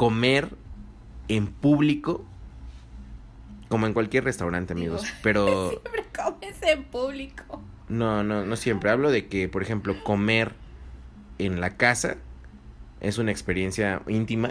comer 0.02 0.50
en 1.28 1.46
público 1.46 2.26
como 3.70 3.86
en 3.86 3.94
cualquier 3.94 4.24
restaurante 4.24 4.74
amigos 4.74 5.04
pero 5.22 5.70
Siempre 5.70 6.06
comes 6.12 6.56
en 6.64 6.84
público. 6.86 7.62
no 7.88 8.24
no 8.24 8.44
no 8.44 8.56
siempre 8.56 8.90
hablo 8.90 9.12
de 9.12 9.28
que 9.28 9.48
por 9.48 9.62
ejemplo 9.62 10.04
comer 10.04 10.54
en 11.38 11.62
la 11.62 11.78
casa 11.78 12.16
es 13.00 13.20
una 13.20 13.30
experiencia 13.30 14.02
íntima 14.08 14.50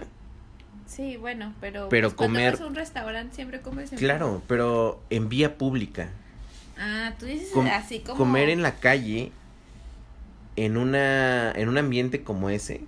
Sí, 0.86 1.16
bueno, 1.16 1.52
pero, 1.60 1.88
Pero 1.88 2.08
pues, 2.10 2.14
cuando 2.16 2.38
comer- 2.38 2.52
vas 2.52 2.60
a 2.60 2.66
un 2.66 2.74
restaurante 2.76 3.34
siempre 3.34 3.60
comes 3.60 3.90
en 3.92 3.98
Claro, 3.98 4.42
pero 4.48 5.00
en 5.10 5.28
vía 5.28 5.56
pública. 5.58 6.10
Ah, 6.78 7.12
tú 7.18 7.26
dices 7.26 7.50
Com- 7.52 7.66
así 7.66 8.00
como 8.00 8.16
Comer 8.18 8.48
en 8.50 8.62
la 8.62 8.74
calle, 8.76 9.30
en 10.56 10.76
una, 10.76 11.52
en 11.52 11.68
un 11.68 11.78
ambiente 11.78 12.22
como 12.24 12.50
ese, 12.50 12.82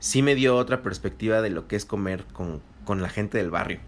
sí 0.00 0.22
me 0.22 0.34
dio 0.34 0.56
otra 0.56 0.82
perspectiva 0.82 1.42
de 1.42 1.50
lo 1.50 1.68
que 1.68 1.76
es 1.76 1.84
comer 1.86 2.24
con, 2.32 2.62
con 2.84 3.02
la 3.02 3.10
gente 3.10 3.38
del 3.38 3.50
barrio. 3.50 3.80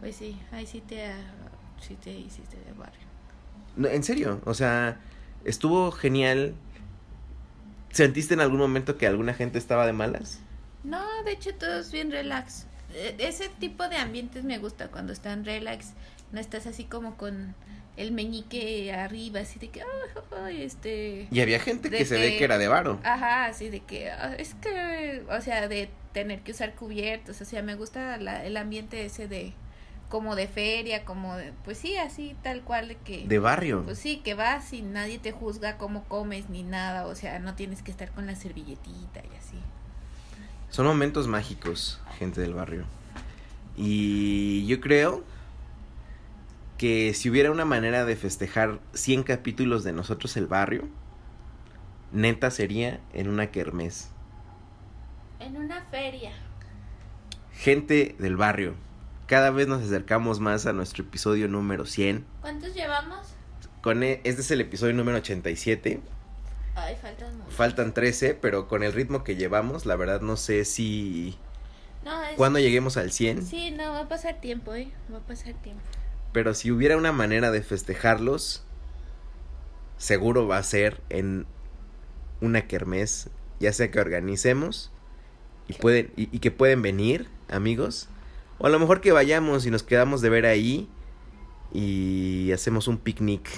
Pues 0.00 0.16
sí, 0.16 0.40
ahí 0.50 0.66
sí 0.66 0.80
te 0.80 1.06
ah, 1.06 1.32
sí 1.80 1.96
te 1.96 2.10
hiciste 2.12 2.56
de 2.64 2.72
barrio. 2.72 3.06
No, 3.76 3.88
en 3.88 4.02
serio, 4.04 4.42
o 4.44 4.54
sea, 4.54 5.00
estuvo 5.44 5.92
genial. 5.92 6.54
¿Sentiste 7.90 8.34
en 8.34 8.40
algún 8.40 8.58
momento 8.58 8.96
que 8.98 9.06
alguna 9.06 9.34
gente 9.34 9.58
estaba 9.58 9.86
de 9.86 9.92
malas? 9.92 10.40
No, 10.82 11.00
de 11.24 11.32
hecho 11.32 11.54
todo 11.54 11.78
es 11.80 11.92
bien 11.92 12.10
relax. 12.10 12.66
Eh, 12.90 13.16
Ese 13.18 13.48
tipo 13.48 13.88
de 13.88 13.96
ambientes 13.96 14.44
me 14.44 14.58
gusta 14.58 14.88
cuando 14.90 15.12
están 15.12 15.44
relax. 15.44 15.94
No 16.32 16.40
estás 16.40 16.66
así 16.66 16.84
como 16.84 17.16
con 17.16 17.54
el 18.00 18.12
meñique 18.12 18.92
arriba, 18.92 19.40
así 19.40 19.58
de 19.58 19.68
que, 19.68 19.82
"Ay, 19.82 20.22
ay, 20.44 20.62
este... 20.62 21.28
Y 21.30 21.40
había 21.40 21.60
gente 21.60 21.90
que 21.90 22.04
se 22.04 22.16
ve 22.18 22.30
que- 22.32 22.38
que 22.38 22.44
era 22.44 22.58
de 22.58 22.68
varo. 22.68 22.98
Ajá, 23.04 23.46
así 23.46 23.68
de 23.68 23.80
que, 23.80 24.10
ah, 24.10 24.34
es 24.38 24.54
que, 24.54 25.22
o 25.30 25.40
sea, 25.40 25.68
de 25.68 25.88
tener 26.12 26.40
que 26.40 26.52
usar 26.52 26.74
cubiertos, 26.74 27.40
o 27.40 27.44
sea, 27.44 27.62
me 27.62 27.74
gusta 27.74 28.16
la- 28.16 28.44
el 28.44 28.56
ambiente 28.56 29.04
ese 29.04 29.28
de, 29.28 29.52
como 30.08 30.34
de 30.34 30.48
feria, 30.48 31.04
como 31.04 31.36
de, 31.36 31.52
pues 31.64 31.78
sí, 31.78 31.96
así 31.96 32.34
tal 32.42 32.62
cual 32.62 32.88
de 32.88 32.96
que... 32.96 33.26
De 33.28 33.38
barrio. 33.38 33.82
Pues 33.84 33.98
sí, 33.98 34.16
que 34.24 34.34
vas 34.34 34.72
y 34.72 34.82
nadie 34.82 35.18
te 35.20 35.30
juzga 35.30 35.76
cómo 35.78 36.02
comes 36.04 36.48
ni 36.50 36.62
nada, 36.64 37.06
o 37.06 37.14
sea, 37.14 37.38
no 37.38 37.54
tienes 37.54 37.82
que 37.82 37.90
estar 37.92 38.10
con 38.10 38.26
la 38.26 38.34
servilletita 38.34 39.20
y 39.20 39.36
así. 39.38 39.56
Son 40.70 40.86
momentos 40.86 41.28
mágicos, 41.28 42.00
gente 42.18 42.40
del 42.40 42.54
barrio. 42.54 42.86
Y 43.76 44.66
yo 44.66 44.80
creo 44.80 45.24
que 46.80 47.12
si 47.12 47.28
hubiera 47.28 47.50
una 47.50 47.66
manera 47.66 48.06
de 48.06 48.16
festejar 48.16 48.80
100 48.94 49.24
capítulos 49.24 49.84
de 49.84 49.92
Nosotros 49.92 50.34
el 50.38 50.46
Barrio, 50.46 50.88
neta 52.10 52.50
sería 52.50 53.00
en 53.12 53.28
una 53.28 53.50
kermés. 53.50 54.08
En 55.40 55.58
una 55.58 55.84
feria. 55.90 56.32
Gente 57.52 58.16
del 58.18 58.38
barrio, 58.38 58.76
cada 59.26 59.50
vez 59.50 59.68
nos 59.68 59.82
acercamos 59.82 60.40
más 60.40 60.64
a 60.64 60.72
nuestro 60.72 61.04
episodio 61.04 61.48
número 61.48 61.84
100. 61.84 62.24
¿Cuántos 62.40 62.74
llevamos? 62.74 63.26
Con 63.82 64.02
e- 64.02 64.22
este 64.24 64.40
es 64.40 64.50
el 64.50 64.62
episodio 64.62 64.94
número 64.94 65.18
87. 65.18 66.00
Ay, 66.76 66.96
faltan 66.96 67.36
muchos. 67.36 67.52
Faltan 67.52 67.92
13, 67.92 68.32
pero 68.32 68.68
con 68.68 68.82
el 68.82 68.94
ritmo 68.94 69.22
que 69.22 69.36
llevamos, 69.36 69.84
la 69.84 69.96
verdad 69.96 70.22
no 70.22 70.38
sé 70.38 70.64
si... 70.64 71.36
No, 72.06 72.22
es... 72.22 72.36
Cuando 72.36 72.58
lleguemos 72.58 72.96
al 72.96 73.12
100. 73.12 73.44
Sí, 73.44 73.70
no, 73.70 73.92
va 73.92 74.00
a 74.00 74.08
pasar 74.08 74.40
tiempo, 74.40 74.74
¿eh? 74.74 74.90
Va 75.12 75.18
a 75.18 75.20
pasar 75.20 75.52
tiempo. 75.60 75.82
Pero 76.32 76.54
si 76.54 76.70
hubiera 76.70 76.96
una 76.96 77.12
manera 77.12 77.50
de 77.50 77.62
festejarlos, 77.62 78.64
seguro 79.96 80.46
va 80.46 80.58
a 80.58 80.62
ser 80.62 81.00
en 81.08 81.46
una 82.40 82.66
kermés, 82.66 83.30
ya 83.58 83.72
sea 83.72 83.90
que 83.90 84.00
organicemos 84.00 84.92
y 85.68 85.74
pueden 85.74 86.12
y, 86.16 86.34
y 86.34 86.38
que 86.38 86.50
pueden 86.50 86.82
venir, 86.82 87.28
amigos, 87.48 88.08
o 88.58 88.66
a 88.66 88.70
lo 88.70 88.78
mejor 88.78 89.00
que 89.00 89.12
vayamos 89.12 89.66
y 89.66 89.70
nos 89.70 89.82
quedamos 89.82 90.20
de 90.20 90.30
ver 90.30 90.46
ahí 90.46 90.88
y 91.72 92.52
hacemos 92.52 92.88
un 92.88 92.98
picnic. 92.98 93.48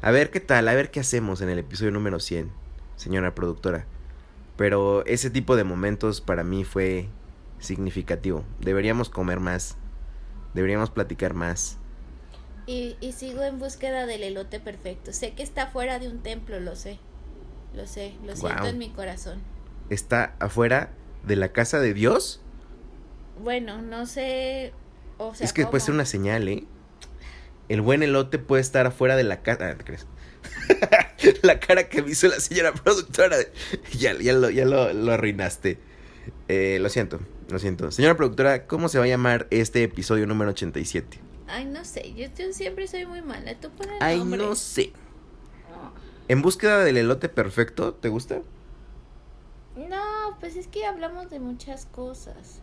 A 0.00 0.10
ver 0.10 0.30
qué 0.30 0.40
tal, 0.40 0.68
a 0.68 0.74
ver 0.74 0.90
qué 0.90 1.00
hacemos 1.00 1.40
en 1.40 1.48
el 1.48 1.58
episodio 1.58 1.90
número 1.90 2.20
100, 2.20 2.50
señora 2.96 3.34
productora. 3.34 3.86
Pero 4.56 5.04
ese 5.06 5.30
tipo 5.30 5.56
de 5.56 5.64
momentos 5.64 6.20
para 6.20 6.44
mí 6.44 6.64
fue 6.64 7.08
significativo. 7.58 8.44
Deberíamos 8.60 9.08
comer 9.08 9.40
más. 9.40 9.76
Deberíamos 10.58 10.90
platicar 10.90 11.34
más. 11.34 11.78
Y, 12.66 12.96
y 13.00 13.12
sigo 13.12 13.44
en 13.44 13.60
búsqueda 13.60 14.06
del 14.06 14.24
elote 14.24 14.58
perfecto. 14.58 15.12
Sé 15.12 15.30
que 15.30 15.44
está 15.44 15.68
fuera 15.68 16.00
de 16.00 16.08
un 16.08 16.18
templo, 16.18 16.58
lo 16.58 16.74
sé. 16.74 16.98
Lo 17.76 17.86
sé, 17.86 18.16
lo 18.26 18.34
siento 18.34 18.66
en 18.66 18.76
mi 18.76 18.90
corazón. 18.90 19.38
Está 19.88 20.34
afuera 20.40 20.90
de 21.22 21.36
la 21.36 21.52
casa 21.52 21.78
de 21.78 21.94
Dios. 21.94 22.40
Bueno, 23.40 23.80
no 23.82 24.04
sé. 24.04 24.72
O 25.18 25.32
sea, 25.32 25.44
es 25.44 25.52
que 25.52 25.64
puede 25.64 25.80
ser 25.80 25.94
una 25.94 26.06
señal, 26.06 26.48
¿eh? 26.48 26.64
El 27.68 27.80
buen 27.80 28.02
elote 28.02 28.40
puede 28.40 28.60
estar 28.60 28.84
afuera 28.84 29.14
de 29.14 29.22
la 29.22 29.42
casa. 29.42 29.68
Ah, 29.70 29.76
¿te 29.76 29.84
crees? 29.84 30.08
la 31.42 31.60
cara 31.60 31.88
que 31.88 32.02
me 32.02 32.10
hizo 32.10 32.26
la 32.26 32.40
señora 32.40 32.74
productora. 32.74 33.36
Ya, 33.96 34.12
ya, 34.14 34.32
lo, 34.32 34.50
ya 34.50 34.64
lo, 34.64 34.92
lo 34.92 35.12
arruinaste. 35.12 35.78
Eh, 36.48 36.78
lo 36.80 36.88
siento. 36.88 37.20
Lo 37.48 37.58
siento. 37.58 37.90
Señora 37.90 38.16
productora, 38.16 38.66
¿cómo 38.66 38.88
se 38.88 38.98
va 38.98 39.04
a 39.04 39.08
llamar 39.08 39.46
este 39.50 39.82
episodio 39.82 40.26
número 40.26 40.50
87? 40.50 41.18
Ay, 41.46 41.64
no 41.64 41.84
sé, 41.84 42.12
yo, 42.14 42.26
yo 42.36 42.52
siempre 42.52 42.86
soy 42.86 43.06
muy 43.06 43.22
mala. 43.22 43.58
Tú 43.58 43.70
pones 43.70 43.96
el 43.96 44.02
Ay, 44.02 44.18
nombre. 44.18 44.38
no 44.38 44.54
sé. 44.54 44.92
En 46.28 46.42
búsqueda 46.42 46.84
del 46.84 46.98
elote 46.98 47.30
perfecto, 47.30 47.94
¿te 47.94 48.10
gusta? 48.10 48.42
No, 49.76 50.36
pues 50.40 50.56
es 50.56 50.66
que 50.66 50.84
hablamos 50.84 51.30
de 51.30 51.40
muchas 51.40 51.86
cosas. 51.86 52.60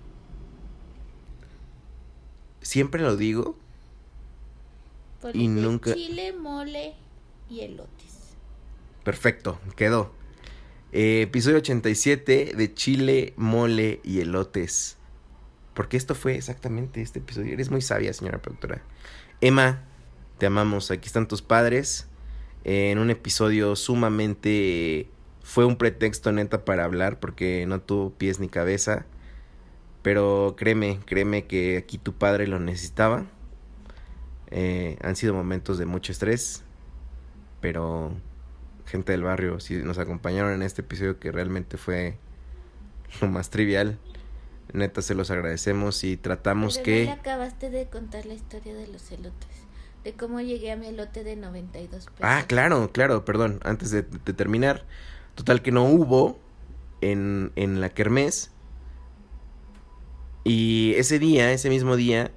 Siempre 2.61 3.01
lo 3.01 3.15
digo. 3.17 3.55
Y 5.33 5.47
nunca- 5.47 5.95
Chile, 5.95 6.33
mole 6.33 6.93
y 7.49 7.61
elotes. 7.61 8.35
Perfecto, 9.03 9.59
quedó. 9.75 10.11
Eh, 10.91 11.23
episodio 11.23 11.57
87 11.57 12.53
de 12.55 12.73
chile, 12.73 13.33
mole 13.35 13.99
y 14.03 14.21
elotes. 14.21 14.97
Porque 15.73 15.97
esto 15.97 16.15
fue 16.15 16.35
exactamente 16.35 17.01
este 17.01 17.19
episodio. 17.19 17.53
Eres 17.53 17.69
muy 17.69 17.81
sabia, 17.81 18.13
señora 18.13 18.41
productora. 18.41 18.81
Emma, 19.41 19.83
te 20.37 20.45
amamos. 20.45 20.89
Aquí 20.89 21.07
están 21.07 21.27
tus 21.27 21.41
padres. 21.41 22.07
En 22.63 22.97
un 22.97 23.09
episodio 23.09 23.75
sumamente... 23.75 25.09
Fue 25.43 25.63
un 25.63 25.75
pretexto 25.75 26.31
neta 26.31 26.65
para 26.65 26.85
hablar 26.85 27.19
porque 27.19 27.65
no 27.67 27.79
tuvo 27.79 28.11
pies 28.11 28.39
ni 28.39 28.49
cabeza. 28.49 29.05
Pero 30.01 30.55
créeme, 30.57 30.99
créeme 31.05 31.45
que 31.45 31.77
aquí 31.77 31.99
tu 31.99 32.13
padre 32.13 32.47
lo 32.47 32.59
necesitaba. 32.59 33.25
Eh, 34.49 34.97
han 35.01 35.15
sido 35.15 35.35
momentos 35.35 35.77
de 35.77 35.85
mucho 35.85 36.11
estrés. 36.11 36.63
Pero 37.61 38.11
gente 38.85 39.11
del 39.11 39.23
barrio, 39.23 39.59
si 39.59 39.75
nos 39.77 39.97
acompañaron 39.97 40.53
en 40.53 40.61
este 40.61 40.81
episodio 40.81 41.19
que 41.19 41.31
realmente 41.31 41.77
fue 41.77 42.17
lo 43.21 43.27
más 43.27 43.49
trivial, 43.49 43.97
neta 44.73 45.01
se 45.01 45.15
los 45.15 45.31
agradecemos 45.31 46.03
y 46.03 46.17
tratamos 46.17 46.77
Pero 46.77 46.87
no 46.87 46.99
le 46.99 47.05
que... 47.05 47.11
acabaste 47.11 47.69
de 47.69 47.87
contar 47.87 48.25
la 48.25 48.33
historia 48.33 48.73
de 48.73 48.87
los 48.87 49.11
elotes. 49.11 49.49
De 50.03 50.13
cómo 50.13 50.39
llegué 50.39 50.71
a 50.71 50.75
mi 50.75 50.87
elote 50.87 51.23
de 51.23 51.35
92 51.35 52.05
pesos. 52.05 52.19
Ah, 52.21 52.43
claro, 52.47 52.91
claro, 52.91 53.25
perdón, 53.25 53.59
antes 53.63 53.89
de, 53.89 54.03
de 54.03 54.33
terminar, 54.33 54.85
total 55.33 55.63
que 55.63 55.71
no 55.71 55.85
hubo 55.85 56.39
en, 57.01 57.51
en 57.55 57.81
la 57.81 57.89
kermés 57.89 58.51
y 60.45 60.93
ese 60.95 61.17
día, 61.17 61.51
ese 61.51 61.69
mismo 61.69 61.95
día, 61.95 62.31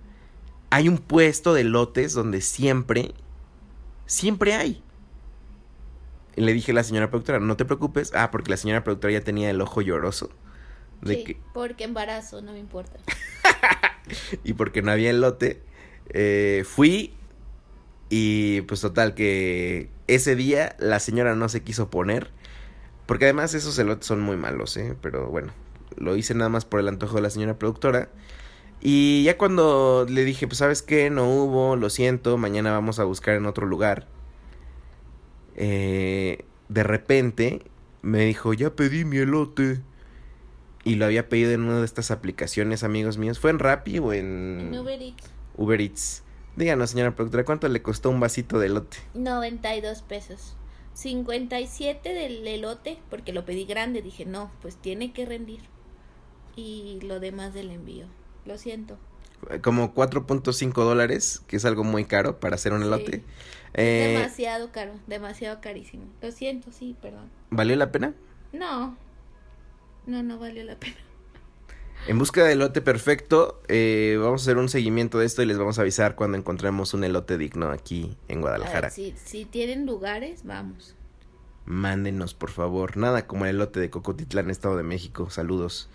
hay 0.71 0.89
un 0.89 0.97
puesto 0.97 1.53
de 1.53 1.63
lotes 1.63 2.15
donde 2.15 2.41
siempre, 2.41 3.13
siempre 4.07 4.55
hay. 4.55 4.83
Y 6.39 6.41
le 6.41 6.53
dije 6.53 6.71
a 6.71 6.75
la 6.77 6.85
señora 6.85 7.11
productora, 7.11 7.41
no 7.41 7.57
te 7.57 7.65
preocupes. 7.65 8.13
Ah, 8.15 8.31
porque 8.31 8.51
la 8.51 8.57
señora 8.57 8.85
productora 8.85 9.13
ya 9.13 9.23
tenía 9.23 9.51
el 9.51 9.61
ojo 9.61 9.83
lloroso. 9.83 10.31
De 11.03 11.15
Sí, 11.17 11.25
que, 11.25 11.41
porque 11.53 11.83
embarazo, 11.83 12.43
no 12.43 12.53
me 12.53 12.61
importa. 12.61 12.97
y 14.45 14.53
porque 14.53 14.81
no 14.81 14.93
había 14.93 15.11
elote, 15.11 15.61
eh, 16.11 16.63
fui 16.65 17.13
y 18.09 18.61
pues 18.63 18.81
total 18.81 19.15
que 19.15 19.91
ese 20.07 20.37
día 20.37 20.77
la 20.79 21.01
señora 21.01 21.35
no 21.35 21.49
se 21.49 21.65
quiso 21.65 21.91
poner. 21.91 22.31
Porque 23.07 23.25
además 23.25 23.55
esos 23.55 23.77
elotes 23.77 24.07
son 24.07 24.21
muy 24.21 24.37
malos, 24.37 24.77
¿eh? 24.77 24.95
Pero 25.03 25.27
bueno, 25.31 25.53
lo 25.97 26.15
hice 26.15 26.35
nada 26.35 26.51
más 26.51 26.65
por 26.65 26.79
el 26.79 26.87
antojo 26.87 27.17
de 27.17 27.23
la 27.23 27.31
señora 27.31 27.59
productora. 27.59 28.11
Y 28.81 29.25
ya 29.25 29.37
cuando 29.37 30.07
le 30.09 30.25
dije, 30.25 30.47
pues 30.47 30.59
sabes 30.59 30.83
qué, 30.83 31.11
no 31.11 31.29
hubo, 31.29 31.75
lo 31.75 31.91
siento, 31.91 32.39
mañana 32.39 32.71
vamos 32.71 33.01
a 33.01 33.05
buscar 33.05 33.35
en 33.35 33.47
otro 33.47 33.67
lugar. 33.67 34.07
Eh, 35.61 36.45
de 36.69 36.83
repente 36.85 37.63
me 38.01 38.25
dijo, 38.25 38.55
ya 38.55 38.71
pedí 38.71 39.05
mi 39.05 39.19
elote. 39.19 39.81
Y 40.85 40.95
lo 40.95 41.05
había 41.05 41.29
pedido 41.29 41.51
en 41.51 41.63
una 41.63 41.81
de 41.81 41.85
estas 41.85 42.11
aplicaciones, 42.11 42.85
amigos 42.85 43.19
míos. 43.19 43.39
¿Fue 43.41 43.51
en 43.51 43.59
Rappi 43.59 43.99
o 43.99 44.13
en 44.13 44.71
En 44.73 44.79
Uber 44.79 45.03
Eats, 45.03 45.31
Uber 45.57 45.81
Eats? 45.81 46.23
Díganos, 46.57 46.91
señora 46.91 47.15
productora, 47.15 47.45
¿cuánto 47.45 47.69
le 47.69 47.83
costó 47.83 48.09
un 48.09 48.21
vasito 48.21 48.59
de 48.59 48.67
elote? 48.69 48.97
92 49.15 50.03
pesos. 50.03 50.57
57 50.95 52.15
del 52.15 52.47
elote, 52.47 52.99
porque 53.11 53.33
lo 53.33 53.45
pedí 53.45 53.65
grande. 53.65 54.01
Dije, 54.01 54.25
no, 54.25 54.51
pues 54.63 54.77
tiene 54.77 55.13
que 55.13 55.27
rendir. 55.27 55.61
Y 56.57 57.01
lo 57.03 57.21
demás 57.21 57.53
del 57.55 57.71
envío. 57.71 58.07
Lo 58.47 58.57
siento. 58.57 58.99
Como 59.63 59.95
4.5 59.95 60.73
dólares, 60.73 61.43
que 61.47 61.57
es 61.57 61.65
algo 61.65 61.85
muy 61.85 62.05
caro 62.05 62.41
para 62.41 62.57
hacer 62.57 62.73
un 62.73 62.83
elote. 62.83 63.19
Sí. 63.19 63.25
Eh, 63.75 64.15
demasiado 64.17 64.73
caro, 64.73 64.93
demasiado 65.07 65.61
carísimo. 65.61 66.05
Lo 66.21 66.33
siento, 66.33 66.73
sí, 66.73 66.97
perdón. 67.01 67.31
¿Valió 67.51 67.77
la 67.77 67.93
pena? 67.93 68.15
No, 68.53 68.97
no, 70.07 70.23
no 70.23 70.39
valió 70.39 70.65
la 70.65 70.77
pena. 70.77 70.97
En 72.07 72.19
busca 72.19 72.43
del 72.45 72.59
elote 72.59 72.81
perfecto, 72.81 73.61
eh, 73.69 74.17
vamos 74.21 74.43
a 74.43 74.45
hacer 74.45 74.57
un 74.57 74.69
seguimiento 74.69 75.19
de 75.19 75.27
esto 75.27 75.43
y 75.43 75.47
les 75.47 75.59
vamos 75.59 75.79
a 75.79 75.83
avisar 75.83 76.15
cuando 76.15 76.39
encontremos 76.39 76.95
un 76.95 77.05
elote 77.05 77.37
digno 77.37 77.71
aquí 77.71 78.17
en 78.29 78.41
Guadalajara. 78.41 78.89
ver, 78.89 78.91
si, 78.93 79.15
si 79.23 79.45
tienen 79.45 79.85
lugares, 79.85 80.45
vamos. 80.45 80.95
Mándenos, 81.67 82.33
por 82.33 82.51
favor. 82.51 82.97
Nada 82.97 83.27
como 83.27 83.45
el 83.45 83.57
elote 83.57 83.79
de 83.79 83.91
Cocotitlán, 83.91 84.49
Estado 84.49 84.77
de 84.77 84.85
México. 84.85 85.29
Saludos. 85.29 85.91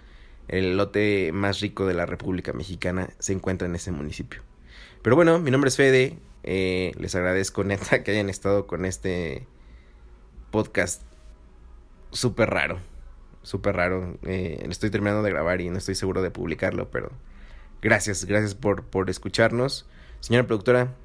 El 0.48 0.66
elote 0.66 1.32
más 1.32 1.60
rico 1.62 1.86
de 1.86 1.94
la 1.94 2.06
República 2.06 2.54
Mexicana 2.54 3.10
se 3.20 3.34
encuentra 3.34 3.68
en 3.68 3.76
ese 3.76 3.92
municipio. 3.92 4.42
Pero 5.02 5.16
bueno, 5.16 5.40
mi 5.40 5.52
nombre 5.52 5.70
es 5.70 5.78
Fede. 5.78 6.18
eh, 6.44 6.92
les 6.98 7.16
agradezco 7.16 7.64
neta 7.64 8.04
que 8.04 8.12
hayan 8.12 8.30
estado 8.30 8.68
con 8.68 8.86
este 8.86 9.48
podcast 10.52 11.02
súper 12.12 12.50
raro. 12.50 12.80
Súper 13.42 13.76
raro. 13.76 14.18
Eh, 14.24 14.66
estoy 14.70 14.90
terminando 14.90 15.24
de 15.24 15.30
grabar 15.30 15.62
y 15.62 15.70
no 15.70 15.78
estoy 15.78 15.96
seguro 15.96 16.22
de 16.22 16.32
publicarlo, 16.32 16.90
pero 16.92 17.12
gracias, 17.82 18.26
gracias 18.26 18.56
por, 18.56 18.86
por 18.86 19.10
escucharnos. 19.10 19.86
Señora 20.22 20.48
productora, 20.48 20.96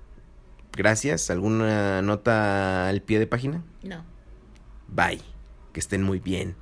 gracias. 0.76 1.30
¿Alguna 1.30 2.02
nota 2.02 2.88
al 2.88 3.02
pie 3.02 3.18
de 3.18 3.26
página? 3.26 3.64
No. 3.82 4.04
Bye. 4.86 5.20
Que 5.72 5.80
estén 5.80 6.02
muy 6.02 6.20
bien. 6.20 6.54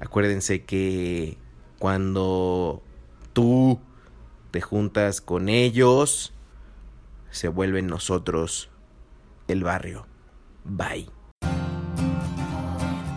Acuérdense 0.00 0.62
que 0.64 1.36
cuando 1.78 2.82
tú 3.32 3.80
te 4.50 4.60
juntas 4.60 5.20
con 5.20 5.48
ellos, 5.48 6.32
se 7.30 7.48
vuelven 7.48 7.86
nosotros 7.86 8.70
el 9.46 9.64
barrio. 9.64 10.06
Bye. 10.64 11.08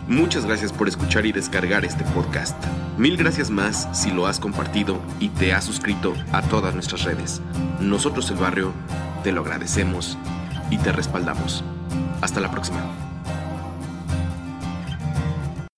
Muchas 0.08 0.44
gracias 0.44 0.72
por 0.72 0.88
escuchar 0.88 1.24
y 1.26 1.32
descargar 1.32 1.84
este 1.84 2.04
podcast. 2.04 2.56
Mil 2.98 3.16
gracias 3.16 3.50
más 3.50 3.88
si 3.92 4.10
lo 4.10 4.26
has 4.26 4.38
compartido 4.40 5.00
y 5.20 5.28
te 5.30 5.54
has 5.54 5.64
suscrito 5.64 6.12
a 6.32 6.42
todas 6.42 6.74
nuestras 6.74 7.04
redes. 7.04 7.40
Nosotros 7.80 8.30
el 8.30 8.36
barrio 8.36 8.72
te 9.22 9.32
lo 9.32 9.40
agradecemos 9.40 10.18
y 10.70 10.78
te 10.78 10.92
respaldamos. 10.92 11.64
Hasta 12.20 12.40
la 12.40 12.50
próxima. 12.50 13.11